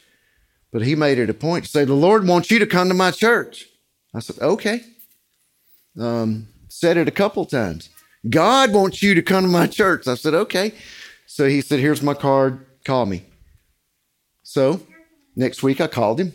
But 0.73 0.83
he 0.83 0.95
made 0.95 1.19
it 1.19 1.31
a 1.31 1.35
point 1.35 1.65
to 1.65 1.71
say, 1.71 1.85
The 1.85 1.95
Lord 1.95 2.27
wants 2.27 2.51
you 2.51 2.59
to 2.59 2.67
come 2.67 2.89
to 2.89 2.95
my 2.95 3.11
church. 3.11 3.67
I 4.15 4.21
said, 4.21 4.39
Okay. 4.41 4.83
Um, 5.99 6.49
said 6.69 6.97
it 6.97 7.09
a 7.09 7.13
couple 7.13 7.45
times. 7.47 7.91
God 8.29 8.73
wants 8.73 9.03
you 9.03 9.15
to 9.15 9.23
come 9.23 9.45
to 9.45 9.49
my 9.49 9.67
church. 9.67 10.07
I 10.07 10.15
said, 10.15 10.35
Okay. 10.35 10.75
So 11.27 11.49
he 11.49 11.61
said, 11.61 11.81
Here's 11.81 12.03
my 12.03 12.15
card. 12.15 12.67
Call 12.85 13.07
me. 13.07 13.25
So 14.43 14.81
next 15.37 15.63
week 15.63 15.81
I 15.81 15.87
called 15.87 16.21
him. 16.21 16.35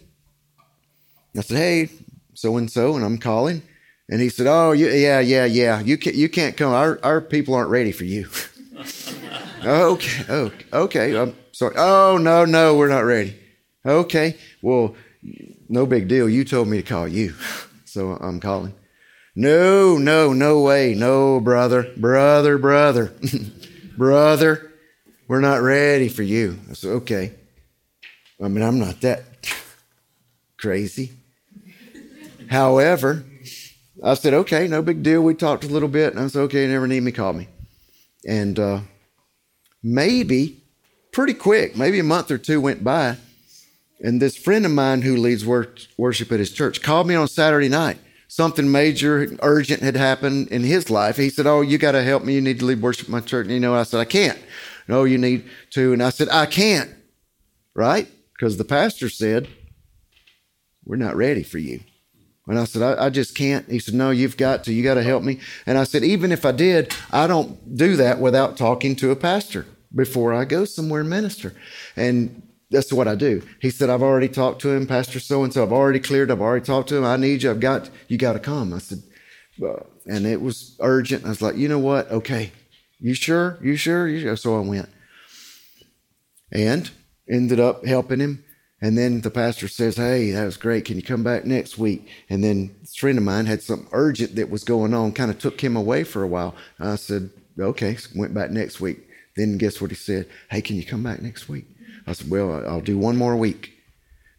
I 1.38 1.42
said, 1.42 1.58
Hey, 1.58 1.90
so 2.34 2.58
and 2.58 2.72
so, 2.72 2.96
and 2.96 3.04
I'm 3.04 3.18
calling. 3.18 3.62
And 4.10 4.22
he 4.22 4.30
said, 4.30 4.48
Oh, 4.48 4.72
yeah, 4.72 5.20
yeah, 5.20 5.46
yeah. 5.46 5.80
You 5.82 5.98
can't, 5.98 6.16
you 6.16 6.30
can't 6.30 6.56
come. 6.56 6.74
Our, 6.74 7.00
our 7.04 7.22
people 7.22 7.54
aren't 7.56 7.70
ready 7.70 7.92
for 7.92 8.06
you. 8.06 8.28
okay, 9.66 10.24
okay, 10.30 10.66
okay. 10.74 11.18
I'm 11.18 11.36
sorry. 11.52 11.76
Oh, 11.78 12.18
no, 12.18 12.46
no, 12.46 12.76
we're 12.76 12.88
not 12.90 13.06
ready. 13.06 13.38
Okay, 13.86 14.38
well, 14.62 14.96
no 15.70 15.86
big 15.86 16.08
deal. 16.08 16.30
You 16.30 16.44
told 16.46 16.68
me 16.68 16.78
to 16.78 16.84
call 16.84 17.08
you. 17.08 17.34
So 17.88 18.12
I'm 18.12 18.42
calling. 18.42 18.74
No, 19.36 19.98
no, 19.98 20.32
no 20.34 20.62
way. 20.62 20.94
No, 20.94 21.40
brother, 21.40 21.92
brother, 21.98 22.58
brother, 22.58 23.14
brother, 23.98 24.72
we're 25.28 25.42
not 25.42 25.62
ready 25.62 26.08
for 26.08 26.24
you. 26.24 26.60
I 26.70 26.74
said, 26.74 26.92
Okay. 26.92 27.34
I 28.44 28.48
mean, 28.50 28.64
I'm 28.64 28.80
not 28.80 29.02
that 29.02 29.24
crazy. 30.60 31.12
However, 32.50 33.24
I 34.04 34.14
said, 34.16 34.34
okay, 34.34 34.68
no 34.68 34.82
big 34.82 35.04
deal. 35.04 35.22
We 35.22 35.34
talked 35.34 35.64
a 35.64 35.68
little 35.68 35.88
bit, 35.88 36.14
and 36.14 36.24
I 36.24 36.28
said, 36.28 36.42
okay, 36.42 36.64
you 36.64 36.68
never 36.68 36.88
need 36.88 37.02
me, 37.02 37.12
call 37.12 37.34
me. 37.34 37.48
And 38.28 38.60
uh, 38.60 38.80
maybe 39.82 40.62
pretty 41.12 41.34
quick, 41.34 41.78
maybe 41.78 42.00
a 42.00 42.04
month 42.04 42.30
or 42.30 42.38
two 42.38 42.60
went 42.60 42.84
by, 42.84 43.18
and 44.02 44.22
this 44.22 44.36
friend 44.36 44.66
of 44.66 44.72
mine 44.72 45.02
who 45.02 45.16
leads 45.16 45.46
worship 45.46 46.32
at 46.32 46.40
his 46.40 46.52
church 46.52 46.82
called 46.82 47.08
me 47.08 47.16
on 47.16 47.28
Saturday 47.28 47.70
night. 47.70 47.98
Something 48.36 48.70
major, 48.70 49.30
urgent 49.44 49.82
had 49.82 49.96
happened 49.96 50.50
in 50.50 50.66
his 50.66 50.90
life. 50.90 51.16
He 51.16 51.30
said, 51.30 51.48
Oh, 51.48 51.62
you 51.62 51.78
got 51.78 51.94
to 51.94 52.04
help 52.04 52.26
me. 52.26 52.34
You 52.34 52.42
need 52.42 52.60
to 52.60 52.66
lead 52.66 52.82
worship 52.82 53.08
my 53.08 53.22
church. 53.22 53.46
And 53.46 53.54
you 53.54 53.62
know, 53.62 53.74
I 53.74 53.84
said, 53.84 54.02
I 54.02 54.04
can't. 54.04 54.38
No, 54.90 55.06
you 55.06 55.18
need 55.18 55.46
to. 55.70 55.94
And 55.94 56.04
I 56.04 56.10
said, 56.10 56.28
I 56.28 56.46
can't. 56.46 56.94
Right? 57.74 58.10
Because 58.34 58.58
the 58.58 58.66
pastor 58.66 59.08
said, 59.08 59.48
We're 60.84 60.98
not 60.98 61.16
ready 61.16 61.44
for 61.44 61.60
you. 61.60 61.80
And 62.46 62.60
I 62.60 62.66
said, 62.66 62.82
I, 62.82 63.06
I, 63.06 63.10
just 63.10 63.38
can't. 63.38 63.72
He 63.72 63.80
said, 63.80 63.94
No, 63.94 64.10
you've 64.10 64.36
got 64.36 64.66
to. 64.66 64.74
You 64.74 64.84
got 64.84 64.96
to 64.96 65.04
help 65.04 65.24
me. 65.24 65.40
And 65.66 65.78
I 65.78 65.86
said, 65.86 66.04
Even 66.04 66.34
if 66.34 66.46
I 66.46 66.52
did, 66.52 66.94
I 67.14 67.28
don't 67.28 67.78
do 67.78 67.96
that 67.96 68.20
without 68.20 68.58
talking 68.58 68.98
to 68.98 69.12
a 69.12 69.16
pastor 69.16 69.66
before 69.96 70.34
I 70.34 70.44
go 70.44 70.66
somewhere 70.66 71.00
and 71.00 71.10
minister. 71.10 71.54
And 71.96 72.44
that's 72.76 72.94
what 72.94 73.08
I 73.08 73.16
do. 73.16 73.42
He 73.62 73.70
said, 73.70 73.90
I've 73.90 74.02
already 74.04 74.28
talked 74.28 74.62
to 74.62 74.70
him, 74.70 74.86
Pastor 74.88 75.20
so 75.20 75.44
and 75.44 75.54
so. 75.54 75.64
I've 75.64 75.72
already 75.72 76.00
cleared. 76.00 76.32
I've 76.32 76.42
already 76.42 76.66
talked 76.66 76.90
to 76.90 76.98
him. 76.98 77.06
I 77.06 77.18
need 77.18 77.44
you. 77.44 77.52
I've 77.52 77.60
got, 77.60 77.90
you 78.08 78.18
got 78.18 78.34
to 78.34 78.40
come. 78.40 78.74
I 78.74 78.80
said, 78.80 79.00
well, 79.58 79.88
and 80.06 80.26
it 80.26 80.42
was 80.42 80.76
urgent. 80.80 81.26
I 81.26 81.30
was 81.30 81.42
like, 81.42 81.56
you 81.56 81.68
know 81.68 81.80
what? 81.80 82.12
Okay. 82.12 82.52
You 83.00 83.14
sure? 83.14 83.58
You 83.62 83.76
sure? 83.76 84.08
You 84.08 84.20
sure? 84.22 84.36
So 84.38 84.58
I 84.58 84.62
went 84.62 84.90
and 86.52 86.90
ended 87.30 87.60
up 87.60 87.86
helping 87.86 88.20
him 88.20 88.46
and 88.82 88.98
then 88.98 89.22
the 89.22 89.32
pastor 89.32 89.68
says, 89.68 89.96
Hey, 89.96 90.32
that 90.32 90.46
was 90.46 90.58
great. 90.58 90.86
Can 90.86 90.98
you 90.98 91.02
come 91.02 91.24
back 91.24 91.46
next 91.46 91.78
week? 91.78 92.08
And 92.30 92.44
then 92.44 92.76
a 92.84 92.88
friend 92.88 93.18
of 93.18 93.24
mine 93.24 93.46
had 93.46 93.64
something 93.64 93.88
urgent 93.92 94.36
that 94.36 94.50
was 94.50 94.64
going 94.64 94.94
on, 94.94 95.14
kind 95.14 95.32
of 95.32 95.40
took 95.40 95.60
him 95.62 95.76
away 95.76 96.04
for 96.04 96.24
a 96.24 96.28
while. 96.28 96.56
I 96.80 96.96
said, 96.96 97.32
Okay, 97.58 97.98
went 98.16 98.34
back 98.34 98.52
next 98.52 98.82
week. 98.82 99.00
Then 99.36 99.58
guess 99.58 99.82
what 99.82 99.92
he 99.92 99.96
said? 99.96 100.28
Hey, 100.50 100.62
can 100.62 100.76
you 100.76 100.86
come 100.86 101.04
back 101.04 101.22
next 101.22 101.50
week? 101.50 101.66
I 102.08 102.14
said, 102.14 102.30
Well, 102.30 102.64
I'll 102.68 102.82
do 102.82 102.98
one 102.98 103.18
more 103.18 103.36
week. 103.36 103.74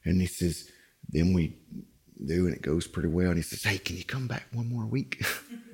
And 0.05 0.21
he 0.21 0.27
says, 0.27 0.71
Then 1.09 1.33
we 1.33 1.57
do, 2.25 2.47
and 2.47 2.55
it 2.55 2.63
goes 2.63 2.87
pretty 2.87 3.09
well. 3.09 3.29
And 3.29 3.37
he 3.37 3.43
says, 3.43 3.63
Hey, 3.63 3.79
can 3.79 3.97
you 3.97 4.05
come 4.05 4.27
back 4.27 4.47
one 4.53 4.69
more 4.69 4.87
week? 4.87 5.25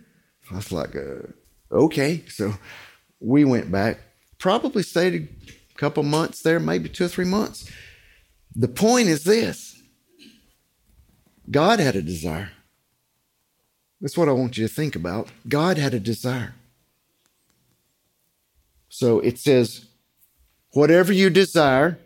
I 0.51 0.57
was 0.57 0.73
like, 0.73 0.97
uh, 0.97 1.29
Okay. 1.73 2.25
So 2.29 2.55
we 3.21 3.45
went 3.45 3.71
back, 3.71 3.99
probably 4.39 4.83
stayed 4.83 5.29
a 5.75 5.79
couple 5.79 6.03
months 6.03 6.43
there, 6.43 6.61
maybe 6.61 6.89
two 6.89 7.07
or 7.07 7.09
three 7.09 7.25
months. 7.25 7.71
The 8.55 8.69
point 8.69 9.09
is 9.09 9.25
this 9.25 9.81
God 11.51 11.81
had 11.81 11.97
a 11.97 12.03
desire. 12.03 12.51
That's 14.01 14.17
what 14.17 14.29
I 14.29 14.33
want 14.33 14.59
you 14.59 14.67
to 14.67 14.73
think 14.73 14.97
about. 14.97 15.29
God 15.49 15.79
had 15.79 15.95
a 15.95 16.01
desire. 16.01 16.55
So 18.89 19.21
it 19.21 19.39
says, 19.39 19.87
whatever 20.73 21.13
you 21.13 21.31
desire 21.31 21.99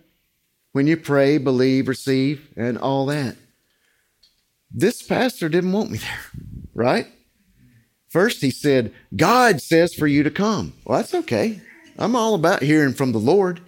when 0.73 0.87
you 0.87 0.97
pray, 0.97 1.39
believe, 1.39 1.89
receive, 1.89 2.49
and 2.57 2.77
all 2.77 3.07
that. 3.07 3.37
This 4.71 5.03
pastor 5.03 5.49
didn't 5.49 5.73
want 5.73 5.91
me 5.91 5.99
there, 5.99 6.43
right? 6.75 7.07
First, 8.09 8.41
he 8.41 8.51
said, 8.51 8.93
God 9.14 9.61
says 9.61 9.95
for 9.95 10.07
you 10.07 10.23
to 10.23 10.31
come. 10.31 10.75
Well, 10.85 10.99
that's 10.99 11.14
okay. 11.14 11.61
I'm 11.99 12.14
all 12.14 12.35
about 12.35 12.62
hearing 12.62 12.93
from 12.93 13.12
the 13.12 13.19
Lord. 13.19 13.61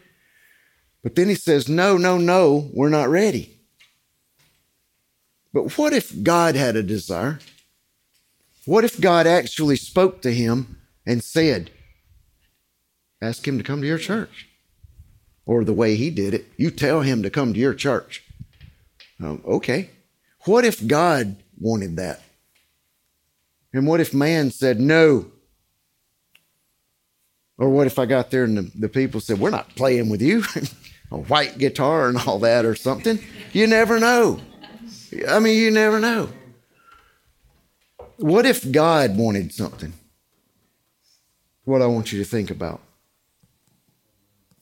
But 1.03 1.15
then 1.15 1.29
he 1.29 1.35
says, 1.35 1.69
No, 1.69 1.97
no, 1.97 2.19
no, 2.19 2.71
we're 2.75 2.89
not 2.89 3.09
ready. 3.09 3.59
But 5.53 5.79
what 5.79 5.93
if 5.93 6.23
God 6.23 6.55
had 6.55 6.77
a 6.77 6.83
desire? 6.83 7.39
What 8.67 8.85
if 8.85 9.01
God 9.01 9.27
actually 9.27 9.77
spoke 9.77 10.21
to 10.23 10.33
him 10.33 10.81
and 11.07 11.25
said, 11.25 11.71
Ask 13.23 13.49
him 13.49 13.57
to 13.59 13.65
come 13.65 13.81
to 13.81 13.87
your 13.87 13.99
church? 13.99 14.48
Or 15.49 15.65
the 15.65 15.73
way 15.73 15.97
he 15.97 16.11
did 16.11 16.35
it, 16.35 16.45
you 16.59 16.71
tell 16.71 17.01
him 17.01 17.23
to 17.23 17.31
come 17.31 17.55
to 17.55 17.59
your 17.59 17.73
church. 17.73 18.23
Um, 19.19 19.43
okay. 19.47 19.89
What 20.45 20.67
if 20.67 20.87
God 20.87 21.37
wanted 21.59 21.97
that? 21.97 22.21
And 23.73 23.87
what 23.87 23.99
if 23.99 24.13
man 24.13 24.51
said 24.51 24.79
no? 24.79 25.25
Or 27.57 27.71
what 27.71 27.87
if 27.87 27.99
I 27.99 28.05
got 28.05 28.31
there 28.31 28.45
and 28.45 28.59
the, 28.59 28.71
the 28.75 28.89
people 28.91 29.21
said, 29.21 29.41
We're 29.41 29.49
not 29.49 29.75
playing 29.75 30.11
with 30.11 30.21
you? 30.21 30.45
a 31.11 31.17
white 31.17 31.57
guitar 31.57 32.11
and 32.11 32.19
all 32.19 32.39
that 32.41 32.67
or 32.67 32.75
something. 32.75 33.19
You 33.55 33.67
never 33.67 33.99
know. 33.99 34.41
I 35.27 35.39
mean, 35.39 35.57
you 35.57 35.71
never 35.71 35.99
know. 35.99 36.29
What 38.19 38.45
if 38.45 38.71
God 38.71 39.17
wanted 39.17 39.55
something? 39.55 39.95
What 41.65 41.81
I 41.81 41.87
want 41.87 42.13
you 42.13 42.19
to 42.19 42.29
think 42.29 42.51
about. 42.51 42.83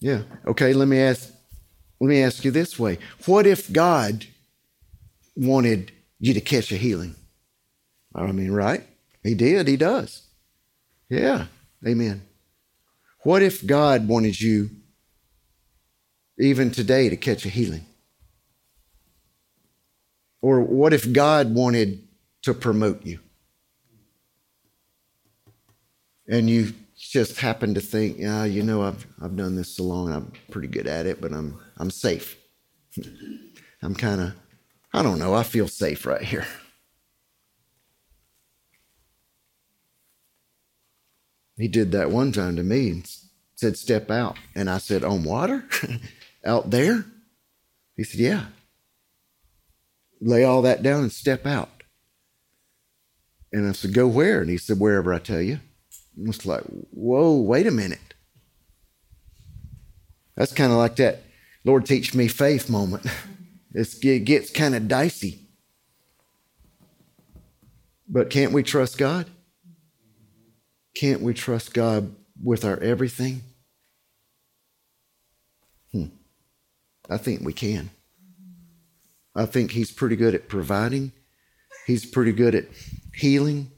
Yeah. 0.06 0.22
Okay, 0.46 0.72
let 0.72 0.86
me 0.86 1.00
ask 1.00 1.32
let 2.00 2.06
me 2.06 2.22
ask 2.22 2.44
you 2.44 2.52
this 2.52 2.78
way. 2.78 2.98
What 3.24 3.44
if 3.44 3.72
God 3.72 4.24
wanted 5.34 5.90
you 6.20 6.32
to 6.32 6.40
catch 6.40 6.70
a 6.70 6.76
healing? 6.76 7.16
I 8.14 8.30
mean, 8.30 8.52
right? 8.52 8.86
He 9.24 9.34
did, 9.34 9.66
he 9.66 9.76
does. 9.76 10.22
Yeah. 11.08 11.46
Amen. 11.84 12.22
What 13.24 13.42
if 13.42 13.66
God 13.66 14.06
wanted 14.06 14.40
you 14.40 14.70
even 16.38 16.70
today 16.70 17.08
to 17.08 17.16
catch 17.16 17.44
a 17.44 17.48
healing? 17.48 17.84
Or 20.40 20.60
what 20.60 20.92
if 20.92 21.12
God 21.12 21.52
wanted 21.52 22.06
to 22.42 22.54
promote 22.54 23.04
you? 23.04 23.18
And 26.28 26.48
you 26.48 26.74
just 26.96 27.38
happened 27.38 27.74
to 27.74 27.80
think, 27.80 28.18
yeah, 28.18 28.44
you 28.44 28.62
know, 28.62 28.82
I've 28.82 29.06
I've 29.22 29.36
done 29.36 29.56
this 29.56 29.76
so 29.76 29.84
long, 29.84 30.12
I'm 30.12 30.32
pretty 30.50 30.68
good 30.68 30.86
at 30.86 31.06
it, 31.06 31.20
but 31.20 31.32
I'm 31.32 31.60
I'm 31.78 31.90
safe. 31.90 32.36
I'm 33.82 33.94
kind 33.94 34.20
of, 34.20 34.32
I 34.92 35.02
don't 35.02 35.18
know, 35.18 35.34
I 35.34 35.42
feel 35.42 35.68
safe 35.68 36.06
right 36.06 36.22
here. 36.22 36.46
He 41.58 41.68
did 41.68 41.92
that 41.92 42.10
one 42.10 42.32
time 42.32 42.56
to 42.56 42.62
me 42.62 42.90
and 42.90 43.10
said, 43.54 43.78
Step 43.78 44.10
out. 44.10 44.36
And 44.54 44.68
I 44.68 44.78
said, 44.78 45.02
On 45.04 45.24
water? 45.24 45.64
out 46.44 46.70
there? 46.70 47.04
He 47.96 48.04
said, 48.04 48.20
Yeah. 48.20 48.44
Lay 50.20 50.44
all 50.44 50.62
that 50.62 50.82
down 50.82 51.02
and 51.02 51.12
step 51.12 51.46
out. 51.46 51.70
And 53.52 53.66
I 53.66 53.72
said, 53.72 53.94
Go 53.94 54.06
where? 54.06 54.40
And 54.40 54.50
he 54.50 54.58
said, 54.58 54.78
Wherever 54.78 55.12
I 55.14 55.18
tell 55.18 55.40
you. 55.40 55.60
It's 56.22 56.46
like, 56.46 56.62
Whoa, 56.62 57.36
wait 57.36 57.66
a 57.66 57.70
minute. 57.70 58.14
That's 60.36 60.52
kind 60.52 60.72
of 60.72 60.78
like 60.78 60.96
that 60.96 61.22
Lord, 61.64 61.84
teach 61.84 62.14
me 62.14 62.28
faith 62.28 62.70
moment. 62.70 63.06
It's, 63.78 64.02
it 64.02 64.20
gets 64.20 64.48
kind 64.48 64.74
of 64.74 64.88
dicey. 64.88 65.38
But 68.08 68.30
can't 68.30 68.52
we 68.52 68.62
trust 68.62 68.96
God? 68.96 69.26
Can't 70.94 71.20
we 71.20 71.34
trust 71.34 71.74
God 71.74 72.14
with 72.42 72.64
our 72.64 72.80
everything? 72.80 73.42
Hmm. 75.92 76.06
I 77.10 77.18
think 77.18 77.42
we 77.42 77.52
can. 77.52 77.90
I 79.34 79.44
think 79.44 79.72
He's 79.72 79.92
pretty 79.92 80.16
good 80.16 80.34
at 80.34 80.48
providing, 80.48 81.12
He's 81.86 82.06
pretty 82.06 82.32
good 82.32 82.54
at 82.54 82.64
healing, 83.14 83.70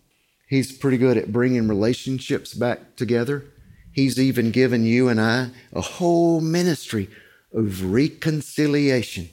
He's 0.49 0.73
pretty 0.73 0.97
good 0.97 1.19
at 1.19 1.31
bringing 1.31 1.69
relationships 1.69 2.55
back 2.55 2.97
together. 2.97 3.45
He's 3.93 4.19
even 4.19 4.51
given 4.51 4.85
you 4.85 5.09
and 5.09 5.21
I 5.21 5.51
a 5.73 5.81
whole 5.81 6.41
ministry 6.41 7.09
of 7.53 7.85
reconciliation 7.85 9.29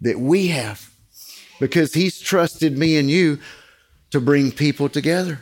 that 0.00 0.20
we 0.20 0.48
have 0.48 0.90
because 1.58 1.94
He's 1.94 2.20
trusted 2.20 2.76
me 2.76 2.96
and 2.98 3.10
you 3.10 3.38
to 4.10 4.20
bring 4.20 4.52
people 4.52 4.88
together 4.88 5.40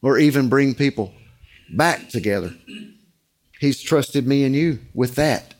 or 0.00 0.18
even 0.18 0.48
bring 0.48 0.74
people 0.74 1.12
back 1.74 2.08
together. 2.08 2.54
He's 3.58 3.80
trusted 3.80 4.26
me 4.26 4.44
and 4.44 4.54
you 4.54 4.78
with 4.94 5.14
that. 5.16 5.54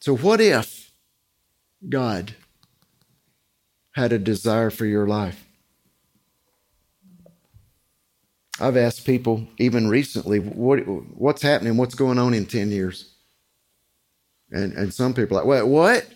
So, 0.00 0.16
what 0.16 0.40
if 0.40 0.92
God 1.88 2.34
had 3.92 4.12
a 4.12 4.18
desire 4.18 4.70
for 4.70 4.84
your 4.84 5.06
life? 5.06 5.43
I've 8.60 8.76
asked 8.76 9.04
people 9.04 9.46
even 9.58 9.88
recently, 9.88 10.38
what, 10.38 10.78
what's 11.16 11.42
happening? 11.42 11.76
What's 11.76 11.94
going 11.94 12.18
on 12.18 12.34
in 12.34 12.46
10 12.46 12.70
years? 12.70 13.14
And, 14.50 14.72
and 14.74 14.94
some 14.94 15.14
people 15.14 15.36
are 15.36 15.40
like, 15.40 15.48
what, 15.48 15.68
what? 15.68 16.06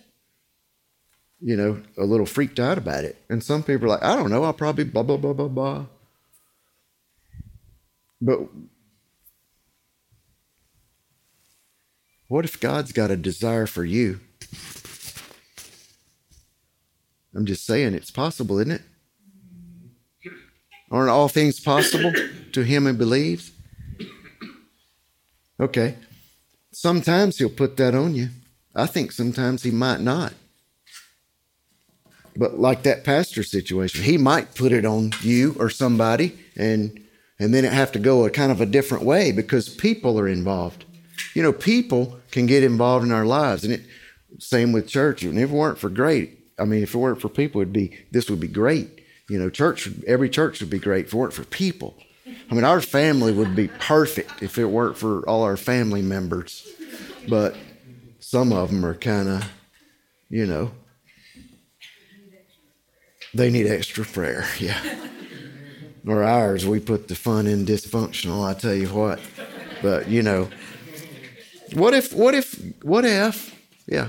You 1.41 1.57
know, 1.57 1.83
a 1.97 2.05
little 2.05 2.27
freaked 2.27 2.61
out 2.61 2.79
about 2.79 3.05
it. 3.05 3.17
And 3.29 3.43
some 3.43 3.63
people 3.63 3.87
are 3.87 3.91
like, 3.91 4.05
I 4.05 4.15
don't 4.15 4.31
know, 4.31 4.45
I'll 4.45 4.53
probably 4.53 4.85
blah, 4.85 5.03
blah, 5.03 5.17
blah, 5.17 5.33
blah, 5.33 5.49
blah. 5.49 5.87
But 8.21 8.41
what 12.29 12.45
if 12.45 12.61
God's 12.61 12.93
got 12.93 13.11
a 13.11 13.17
desire 13.17 13.67
for 13.67 13.85
you? 13.85 14.21
I'm 17.35 17.47
just 17.47 17.67
saying 17.67 17.95
it's 17.95 18.11
possible, 18.11 18.59
isn't 18.59 18.73
it? 18.73 18.83
Aren't 20.91 21.11
all 21.11 21.29
things 21.29 21.61
possible 21.61 22.13
to 22.53 22.63
him 22.63 22.85
who 22.85 22.93
believes? 22.95 23.53
Okay. 25.61 25.97
Sometimes 26.73 27.39
he'll 27.39 27.51
put 27.51 27.77
that 27.77 27.95
on 27.95 28.15
you. 28.15 28.29
I 28.75 28.87
think 28.87 29.13
sometimes 29.13 29.63
he 29.63 29.71
might 29.71 30.01
not. 30.01 30.33
But 32.37 32.59
like 32.59 32.85
that 32.85 33.03
pastor 33.03 33.43
situation, 33.43 34.05
he 34.05 34.17
might 34.17 34.55
put 34.55 34.71
it 34.71 34.85
on 34.85 35.13
you 35.21 35.57
or 35.59 35.71
somebody 35.71 36.39
and 36.57 37.05
and 37.41 37.55
then 37.55 37.65
it 37.65 37.73
have 37.73 37.93
to 37.93 38.01
go 38.01 38.25
a 38.25 38.31
kind 38.31 38.51
of 38.51 38.61
a 38.61 38.67
different 38.67 39.05
way 39.05 39.31
because 39.31 39.69
people 39.69 40.19
are 40.19 40.27
involved. 40.27 40.85
You 41.35 41.43
know, 41.43 41.53
people 41.53 42.19
can 42.33 42.47
get 42.47 42.65
involved 42.65 43.05
in 43.07 43.13
our 43.13 43.27
lives 43.27 43.65
and 43.65 43.73
it 43.73 43.83
same 44.39 44.73
with 44.73 44.89
church. 44.89 45.23
And 45.23 45.39
if 45.39 45.51
it 45.51 45.55
weren't 45.55 45.79
for 45.79 45.89
great, 45.89 46.39
I 46.59 46.65
mean, 46.65 46.83
if 46.83 46.95
it 46.95 46.99
weren't 46.99 47.21
for 47.21 47.29
people, 47.29 47.61
it'd 47.61 47.73
be 47.73 47.97
this 48.11 48.29
would 48.31 48.41
be 48.41 48.49
great. 48.49 48.98
You 49.29 49.39
know, 49.39 49.51
church 49.51 49.89
every 50.07 50.31
church 50.31 50.61
would 50.61 50.71
be 50.71 50.79
great 50.79 51.07
if 51.07 51.15
it 51.15 51.33
for 51.33 51.45
people. 51.45 51.95
I 52.51 52.55
mean, 52.55 52.65
our 52.65 52.81
family 52.81 53.33
would 53.33 53.55
be 53.55 53.69
perfect 53.69 54.43
if 54.43 54.59
it 54.59 54.67
weren't 54.67 54.97
for 54.97 55.29
all 55.29 55.43
our 55.43 55.57
family 55.57 56.03
members. 56.03 56.67
But 57.29 57.57
some 58.21 58.53
of 58.53 58.71
them 58.71 58.85
are 58.85 58.95
kind 58.95 59.29
of, 59.29 59.51
you 60.31 60.47
know, 60.47 60.71
they 63.35 63.51
need 63.51 63.67
extra 63.67 64.05
prayer. 64.05 64.47
Yeah. 64.59 64.81
Or 66.07 66.23
ours, 66.23 66.65
we 66.65 66.81
put 66.81 67.09
the 67.09 67.15
fun 67.15 67.47
in 67.47 67.67
dysfunctional, 67.67 68.43
I 68.43 68.55
tell 68.55 68.73
you 68.73 68.89
what. 68.89 69.21
But, 69.83 70.09
you 70.09 70.23
know, 70.23 70.49
what 71.75 71.93
if, 71.93 72.15
what 72.15 72.35
if, 72.35 72.55
what 72.83 73.05
if, 73.05 73.55
yeah. 73.87 74.09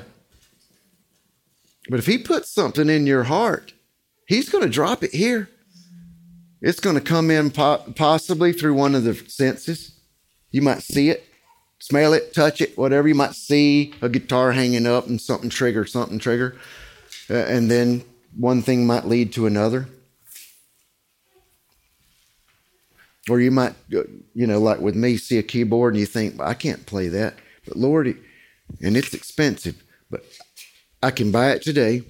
But 1.89 1.99
if 1.99 2.05
he 2.05 2.17
puts 2.17 2.53
something 2.53 2.87
in 2.87 3.05
your 3.05 3.23
heart, 3.23 3.73
he's 4.29 4.47
going 4.47 4.63
to 4.63 4.69
drop 4.69 5.03
it 5.03 5.13
here. 5.13 5.49
It's 6.61 6.79
going 6.79 6.95
to 6.95 7.01
come 7.01 7.31
in 7.31 7.51
po- 7.51 7.83
possibly 7.95 8.53
through 8.53 8.75
one 8.75 8.95
of 8.95 9.03
the 9.03 9.15
senses. 9.15 9.99
You 10.51 10.61
might 10.61 10.83
see 10.83 11.09
it, 11.09 11.25
smell 11.79 12.13
it, 12.13 12.33
touch 12.33 12.61
it, 12.61 12.77
whatever. 12.77 13.07
You 13.07 13.15
might 13.15 13.33
see 13.33 13.93
a 14.01 14.07
guitar 14.07 14.51
hanging 14.51 14.85
up 14.85 15.07
and 15.07 15.19
something 15.19 15.49
trigger, 15.49 15.85
something 15.85 16.19
trigger. 16.19 16.55
Uh, 17.29 17.33
and 17.33 17.69
then 17.69 18.03
one 18.37 18.61
thing 18.61 18.85
might 18.85 19.05
lead 19.05 19.33
to 19.33 19.47
another. 19.47 19.87
Or 23.29 23.39
you 23.39 23.51
might, 23.51 23.73
uh, 23.95 24.03
you 24.33 24.47
know, 24.47 24.59
like 24.59 24.79
with 24.79 24.95
me, 24.95 25.17
see 25.17 25.37
a 25.37 25.43
keyboard 25.43 25.93
and 25.93 25.99
you 25.99 26.05
think, 26.05 26.39
I 26.39 26.53
can't 26.53 26.85
play 26.85 27.07
that. 27.09 27.35
But 27.65 27.77
Lord, 27.77 28.07
and 28.07 28.97
it's 28.97 29.13
expensive, 29.13 29.81
but 30.09 30.23
I 31.01 31.11
can 31.11 31.31
buy 31.31 31.51
it 31.51 31.61
today. 31.61 32.03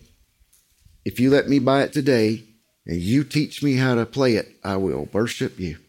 If 1.10 1.20
you 1.20 1.32
let 1.32 1.49
me 1.49 1.57
buy 1.57 1.82
it 1.82 1.91
today, 1.91 2.43
and 2.86 3.01
you 3.01 3.24
teach 3.24 3.64
me 3.64 3.78
how 3.78 3.95
to 3.95 4.05
play 4.05 4.36
it, 4.36 4.47
I 4.64 4.76
will 4.76 5.10
worship 5.12 5.60
you. 5.60 5.80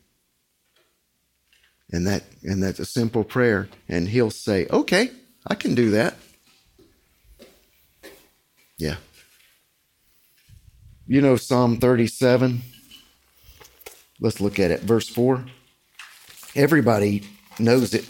And 1.93 2.07
that 2.07 2.23
and 2.43 2.63
that's 2.63 2.79
a 2.79 2.87
simple 2.87 3.23
prayer. 3.23 3.69
And 3.87 4.09
he'll 4.09 4.31
say, 4.31 4.67
Okay, 4.71 5.11
I 5.47 5.57
can 5.57 5.75
do 5.75 5.91
that. 5.91 6.15
Yeah. 8.79 8.97
You 11.07 11.21
know 11.21 11.37
Psalm 11.37 11.77
37? 11.77 12.63
Let's 14.21 14.41
look 14.41 14.59
at 14.59 14.71
it. 14.71 14.81
Verse 14.81 15.11
4. 15.11 15.45
Everybody 16.57 17.29
knows 17.59 17.93
it. 17.93 18.07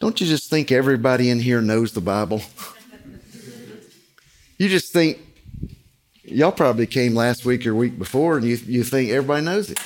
Don't 0.00 0.20
you 0.20 0.26
just 0.26 0.50
think 0.50 0.72
everybody 0.72 1.30
in 1.30 1.38
here 1.38 1.62
knows 1.62 1.92
the 1.92 2.00
Bible? 2.00 2.42
You 4.58 4.68
just 4.68 4.92
think, 4.92 5.18
y'all 6.22 6.52
probably 6.52 6.86
came 6.86 7.14
last 7.14 7.44
week 7.44 7.66
or 7.66 7.74
week 7.74 7.98
before, 7.98 8.36
and 8.36 8.46
you, 8.46 8.56
you 8.56 8.84
think 8.84 9.10
everybody 9.10 9.44
knows 9.44 9.70
it. 9.70 9.80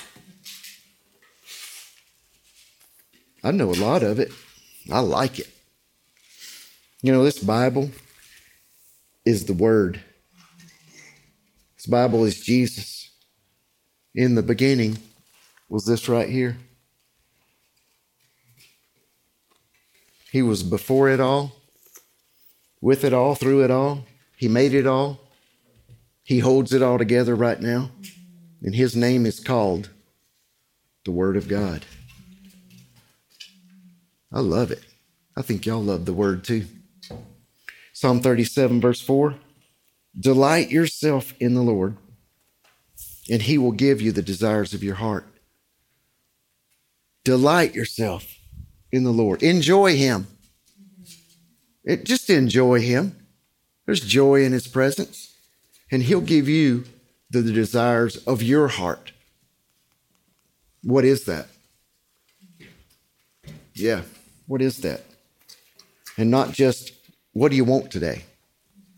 I 3.42 3.52
know 3.52 3.70
a 3.70 3.74
lot 3.74 4.02
of 4.02 4.18
it. 4.18 4.32
I 4.92 5.00
like 5.00 5.38
it. 5.38 5.48
You 7.00 7.12
know, 7.12 7.22
this 7.22 7.38
Bible 7.38 7.90
is 9.24 9.46
the 9.46 9.52
Word. 9.52 10.00
This 11.76 11.86
Bible 11.86 12.24
is 12.24 12.40
Jesus. 12.40 13.10
In 14.14 14.34
the 14.34 14.42
beginning 14.42 14.98
was 15.68 15.84
this 15.86 16.08
right 16.08 16.28
here. 16.28 16.56
He 20.32 20.42
was 20.42 20.62
before 20.62 21.08
it 21.08 21.20
all, 21.20 21.52
with 22.80 23.04
it 23.04 23.12
all, 23.12 23.34
through 23.34 23.64
it 23.64 23.70
all. 23.70 24.04
He 24.36 24.48
made 24.48 24.74
it 24.74 24.86
all. 24.86 25.20
He 26.22 26.40
holds 26.40 26.72
it 26.72 26.82
all 26.82 26.98
together 26.98 27.34
right 27.34 27.60
now. 27.60 27.90
And 28.62 28.74
his 28.74 28.94
name 28.94 29.26
is 29.26 29.40
called 29.40 29.90
the 31.04 31.10
Word 31.10 31.36
of 31.36 31.48
God. 31.48 31.84
I 34.32 34.40
love 34.40 34.70
it. 34.70 34.84
I 35.36 35.42
think 35.42 35.66
y'all 35.66 35.82
love 35.82 36.04
the 36.04 36.12
Word 36.12 36.44
too. 36.44 36.66
Psalm 37.92 38.20
37, 38.20 38.80
verse 38.80 39.00
4 39.00 39.34
Delight 40.18 40.70
yourself 40.70 41.34
in 41.40 41.54
the 41.54 41.62
Lord, 41.62 41.96
and 43.30 43.42
he 43.42 43.56
will 43.56 43.72
give 43.72 44.00
you 44.00 44.12
the 44.12 44.22
desires 44.22 44.74
of 44.74 44.82
your 44.82 44.96
heart. 44.96 45.26
Delight 47.24 47.74
yourself 47.74 48.38
in 48.92 49.04
the 49.04 49.12
Lord. 49.12 49.42
Enjoy 49.42 49.96
him. 49.96 50.26
It, 51.84 52.04
just 52.04 52.30
enjoy 52.30 52.80
him. 52.80 53.25
There's 53.86 54.00
joy 54.00 54.44
in 54.44 54.52
his 54.52 54.68
presence. 54.68 55.32
And 55.90 56.02
he'll 56.02 56.20
give 56.20 56.48
you 56.48 56.84
the 57.30 57.42
desires 57.42 58.16
of 58.26 58.42
your 58.42 58.68
heart. 58.68 59.12
What 60.82 61.04
is 61.04 61.24
that? 61.24 61.46
Yeah, 63.74 64.02
what 64.46 64.62
is 64.62 64.78
that? 64.78 65.02
And 66.16 66.30
not 66.30 66.52
just 66.52 66.92
what 67.32 67.50
do 67.50 67.56
you 67.56 67.64
want 67.64 67.90
today? 67.90 68.24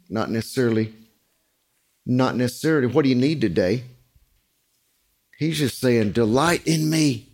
Not 0.08 0.30
necessarily, 0.30 0.94
not 2.06 2.36
necessarily 2.36 2.86
what 2.86 3.02
do 3.02 3.08
you 3.08 3.14
need 3.14 3.40
today? 3.40 3.84
He's 5.38 5.58
just 5.58 5.80
saying, 5.80 6.12
delight 6.12 6.66
in 6.66 6.88
me. 6.88 7.28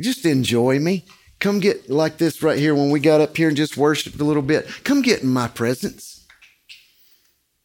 Just 0.00 0.24
enjoy 0.24 0.78
me. 0.78 1.04
Come 1.44 1.60
get 1.60 1.90
like 1.90 2.16
this 2.16 2.42
right 2.42 2.58
here 2.58 2.74
when 2.74 2.88
we 2.88 3.00
got 3.00 3.20
up 3.20 3.36
here 3.36 3.48
and 3.48 3.56
just 3.56 3.76
worshiped 3.76 4.18
a 4.18 4.24
little 4.24 4.40
bit. 4.42 4.66
Come 4.82 5.02
get 5.02 5.22
in 5.22 5.28
my 5.28 5.46
presence. 5.46 6.26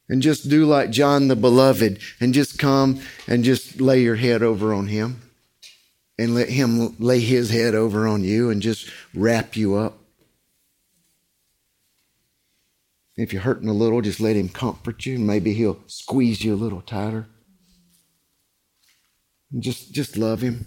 And 0.10 0.22
just 0.22 0.50
do 0.50 0.66
like 0.66 0.90
John 0.90 1.30
the 1.30 1.38
Beloved 1.38 1.98
and 2.20 2.34
just 2.34 2.60
come 2.60 3.00
and 3.26 3.42
just 3.42 3.80
lay 3.80 4.02
your 4.02 4.18
head 4.18 4.44
over 4.44 4.74
on 4.74 4.88
him 4.88 5.22
and 6.18 6.36
let 6.36 6.50
him 6.50 6.98
lay 7.00 7.22
his 7.22 7.52
head 7.52 7.74
over 7.74 8.06
on 8.06 8.22
you 8.22 8.50
and 8.50 8.62
just 8.62 8.92
wrap 9.14 9.56
you 9.56 9.76
up. 9.76 9.98
If 13.16 13.32
you're 13.32 13.44
hurting 13.44 13.70
a 13.70 13.74
little, 13.74 14.02
just 14.02 14.20
let 14.20 14.36
him 14.36 14.50
comfort 14.50 15.06
you. 15.06 15.18
Maybe 15.20 15.54
he'll 15.54 15.80
squeeze 15.88 16.44
you 16.44 16.54
a 16.54 16.58
little 16.58 16.82
tighter. 16.82 17.28
Just, 19.58 19.94
just 19.94 20.18
love 20.18 20.42
him. 20.42 20.66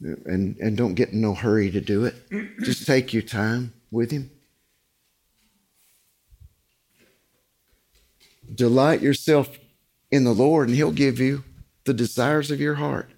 And, 0.00 0.56
and 0.58 0.76
don't 0.76 0.94
get 0.94 1.10
in 1.10 1.20
no 1.20 1.34
hurry 1.34 1.70
to 1.70 1.80
do 1.80 2.04
it. 2.04 2.14
Just 2.62 2.86
take 2.86 3.12
your 3.12 3.22
time 3.22 3.72
with 3.90 4.10
him. 4.10 4.30
Delight 8.54 9.02
yourself 9.02 9.58
in 10.10 10.24
the 10.24 10.32
Lord, 10.32 10.68
and 10.68 10.76
he'll 10.76 10.92
give 10.92 11.18
you 11.18 11.44
the 11.84 11.92
desires 11.92 12.50
of 12.50 12.60
your 12.60 12.74
heart. 12.74 13.10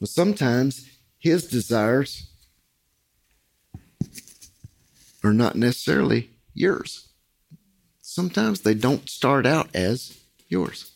But 0.00 0.08
sometimes 0.08 0.88
his 1.18 1.46
desires 1.46 2.28
are 5.22 5.32
not 5.32 5.54
necessarily 5.54 6.30
yours. 6.54 7.08
Sometimes 8.00 8.60
they 8.60 8.74
don't 8.74 9.08
start 9.08 9.46
out 9.46 9.68
as 9.74 10.18
yours. 10.48 10.90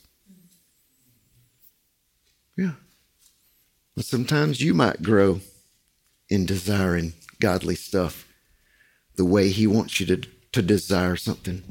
Yeah. 2.57 2.73
Sometimes 3.99 4.61
you 4.61 4.75
might 4.75 5.03
grow 5.03 5.41
in 6.29 6.45
desiring 6.47 7.15
godly 7.41 7.75
stuff 7.75 8.27
the 9.17 9.25
way 9.25 9.49
He 9.49 9.67
wants 9.67 10.01
you 10.01 10.07
to, 10.07 10.29
to 10.53 10.63
desire 10.63 11.17
something. 11.17 11.63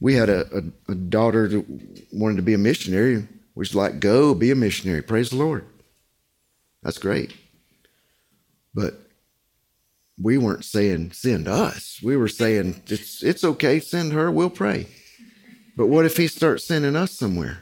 We 0.00 0.14
had 0.14 0.28
a, 0.28 0.46
a, 0.56 0.92
a 0.92 0.94
daughter 0.94 1.48
that 1.48 1.64
wanted 2.12 2.36
to 2.36 2.42
be 2.42 2.54
a 2.54 2.58
missionary. 2.58 3.16
We 3.16 3.26
Was 3.54 3.74
like, 3.74 4.00
go 4.00 4.34
be 4.34 4.50
a 4.50 4.54
missionary. 4.54 5.02
Praise 5.02 5.30
the 5.30 5.36
Lord. 5.36 5.66
That's 6.82 6.98
great. 6.98 7.34
But 8.74 8.94
we 10.20 10.38
weren't 10.38 10.64
saying 10.64 11.12
send 11.12 11.48
us. 11.48 12.00
We 12.02 12.16
were 12.16 12.28
saying 12.28 12.82
it's 12.86 13.22
it's 13.22 13.44
okay, 13.44 13.80
send 13.80 14.12
her, 14.12 14.30
we'll 14.30 14.50
pray. 14.50 14.86
But 15.76 15.88
what 15.88 16.06
if 16.06 16.16
he 16.16 16.26
starts 16.26 16.66
sending 16.66 16.96
us 16.96 17.12
somewhere? 17.12 17.60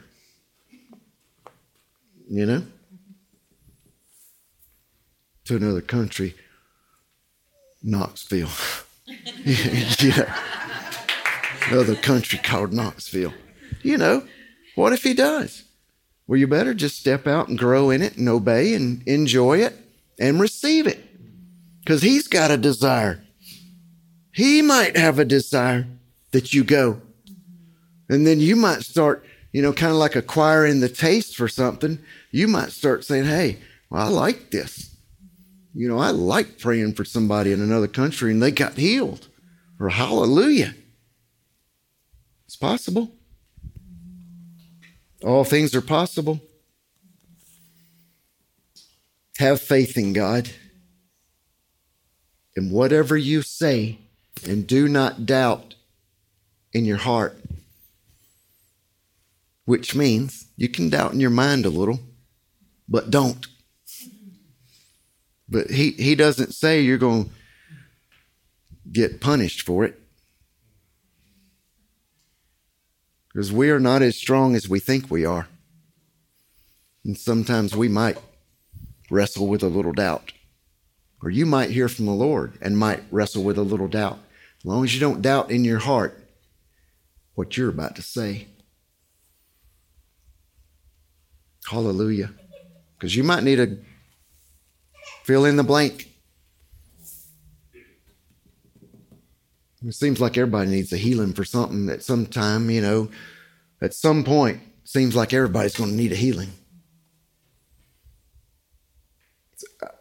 you 2.27 2.45
know, 2.45 2.63
to 5.45 5.55
another 5.55 5.81
country, 5.81 6.35
Knoxville. 7.83 8.49
yeah. 9.45 10.35
Another 11.69 11.95
country 11.95 12.39
called 12.39 12.73
Knoxville. 12.73 13.33
You 13.81 13.97
know, 13.97 14.23
what 14.75 14.93
if 14.93 15.03
he 15.03 15.13
does? 15.13 15.63
Well, 16.27 16.39
you 16.39 16.47
better 16.47 16.73
just 16.73 16.99
step 16.99 17.27
out 17.27 17.47
and 17.47 17.57
grow 17.57 17.89
in 17.89 18.01
it 18.01 18.17
and 18.17 18.27
obey 18.27 18.73
and 18.73 19.07
enjoy 19.07 19.59
it 19.59 19.75
and 20.19 20.39
receive 20.39 20.87
it. 20.87 21.03
Because 21.79 22.01
he's 22.01 22.27
got 22.27 22.51
a 22.51 22.57
desire. 22.57 23.23
He 24.33 24.61
might 24.61 24.97
have 24.97 25.19
a 25.19 25.25
desire 25.25 25.87
that 26.31 26.53
you 26.53 26.63
go. 26.63 27.01
And 28.09 28.25
then 28.25 28.39
you 28.39 28.55
might 28.55 28.81
start 28.81 29.23
you 29.55 29.61
know, 29.61 29.71
kind 29.71 29.93
of 29.93 29.97
like 29.97 30.17
acquiring 30.17 30.81
the 30.81 30.89
taste 30.89 31.37
for 31.37 31.47
something, 31.47 31.97
you 32.29 32.45
might 32.45 32.73
start 32.73 33.05
saying, 33.05 33.23
hey, 33.23 33.57
well, 33.89 34.05
I 34.05 34.09
like 34.09 34.51
this. 34.51 34.94
You 35.75 35.89
know, 35.89 35.99
I 35.99 36.11
like 36.11 36.57
praying 36.57 36.93
for 36.93 37.03
somebody 37.03 37.51
in 37.51 37.61
another 37.61 37.87
country 37.87 38.31
and 38.31 38.41
they 38.41 38.51
got 38.51 38.75
healed. 38.75 39.27
Or 39.79 39.89
hallelujah. 39.89 40.73
It's 42.45 42.55
possible. 42.55 43.11
All 45.23 45.43
things 45.43 45.75
are 45.75 45.81
possible. 45.81 46.39
Have 49.37 49.59
faith 49.59 49.97
in 49.97 50.13
God. 50.13 50.49
And 52.55 52.71
whatever 52.71 53.17
you 53.17 53.41
say, 53.41 53.99
and 54.47 54.65
do 54.65 54.87
not 54.87 55.25
doubt 55.25 55.75
in 56.71 56.85
your 56.85 56.97
heart 56.97 57.37
which 59.65 59.95
means 59.95 60.47
you 60.55 60.69
can 60.69 60.89
doubt 60.89 61.13
in 61.13 61.19
your 61.19 61.31
mind 61.31 61.65
a 61.65 61.69
little, 61.69 61.99
but 62.87 63.09
don't. 63.09 63.47
But 65.55 65.71
he, 65.71 65.91
he 65.91 66.15
doesn't 66.15 66.53
say 66.53 66.81
you're 66.81 66.97
going 66.97 67.23
to 67.23 67.31
get 68.91 69.21
punished 69.21 69.61
for 69.61 69.85
it. 69.85 69.97
Because 73.29 73.53
we 73.53 73.69
are 73.69 73.79
not 73.79 74.01
as 74.01 74.17
strong 74.17 74.53
as 74.53 74.67
we 74.67 74.81
think 74.81 75.09
we 75.09 75.23
are. 75.23 75.47
And 77.05 77.17
sometimes 77.17 77.73
we 77.73 77.87
might 77.87 78.17
wrestle 79.09 79.47
with 79.47 79.63
a 79.63 79.69
little 79.69 79.93
doubt. 79.93 80.33
Or 81.23 81.29
you 81.29 81.45
might 81.45 81.69
hear 81.69 81.87
from 81.87 82.05
the 82.05 82.11
Lord 82.11 82.57
and 82.61 82.77
might 82.77 83.03
wrestle 83.09 83.45
with 83.45 83.57
a 83.57 83.63
little 83.63 83.87
doubt. 83.87 84.19
As 84.57 84.65
long 84.65 84.83
as 84.83 84.93
you 84.93 84.99
don't 84.99 85.21
doubt 85.21 85.51
in 85.51 85.63
your 85.63 85.79
heart 85.79 86.21
what 87.35 87.55
you're 87.55 87.69
about 87.69 87.95
to 87.95 88.01
say. 88.01 88.47
Hallelujah. 91.65 92.31
Because 92.97 93.15
you 93.15 93.23
might 93.23 93.43
need 93.45 93.55
to 93.55 93.77
fill 95.25 95.45
in 95.45 95.55
the 95.55 95.63
blank. 95.63 96.11
It 99.83 99.93
seems 99.93 100.19
like 100.19 100.37
everybody 100.37 100.69
needs 100.69 100.93
a 100.93 100.97
healing 100.97 101.33
for 101.33 101.43
something 101.43 101.89
at 101.89 102.03
some 102.03 102.25
time, 102.25 102.69
you 102.69 102.81
know. 102.81 103.09
At 103.81 103.93
some 103.93 104.23
point, 104.23 104.61
seems 104.83 105.15
like 105.15 105.33
everybody's 105.33 105.75
going 105.75 105.91
to 105.91 105.95
need 105.95 106.11
a 106.11 106.15
healing. 106.15 106.49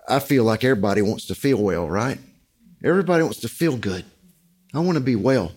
I 0.08 0.18
feel 0.18 0.44
like 0.44 0.64
everybody 0.64 1.02
wants 1.02 1.26
to 1.26 1.34
feel 1.34 1.62
well, 1.62 1.88
right? 1.88 2.18
Everybody 2.82 3.22
wants 3.22 3.40
to 3.40 3.48
feel 3.48 3.76
good. 3.76 4.04
I 4.74 4.80
want 4.80 4.96
to 4.96 5.04
be 5.04 5.16
well. 5.16 5.52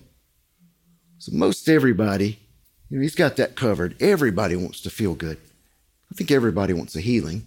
So 1.20 1.32
most 1.34 1.68
everybody, 1.68 2.40
you 2.90 2.98
know, 2.98 3.02
he's 3.02 3.16
got 3.16 3.36
that 3.38 3.56
covered. 3.56 4.02
Everybody 4.02 4.56
wants 4.56 4.82
to 4.82 4.90
feel 4.90 5.14
good. 5.14 5.38
I 6.12 6.16
think 6.16 6.32
everybody 6.32 6.74
wants 6.74 6.96
a 6.96 7.02
healing. 7.02 7.47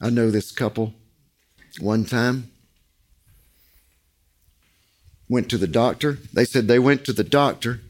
I 0.00 0.10
know 0.10 0.30
this 0.30 0.52
couple 0.52 0.94
one 1.80 2.04
time 2.04 2.50
went 5.28 5.48
to 5.50 5.58
the 5.58 5.68
doctor. 5.68 6.18
They 6.32 6.44
said 6.44 6.66
they 6.66 6.78
went 6.78 7.04
to 7.04 7.12
the 7.12 7.24
doctor 7.24 7.80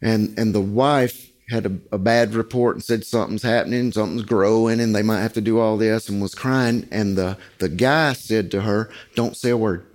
and 0.00 0.38
and 0.38 0.54
the 0.54 0.60
wife 0.60 1.30
had 1.48 1.66
a, 1.66 1.78
a, 1.92 1.98
bad 1.98 2.34
report 2.34 2.74
and 2.74 2.82
said 2.82 3.04
something's 3.04 3.42
happening, 3.42 3.92
something's 3.92 4.24
growing, 4.24 4.80
and 4.80 4.94
they 4.94 5.02
might 5.02 5.20
have 5.20 5.32
to 5.34 5.40
do 5.40 5.60
all 5.60 5.76
this 5.76 6.08
and 6.08 6.20
was 6.20 6.34
crying. 6.34 6.88
And 6.90 7.16
the, 7.16 7.38
the 7.58 7.68
guy 7.68 8.14
said 8.14 8.50
to 8.50 8.62
her, 8.62 8.90
Don't 9.14 9.36
say 9.36 9.50
a 9.50 9.56
word. 9.56 9.86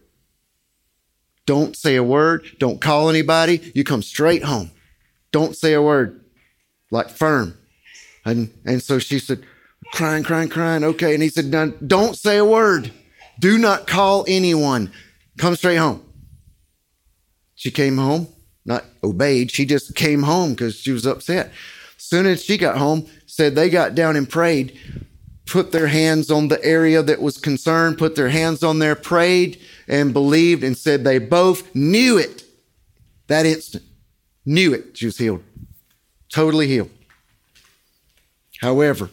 Don't 1.46 1.76
say 1.76 1.96
a 1.96 2.04
word. 2.04 2.46
Don't 2.60 2.80
call 2.80 3.10
anybody. 3.10 3.72
You 3.76 3.84
come 3.84 4.02
straight 4.02 4.44
home. 4.44 4.72
Don't 5.32 5.56
say 5.56 5.74
a 5.74 5.82
word. 5.82 6.24
Like 6.90 7.10
firm. 7.10 7.58
And, 8.24 8.54
and 8.66 8.82
so 8.82 9.00
she 9.00 9.20
said, 9.20 9.44
crying, 9.94 10.24
crying, 10.24 10.50
crying. 10.50 10.84
Okay. 10.84 11.14
And 11.14 11.24
he 11.24 11.30
said, 11.30 11.52
don't 11.88 12.16
say 12.16 12.38
a 12.38 12.46
word. 12.46 12.92
Do 13.40 13.58
not 13.58 13.88
call 13.88 14.26
anyone. 14.28 14.92
Come 15.38 15.56
straight 15.56 15.78
home. 15.78 16.04
She 17.56 17.72
came 17.72 17.98
home, 17.98 18.28
not 18.66 18.86
obeyed. 19.04 19.52
She 19.52 19.66
just 19.66 19.96
came 19.96 20.24
home 20.24 20.52
because 20.52 20.76
she 20.76 20.92
was 20.92 21.06
upset. 21.06 21.52
Soon 21.98 22.26
as 22.26 22.44
she 22.44 22.58
got 22.58 22.78
home, 22.78 23.08
said 23.28 23.56
they 23.56 23.70
got 23.70 23.96
down 23.96 24.16
and 24.16 24.30
prayed, 24.30 24.78
put 25.46 25.72
their 25.72 25.88
hands 25.88 26.32
on 26.32 26.48
the 26.48 26.64
area 26.64 27.02
that 27.04 27.22
was 27.22 27.38
concerned, 27.38 27.98
put 27.98 28.16
their 28.16 28.30
hands 28.30 28.64
on 28.64 28.80
there, 28.80 28.96
prayed, 28.96 29.62
and 29.88 30.12
believed 30.12 30.64
and 30.64 30.78
said 30.78 31.04
they 31.04 31.20
both 31.20 31.74
knew 31.76 32.18
it 32.18 32.44
that 33.32 33.46
instant. 33.46 33.86
Knew 34.46 34.74
it. 34.74 34.98
She 34.98 35.06
was 35.06 35.18
healed. 35.18 35.42
Totally 36.30 36.68
healed. 36.68 36.90
However, 38.60 39.10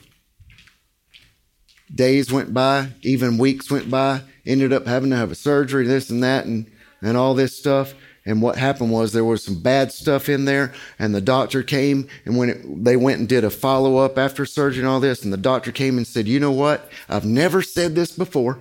days 1.94 2.32
went 2.32 2.52
by, 2.52 2.88
even 3.02 3.38
weeks 3.38 3.70
went 3.70 3.90
by, 3.90 4.22
ended 4.46 4.72
up 4.72 4.86
having 4.86 5.10
to 5.10 5.16
have 5.16 5.30
a 5.30 5.36
surgery, 5.36 5.86
this 5.86 6.10
and 6.10 6.22
that, 6.22 6.46
and, 6.46 6.70
and 7.02 7.16
all 7.16 7.34
this 7.34 7.56
stuff. 7.56 7.94
And 8.24 8.42
what 8.42 8.56
happened 8.56 8.90
was 8.90 9.12
there 9.12 9.24
was 9.24 9.42
some 9.42 9.62
bad 9.62 9.90
stuff 9.90 10.28
in 10.28 10.44
there, 10.44 10.74
and 10.98 11.14
the 11.14 11.20
doctor 11.20 11.62
came, 11.62 12.08
and 12.26 12.36
when 12.36 12.50
it, 12.50 12.84
they 12.84 12.96
went 12.96 13.20
and 13.20 13.28
did 13.28 13.42
a 13.42 13.50
follow 13.50 13.96
up 13.96 14.18
after 14.18 14.44
surgery 14.44 14.80
and 14.80 14.88
all 14.88 15.00
this, 15.00 15.24
and 15.24 15.32
the 15.32 15.38
doctor 15.38 15.72
came 15.72 15.96
and 15.96 16.06
said, 16.06 16.28
You 16.28 16.38
know 16.38 16.52
what? 16.52 16.90
I've 17.08 17.24
never 17.24 17.62
said 17.62 17.94
this 17.94 18.12
before. 18.12 18.58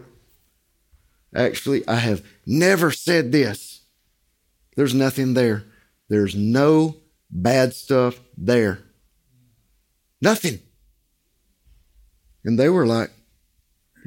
Actually, 1.36 1.86
I 1.88 1.96
have 1.96 2.24
never 2.46 2.92
said 2.92 3.34
this. 3.34 3.82
There's 4.78 4.94
nothing 4.94 5.34
there. 5.34 5.66
There's 6.08 6.36
no 6.36 6.96
bad 7.30 7.74
stuff 7.74 8.20
there. 8.38 8.80
Nothing. 10.22 10.60
And 12.46 12.58
they 12.58 12.70
were 12.70 12.86
like 12.86 13.12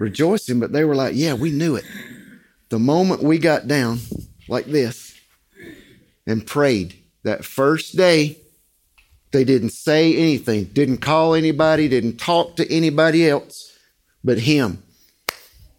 rejoicing, 0.00 0.58
but 0.58 0.72
they 0.72 0.84
were 0.84 0.96
like, 0.96 1.14
Yeah, 1.14 1.34
we 1.34 1.52
knew 1.52 1.76
it. 1.76 1.84
The 2.70 2.80
moment 2.80 3.22
we 3.22 3.38
got 3.38 3.68
down 3.68 4.00
like 4.48 4.66
this 4.66 5.14
and 6.26 6.44
prayed 6.44 6.96
that 7.22 7.44
first 7.44 7.96
day, 7.96 8.38
they 9.30 9.44
didn't 9.44 9.70
say 9.70 10.16
anything, 10.16 10.64
didn't 10.64 10.98
call 10.98 11.34
anybody, 11.34 11.88
didn't 11.88 12.16
talk 12.16 12.56
to 12.56 12.72
anybody 12.72 13.28
else 13.28 13.78
but 14.24 14.38
Him. 14.38 14.82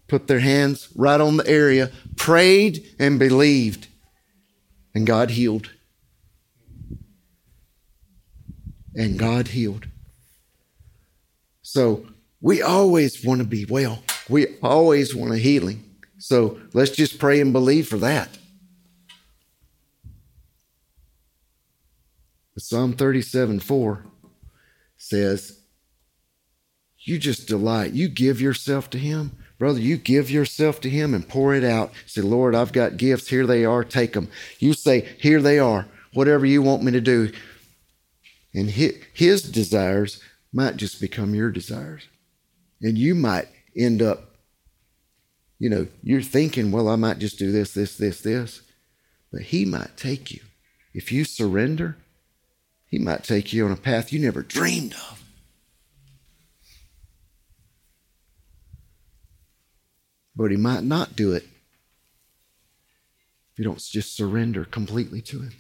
Put 0.08 0.28
their 0.28 0.40
hands 0.40 0.90
right 0.96 1.20
on 1.20 1.38
the 1.38 1.48
area, 1.48 1.92
prayed 2.16 2.86
and 3.00 3.18
believed, 3.18 3.88
and 4.94 5.08
God 5.08 5.32
healed. 5.32 5.72
And 8.94 9.18
God 9.18 9.48
healed. 9.50 9.88
So 11.62 12.06
we 12.42 12.62
always 12.62 13.24
want 13.24 13.40
to 13.40 13.48
be 13.48 13.64
well. 13.64 14.04
We 14.30 14.58
always 14.62 15.16
want 15.16 15.34
a 15.34 15.38
healing. 15.38 15.84
So 16.18 16.60
let's 16.74 16.92
just 16.92 17.20
pray 17.20 17.42
and 17.42 17.52
believe 17.52 17.88
for 17.88 17.98
that. 17.98 18.38
Psalm 22.58 22.94
37 22.94 23.60
4 23.60 24.06
says, 24.98 25.60
You 27.00 27.18
just 27.18 27.48
delight. 27.48 27.94
You 27.94 28.08
give 28.08 28.40
yourself 28.40 28.90
to 28.92 29.00
Him. 29.00 29.32
Brother, 29.58 29.80
you 29.80 29.98
give 29.98 30.30
yourself 30.30 30.80
to 30.82 30.90
Him 30.90 31.14
and 31.14 31.28
pour 31.28 31.56
it 31.56 31.64
out. 31.64 31.92
Say, 32.06 32.22
Lord, 32.22 32.54
I've 32.54 32.72
got 32.72 32.98
gifts. 32.98 33.28
Here 33.28 33.48
they 33.48 33.66
are. 33.66 33.84
Take 33.84 34.14
them. 34.14 34.30
You 34.60 34.74
say, 34.74 35.08
Here 35.20 35.42
they 35.42 35.60
are. 35.60 35.88
Whatever 36.14 36.46
you 36.46 36.62
want 36.62 36.84
me 36.84 36.92
to 36.92 37.02
do. 37.02 37.32
And 38.54 38.70
His 38.70 39.42
desires 39.42 40.22
might 40.54 40.78
just 40.78 41.02
become 41.02 41.34
your 41.34 41.52
desires. 41.52 42.08
And 42.82 42.98
you 42.98 43.16
might 43.16 43.48
end 43.76 44.02
up, 44.02 44.36
you 45.60 45.70
know, 45.70 45.88
you're 46.02 46.22
thinking, 46.22 46.72
well, 46.72 46.88
I 46.88 46.96
might 46.96 47.20
just 47.20 47.38
do 47.38 47.52
this, 47.52 47.74
this, 47.74 47.98
this, 47.98 48.22
this. 48.22 48.62
But 49.32 49.44
He 49.44 49.66
might 49.66 49.98
take 49.98 50.32
you. 50.32 50.42
If 50.94 51.12
you 51.12 51.24
surrender, 51.24 51.98
He 52.86 53.00
might 53.00 53.24
take 53.24 53.54
you 53.54 53.66
on 53.66 53.72
a 53.72 53.78
path 53.78 54.12
you 54.12 54.20
never 54.20 54.42
dreamed 54.42 54.94
of. 54.94 55.24
But 60.36 60.52
He 60.52 60.58
might 60.58 60.84
not 60.84 61.16
do 61.16 61.34
it 61.34 61.44
if 63.52 63.60
you 63.60 63.64
don't 63.64 63.80
just 63.80 64.16
surrender 64.16 64.66
completely 64.66 65.22
to 65.22 65.42
Him 65.42 65.54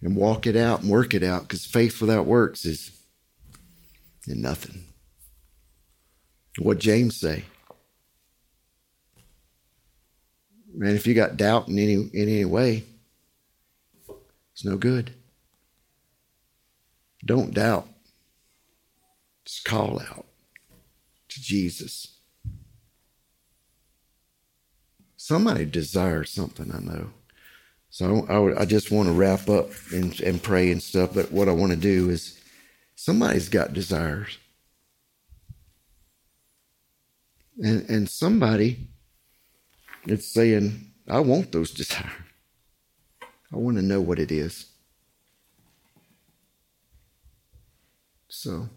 and 0.00 0.16
walk 0.16 0.46
it 0.46 0.56
out 0.56 0.82
and 0.82 0.90
work 0.90 1.14
it 1.14 1.22
out 1.22 1.42
because 1.42 1.64
faith 1.64 2.00
without 2.00 2.26
works 2.26 2.64
is 2.64 2.92
nothing. 4.26 4.84
What 6.58 6.78
James 6.78 7.16
say? 7.16 7.44
Man, 10.74 10.94
if 10.94 11.06
you 11.06 11.14
got 11.14 11.36
doubt 11.36 11.68
in 11.68 11.78
any 11.78 11.94
in 11.94 12.28
any 12.28 12.44
way, 12.44 12.84
it's 14.52 14.64
no 14.64 14.76
good. 14.76 15.12
Don't 17.24 17.54
doubt. 17.54 17.88
Just 19.44 19.64
call 19.64 20.00
out 20.00 20.26
to 21.28 21.42
Jesus. 21.42 22.18
Somebody 25.16 25.64
desires 25.64 26.30
something, 26.30 26.72
I 26.72 26.80
know. 26.80 27.10
So 27.90 28.26
I, 28.28 28.62
I 28.62 28.64
just 28.64 28.90
want 28.90 29.08
to 29.08 29.14
wrap 29.14 29.48
up 29.48 29.70
and, 29.92 30.18
and 30.20 30.42
pray 30.42 30.70
and 30.70 30.82
stuff. 30.82 31.14
But 31.14 31.32
what 31.32 31.48
I 31.48 31.52
want 31.52 31.72
to 31.72 31.76
do 31.76 32.10
is 32.10 32.40
somebody's 32.94 33.48
got 33.48 33.72
desires. 33.72 34.38
And, 37.58 37.88
and 37.88 38.08
somebody 38.08 38.88
is 40.06 40.26
saying, 40.32 40.92
I 41.08 41.20
want 41.20 41.52
those 41.52 41.72
desires. 41.72 42.12
I 43.52 43.56
want 43.56 43.76
to 43.76 43.82
know 43.82 44.00
what 44.00 44.18
it 44.18 44.30
is. 44.30 44.66
So 48.28 48.68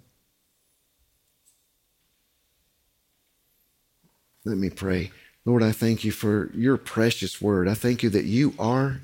let 4.45 4.57
me 4.57 4.69
pray. 4.69 5.11
Lord, 5.45 5.61
I 5.61 5.71
thank 5.71 6.03
you 6.03 6.11
for 6.11 6.51
your 6.53 6.77
precious 6.77 7.41
word. 7.41 7.67
I 7.67 7.73
thank 7.73 8.01
you 8.01 8.09
that 8.11 8.25
you 8.25 8.53
are 8.57 9.01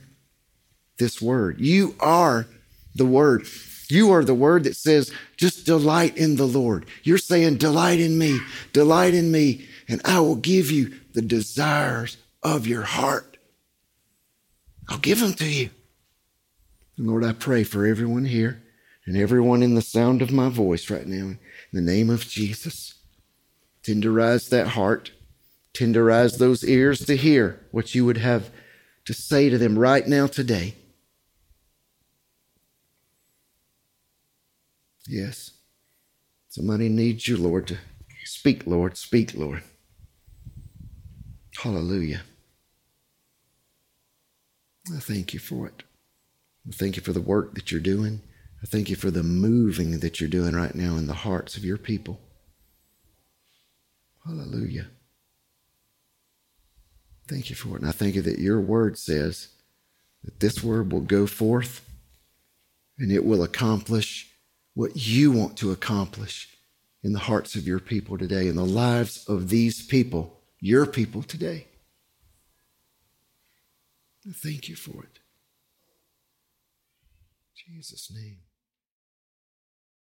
this 0.98 1.22
word. 1.22 1.60
You 1.60 1.96
are 2.00 2.48
the 2.96 3.06
word. 3.06 3.46
You 3.90 4.12
are 4.12 4.24
the 4.24 4.34
word 4.34 4.66
that 4.66 4.76
says, 4.76 5.12
just 5.38 5.66
delight 5.66 6.18
in 6.18 6.36
the 6.36 6.48
Lord. 6.48 6.86
You're 7.04 7.18
saying, 7.18 7.58
delight 7.58 8.00
in 8.00 8.18
me, 8.18 8.40
delight 8.74 9.14
in 9.14 9.32
me, 9.32 9.66
and 9.88 10.02
I 10.04 10.20
will 10.20 10.36
give 10.36 10.72
you 10.72 10.94
the 11.14 11.22
desires 11.22 12.18
of 12.44 12.68
your 12.68 12.84
heart. 12.84 13.38
I'll 14.90 14.98
give 14.98 15.20
them 15.20 15.34
to 15.34 15.50
you. 15.50 15.70
And 16.98 17.08
Lord, 17.08 17.24
I 17.24 17.34
pray 17.34 17.64
for 17.64 17.86
everyone 17.86 18.26
here 18.26 18.62
and 19.06 19.16
everyone 19.16 19.64
in 19.64 19.76
the 19.76 19.82
sound 19.82 20.22
of 20.22 20.32
my 20.32 20.50
voice 20.50 20.90
right 20.90 21.08
now, 21.08 21.26
in 21.26 21.40
the 21.72 21.82
name 21.82 22.10
of 22.10 22.28
Jesus. 22.28 22.96
Tenderize 23.84 24.50
that 24.50 24.70
heart, 24.70 25.12
tenderize 25.74 26.38
those 26.38 26.64
ears 26.64 27.06
to 27.06 27.16
hear 27.16 27.66
what 27.72 27.96
you 27.96 28.04
would 28.06 28.18
have 28.18 28.50
to 29.06 29.14
say 29.14 29.50
to 29.50 29.58
them 29.58 29.80
right 29.80 30.06
now 30.08 30.28
today. 30.28 30.76
Yes. 35.08 35.52
Somebody 36.50 36.90
needs 36.90 37.28
you, 37.28 37.38
Lord, 37.38 37.68
to 37.68 37.78
speak, 38.26 38.68
Lord. 38.68 38.98
Speak, 38.98 39.34
Lord. 39.34 39.64
Hallelujah. 41.58 42.22
I 44.96 45.00
thank 45.00 45.34
you 45.34 45.40
for 45.40 45.68
it. 45.68 45.84
I 46.68 46.72
thank 46.72 46.96
you 46.96 47.02
for 47.02 47.14
the 47.14 47.22
work 47.22 47.56
that 47.56 47.72
you're 47.72 47.82
doing. 47.82 48.22
I 48.62 48.66
thank 48.66 48.90
you 48.90 48.96
for 48.96 49.12
the 49.12 49.24
moving 49.24 50.00
that 50.00 50.20
you're 50.20 50.30
doing 50.30 50.56
right 50.56 50.76
now 50.76 50.98
in 50.98 51.08
the 51.08 51.14
hearts 51.14 51.58
of 51.58 51.64
your 51.64 51.78
people. 51.78 52.20
Hallelujah. 54.26 54.88
Thank 57.28 57.50
you 57.50 57.56
for 57.56 57.76
it. 57.76 57.82
And 57.82 57.90
I 57.90 57.92
thank 57.92 58.16
you 58.16 58.22
that 58.24 58.40
your 58.40 58.60
word 58.60 58.98
says 58.98 59.50
that 60.24 60.40
this 60.40 60.64
word 60.64 60.92
will 60.92 61.02
go 61.02 61.28
forth 61.28 61.88
and 62.98 63.12
it 63.12 63.26
will 63.26 63.44
accomplish 63.44 64.37
what 64.78 64.96
you 64.96 65.32
want 65.32 65.58
to 65.58 65.72
accomplish 65.72 66.56
in 67.02 67.12
the 67.12 67.18
hearts 67.18 67.56
of 67.56 67.66
your 67.66 67.80
people 67.80 68.16
today, 68.16 68.48
in 68.48 68.56
the 68.56 68.64
lives 68.64 69.28
of 69.28 69.50
these 69.50 69.84
people, 69.84 70.40
your 70.60 70.86
people 70.86 71.24
today. 71.24 71.66
Thank 74.36 74.70
you 74.70 74.76
for 74.76 75.02
it. 75.02 75.20
In 77.68 77.76
Jesus' 77.76 78.12
name. 78.14 78.38